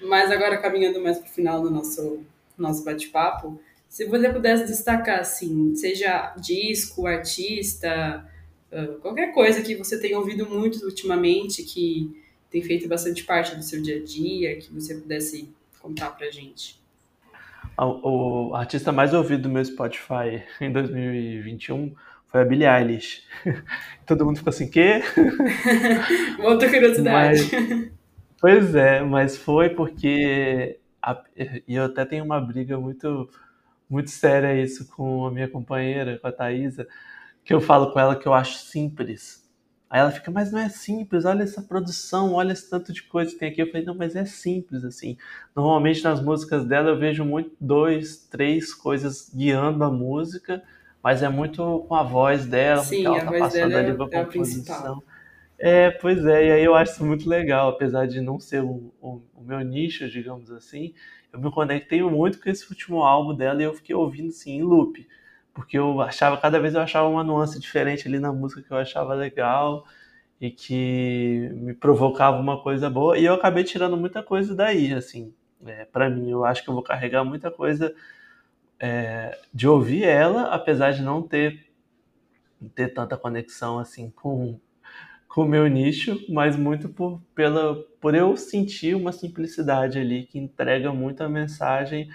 Mas 0.00 0.30
agora, 0.30 0.56
caminhando 0.56 0.98
mais 1.02 1.18
para 1.18 1.28
o 1.28 1.30
final 1.30 1.60
do 1.60 1.70
nosso, 1.70 2.22
nosso 2.56 2.82
bate-papo, 2.86 3.60
se 3.86 4.06
você 4.06 4.32
pudesse 4.32 4.64
destacar, 4.64 5.20
assim, 5.20 5.74
seja 5.76 6.34
disco, 6.38 7.06
artista, 7.06 8.26
qualquer 9.02 9.34
coisa 9.34 9.60
que 9.60 9.74
você 9.74 10.00
tenha 10.00 10.18
ouvido 10.18 10.48
muito 10.48 10.82
ultimamente, 10.86 11.62
que 11.62 12.18
tem 12.50 12.62
feito 12.62 12.88
bastante 12.88 13.24
parte 13.24 13.54
do 13.54 13.62
seu 13.62 13.82
dia 13.82 13.96
a 13.96 14.02
dia, 14.02 14.56
que 14.56 14.72
você 14.72 14.94
pudesse 14.94 15.52
contar 15.80 16.12
pra 16.12 16.30
gente 16.30 16.78
o 17.86 18.54
artista 18.54 18.90
mais 18.90 19.14
ouvido 19.14 19.42
do 19.42 19.48
meu 19.48 19.64
Spotify 19.64 20.42
em 20.60 20.72
2021 20.72 21.94
foi 22.26 22.42
a 22.42 22.44
Billie 22.44 22.66
Eilish. 22.66 23.22
Todo 24.06 24.24
mundo 24.24 24.38
ficou 24.38 24.50
assim, 24.50 24.68
quê? 24.68 25.02
Outra 26.42 26.68
curiosidade. 26.68 27.48
Mas, 27.50 27.90
pois 28.40 28.74
é, 28.74 29.00
mas 29.02 29.36
foi 29.36 29.70
porque 29.70 30.78
a, 31.02 31.22
e 31.66 31.74
eu 31.74 31.84
até 31.84 32.04
tenho 32.04 32.24
uma 32.24 32.40
briga 32.40 32.78
muito 32.78 33.28
muito 33.88 34.10
séria 34.10 34.60
isso 34.60 34.86
com 34.88 35.24
a 35.24 35.30
minha 35.30 35.48
companheira, 35.48 36.18
com 36.18 36.26
a 36.26 36.32
Thaisa, 36.32 36.86
que 37.42 37.54
eu 37.54 37.60
falo 37.60 37.90
com 37.90 37.98
ela 37.98 38.14
que 38.14 38.28
eu 38.28 38.34
acho 38.34 38.58
simples. 38.58 39.47
Aí 39.90 40.00
ela 40.00 40.10
fica, 40.10 40.30
mas 40.30 40.52
não 40.52 40.58
é 40.58 40.68
simples, 40.68 41.24
olha 41.24 41.42
essa 41.42 41.62
produção, 41.62 42.34
olha 42.34 42.52
esse 42.52 42.68
tanto 42.68 42.92
de 42.92 43.02
coisa 43.02 43.32
que 43.32 43.38
tem 43.38 43.50
aqui. 43.50 43.62
Eu 43.62 43.66
falei, 43.68 43.84
não, 43.86 43.94
mas 43.94 44.14
é 44.16 44.24
simples, 44.24 44.84
assim. 44.84 45.16
Normalmente 45.56 46.04
nas 46.04 46.20
músicas 46.22 46.64
dela 46.66 46.90
eu 46.90 46.98
vejo 46.98 47.24
muito 47.24 47.52
dois, 47.60 48.18
três 48.30 48.74
coisas 48.74 49.30
guiando 49.34 49.82
a 49.84 49.90
música, 49.90 50.62
mas 51.02 51.22
é 51.22 51.28
muito 51.28 51.84
com 51.88 51.94
a 51.94 52.02
voz 52.02 52.46
dela, 52.46 52.82
Sim, 52.82 53.02
ela 53.04 53.18
a 53.18 53.24
tá 53.24 53.32
voz 53.32 53.32
passando 53.32 53.76
dela 53.76 53.78
ali 53.78 53.92
é- 53.92 53.96
pra 53.96 54.08
é 54.10 54.20
a 54.20 54.26
composição. 54.26 55.02
É, 55.58 55.90
pois 55.90 56.24
é, 56.24 56.46
e 56.46 56.52
aí 56.52 56.64
eu 56.64 56.74
acho 56.74 56.92
isso 56.92 57.04
muito 57.04 57.28
legal, 57.28 57.70
apesar 57.70 58.06
de 58.06 58.20
não 58.20 58.38
ser 58.38 58.62
o, 58.62 58.92
o- 59.00 59.22
o 59.34 59.42
meu 59.42 59.60
nicho, 59.60 60.08
digamos 60.08 60.50
assim, 60.52 60.94
eu 61.32 61.40
me 61.40 61.50
conectei 61.50 62.00
muito 62.02 62.40
com 62.40 62.48
esse 62.48 62.68
último 62.70 63.02
álbum 63.02 63.34
dela 63.34 63.60
e 63.60 63.64
eu 63.64 63.74
fiquei 63.74 63.94
ouvindo 63.94 64.28
assim 64.28 64.52
em 64.58 64.62
loop, 64.62 65.06
porque 65.58 65.76
eu 65.76 66.00
achava, 66.00 66.36
cada 66.36 66.60
vez 66.60 66.72
eu 66.72 66.80
achava 66.80 67.08
uma 67.08 67.24
nuance 67.24 67.58
diferente 67.58 68.06
ali 68.06 68.20
na 68.20 68.32
música 68.32 68.62
que 68.62 68.70
eu 68.70 68.76
achava 68.76 69.12
legal 69.12 69.84
e 70.40 70.52
que 70.52 71.50
me 71.52 71.74
provocava 71.74 72.38
uma 72.38 72.62
coisa 72.62 72.88
boa, 72.88 73.18
e 73.18 73.24
eu 73.24 73.34
acabei 73.34 73.64
tirando 73.64 73.96
muita 73.96 74.22
coisa 74.22 74.54
daí, 74.54 74.92
assim, 74.94 75.34
é, 75.66 75.84
para 75.84 76.08
mim, 76.08 76.30
eu 76.30 76.44
acho 76.44 76.62
que 76.62 76.70
eu 76.70 76.74
vou 76.74 76.82
carregar 76.82 77.24
muita 77.24 77.50
coisa 77.50 77.92
é, 78.78 79.36
de 79.52 79.66
ouvir 79.66 80.04
ela, 80.04 80.42
apesar 80.54 80.92
de 80.92 81.02
não 81.02 81.22
ter, 81.22 81.66
ter 82.72 82.94
tanta 82.94 83.16
conexão 83.16 83.80
assim 83.80 84.10
com 84.10 84.60
com 85.26 85.42
o 85.42 85.48
meu 85.48 85.66
nicho, 85.66 86.18
mas 86.28 86.56
muito 86.56 86.88
por, 86.88 87.20
pela, 87.34 87.74
por 88.00 88.14
eu 88.14 88.34
sentir 88.36 88.96
uma 88.96 89.12
simplicidade 89.12 89.98
ali 89.98 90.24
que 90.24 90.38
entrega 90.38 90.90
muita 90.90 91.28
mensagem 91.28 92.08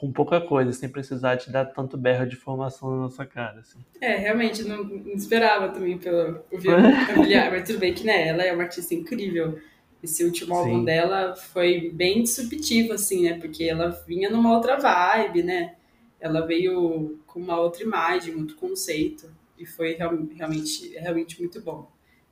com 0.00 0.10
pouca 0.10 0.40
coisa, 0.40 0.72
sem 0.72 0.88
precisar 0.88 1.36
te 1.36 1.50
dar 1.50 1.66
tanto 1.66 1.96
berro 1.96 2.26
de 2.26 2.34
informação 2.34 2.90
na 2.90 2.96
nossa 3.02 3.26
cara. 3.26 3.60
Assim. 3.60 3.78
É, 4.00 4.16
realmente, 4.16 4.62
não, 4.64 4.82
não 4.82 5.12
esperava 5.14 5.68
também 5.68 5.98
pelo 5.98 6.40
violão 6.52 6.90
familiar, 7.06 7.50
mas 7.50 7.66
tudo 7.66 7.78
bem 7.78 7.92
que, 7.92 8.04
né, 8.04 8.28
ela 8.28 8.42
é 8.42 8.52
uma 8.52 8.62
artista 8.62 8.94
incrível. 8.94 9.58
Esse 10.02 10.24
último 10.24 10.54
álbum 10.54 10.78
Sim. 10.78 10.84
dela 10.84 11.36
foi 11.36 11.90
bem 11.90 12.22
disruptivo, 12.22 12.94
assim, 12.94 13.24
né, 13.24 13.38
porque 13.38 13.64
ela 13.64 13.90
vinha 14.06 14.30
numa 14.30 14.54
outra 14.54 14.78
vibe, 14.78 15.42
né, 15.42 15.74
ela 16.18 16.46
veio 16.46 17.18
com 17.26 17.40
uma 17.40 17.60
outra 17.60 17.82
imagem, 17.82 18.34
outro 18.36 18.56
conceito, 18.56 19.30
e 19.58 19.66
foi 19.66 19.92
real- 19.94 20.16
realmente, 20.34 20.88
realmente 20.96 21.38
muito 21.38 21.60
bom. 21.60 21.86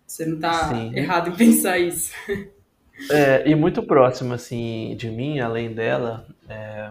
Você 0.06 0.24
não 0.24 0.38
tá 0.38 0.70
Sim. 0.70 0.94
errado 0.94 1.28
em 1.30 1.36
pensar 1.36 1.78
isso. 1.78 2.12
É, 3.10 3.48
e 3.48 3.54
muito 3.54 3.82
próximo 3.82 4.34
assim 4.34 4.94
de 4.96 5.10
mim, 5.10 5.38
além 5.40 5.72
dela, 5.72 6.26
é, 6.48 6.90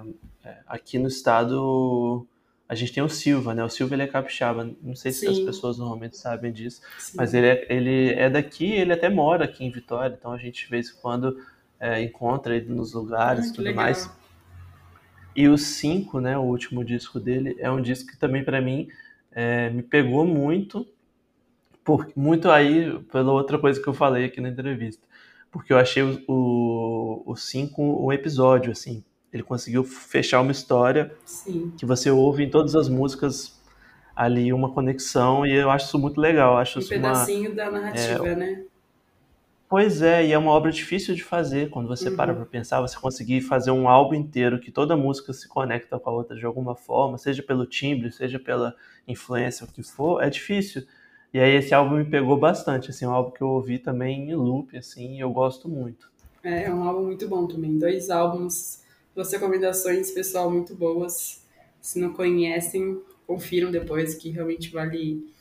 aqui 0.68 0.98
no 1.00 1.08
estado 1.08 2.26
a 2.70 2.76
gente 2.76 2.92
tem 2.94 3.02
o 3.02 3.08
Silva, 3.10 3.54
né? 3.54 3.64
O 3.64 3.70
Silva 3.70 3.96
ele 3.96 4.04
é 4.04 4.08
capixaba. 4.08 4.70
Não 4.82 4.94
sei 4.96 5.12
se 5.12 5.26
as 5.28 5.40
pessoas 5.40 5.78
normalmente 5.78 6.18
sabem 6.18 6.52
disso, 6.52 6.82
Sim. 7.00 7.14
mas 7.18 7.34
ele 7.34 7.48
é, 7.48 7.66
ele 7.70 8.10
é 8.14 8.30
daqui, 8.30 8.66
ele 8.72 8.92
até 8.92 9.10
mora 9.10 9.46
aqui 9.46 9.64
em 9.64 9.72
Vitória, 9.72 10.14
então 10.20 10.32
a 10.34 10.38
gente 10.38 10.66
de 10.66 10.70
vez 10.70 10.90
em 10.90 10.96
quando 11.02 11.38
é, 11.80 12.02
encontra 12.02 12.56
ele 12.56 12.70
nos 12.74 12.94
lugares 12.94 13.46
Ah, 13.46 13.48
e 13.50 13.52
tudo 13.54 13.64
legal. 13.66 13.84
mais. 13.86 14.10
E 15.36 15.48
o 15.48 15.58
5, 15.58 16.20
né, 16.20 16.38
o 16.38 16.42
último 16.42 16.84
disco 16.84 17.20
dele, 17.20 17.56
é 17.60 17.70
um 17.72 17.82
disco 17.82 18.10
que 18.12 18.18
também 18.18 18.44
pra 18.44 18.60
mim 18.60 18.88
é, 19.32 19.70
me 19.70 19.84
pegou 19.84 20.26
muito, 20.26 20.86
por, 21.84 22.12
muito 22.16 22.50
aí 22.50 23.00
pela 23.12 23.32
outra 23.32 23.58
coisa 23.60 23.82
que 23.82 23.88
eu 23.88 23.94
falei 23.94 24.26
aqui 24.26 24.42
na 24.42 24.50
entrevista. 24.50 25.06
Porque 25.52 25.72
eu 25.72 25.78
achei 25.78 26.04
o- 26.04 26.22
o 26.28 27.24
o 27.32 27.36
5 27.36 27.82
um 28.06 28.12
episódio, 28.12 28.72
assim. 28.72 29.04
Ele 29.32 29.44
conseguiu 29.44 29.84
fechar 29.84 30.42
uma 30.42 30.52
história 30.52 31.14
Sim. 31.26 31.72
que 31.78 31.86
você 31.86 32.10
ouve 32.10 32.44
em 32.44 32.50
todas 32.50 32.76
as 32.76 32.88
músicas 32.90 33.58
ali 34.16 34.52
uma 34.52 34.72
conexão 34.72 35.46
e 35.46 35.54
eu 35.54 35.70
acho 35.70 35.86
isso 35.88 36.00
muito 36.00 36.20
legal. 36.20 36.58
Acho 36.58 36.80
Um 36.80 36.82
isso 36.82 36.94
uma, 36.96 37.02
pedacinho 37.02 37.56
da 37.56 37.70
narrativa, 37.70 38.36
né? 38.36 38.64
Pois 39.70 40.02
é, 40.02 40.26
e 40.26 40.32
é 40.32 40.38
uma 40.38 40.52
obra 40.52 40.72
difícil 40.72 41.14
de 41.14 41.24
fazer 41.24 41.70
quando 41.70 41.88
você 41.90 42.10
para 42.10 42.32
Uhum. 42.32 42.38
pra 42.38 42.46
pensar, 42.46 42.80
você 42.80 42.98
conseguir 42.98 43.42
fazer 43.42 43.70
um 43.70 43.90
álbum 43.90 44.16
inteiro 44.16 44.62
que 44.62 44.72
toda 44.72 44.96
música 44.96 45.34
se 45.34 45.46
conecta 45.48 46.00
com 46.00 46.10
a 46.10 46.14
outra 46.14 46.38
de 46.38 46.46
alguma 46.46 46.74
forma, 46.74 47.18
seja 47.18 47.44
pelo 47.44 47.66
timbre, 47.66 48.10
seja 48.12 48.40
pela 48.40 48.74
influência, 49.06 49.66
o 49.66 49.68
que 49.72 49.84
for, 49.84 50.24
é 50.24 50.30
difícil. 50.30 50.84
E 51.34 51.40
aí 51.40 51.54
esse 51.56 51.74
álbum 51.74 51.98
me 51.98 52.06
pegou 52.06 52.38
bastante, 52.40 52.92
assim, 52.92 53.04
é 53.04 53.10
um 53.10 53.12
álbum 53.14 53.32
que 53.32 53.42
eu 53.42 53.50
ouvi 53.50 53.78
também 53.78 54.30
em 54.32 54.36
loop, 54.36 54.78
assim, 54.78 55.18
e 55.18 55.20
eu 55.20 55.30
gosto 55.32 55.68
muito. 55.68 56.10
É, 56.42 56.64
é 56.64 56.74
um 56.74 56.84
álbum 56.84 57.04
muito 57.04 57.28
bom 57.28 57.46
também. 57.46 57.78
Dois 57.78 58.10
álbuns, 58.10 58.84
duas 59.18 59.32
recomendações, 59.32 60.12
pessoal, 60.12 60.52
muito 60.52 60.76
boas. 60.76 61.44
Se 61.82 61.98
não 61.98 62.14
conhecem, 62.14 63.02
confiram 63.26 63.72
depois 63.72 64.14
que 64.14 64.30
realmente 64.30 64.70
vale, 64.70 65.34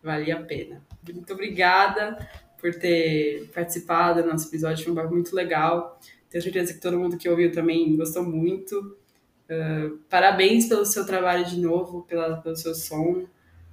vale 0.00 0.30
a 0.30 0.40
pena. 0.40 0.80
Muito 1.12 1.32
obrigada 1.32 2.16
por 2.60 2.72
ter 2.76 3.50
participado 3.52 4.22
do 4.22 4.28
nosso 4.28 4.46
episódio, 4.46 4.84
foi 4.84 4.92
um 4.92 4.94
papo 4.96 5.12
muito 5.12 5.34
legal. 5.34 5.98
Tenho 6.30 6.44
certeza 6.44 6.72
que 6.74 6.80
todo 6.80 6.96
mundo 6.96 7.16
que 7.18 7.28
ouviu 7.28 7.50
também 7.50 7.96
gostou 7.96 8.22
muito. 8.22 8.96
Uh, 9.50 9.98
parabéns 10.08 10.66
pelo 10.68 10.86
seu 10.86 11.04
trabalho 11.04 11.44
de 11.44 11.60
novo, 11.60 12.02
pela, 12.04 12.36
pelo 12.36 12.54
seu 12.56 12.72
som. 12.72 13.26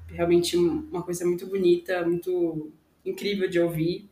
Realmente 0.08 0.58
um- 0.58 0.88
uma 0.90 1.04
coisa 1.04 1.24
muito 1.24 1.46
bonita, 1.46 2.04
muito 2.04 2.72
incrível 3.06 3.48
de 3.48 3.60
ouvir. 3.60 4.10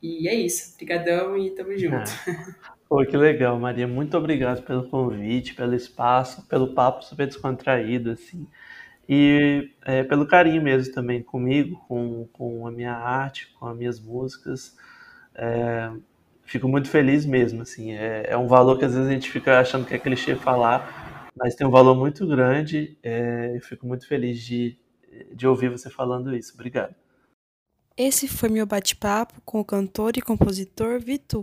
E 0.00 0.28
é 0.28 0.34
isso. 0.34 0.74
Obrigadão 0.74 1.36
e 1.36 1.50
tamo 1.50 1.76
junto. 1.76 2.10
Ah, 2.62 2.74
Pô, 2.92 3.06
que 3.06 3.16
legal, 3.16 3.58
Maria. 3.58 3.88
Muito 3.88 4.18
obrigado 4.18 4.62
pelo 4.64 4.86
convite, 4.86 5.54
pelo 5.54 5.74
espaço, 5.74 6.46
pelo 6.46 6.74
papo 6.74 7.02
super 7.02 7.26
descontraído, 7.26 8.10
assim. 8.10 8.46
E 9.08 9.70
é, 9.86 10.04
pelo 10.04 10.26
carinho 10.26 10.60
mesmo 10.60 10.92
também 10.92 11.22
comigo, 11.22 11.82
com, 11.88 12.28
com 12.34 12.66
a 12.66 12.70
minha 12.70 12.92
arte, 12.92 13.50
com 13.58 13.66
as 13.66 13.74
minhas 13.78 13.98
músicas. 13.98 14.76
É, 15.34 15.90
fico 16.44 16.68
muito 16.68 16.90
feliz 16.90 17.24
mesmo, 17.24 17.62
assim. 17.62 17.92
É, 17.92 18.26
é 18.28 18.36
um 18.36 18.46
valor 18.46 18.78
que 18.78 18.84
às 18.84 18.92
vezes 18.92 19.08
a 19.08 19.12
gente 19.14 19.30
fica 19.30 19.58
achando 19.58 19.86
que 19.86 19.94
é 19.94 19.98
clichê 19.98 20.36
falar, 20.36 21.30
mas 21.34 21.54
tem 21.54 21.66
um 21.66 21.70
valor 21.70 21.96
muito 21.96 22.26
grande. 22.26 22.98
É, 23.02 23.56
eu 23.56 23.60
fico 23.62 23.86
muito 23.86 24.06
feliz 24.06 24.38
de, 24.38 24.76
de 25.34 25.46
ouvir 25.46 25.70
você 25.70 25.88
falando 25.88 26.36
isso. 26.36 26.52
Obrigado. 26.52 26.94
Esse 27.96 28.28
foi 28.28 28.50
meu 28.50 28.66
bate-papo 28.66 29.40
com 29.46 29.60
o 29.60 29.64
cantor 29.64 30.18
e 30.18 30.20
compositor 30.20 31.00
Vitu. 31.00 31.42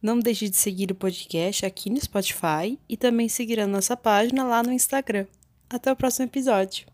Não 0.00 0.18
deixe 0.18 0.48
de 0.48 0.56
seguir 0.56 0.90
o 0.90 0.94
podcast 0.94 1.64
aqui 1.64 1.90
no 1.90 2.00
Spotify 2.00 2.78
e 2.88 2.96
também 2.96 3.28
seguir 3.28 3.58
a 3.60 3.66
nossa 3.66 3.96
página 3.96 4.44
lá 4.44 4.62
no 4.62 4.72
Instagram. 4.72 5.26
Até 5.68 5.90
o 5.90 5.96
próximo 5.96 6.26
episódio. 6.26 6.86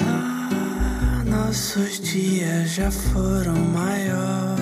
Ah, 0.00 1.24
nossos 1.26 2.00
dias 2.00 2.72
já 2.72 2.90
foram 2.90 3.54
maiores. 3.56 4.53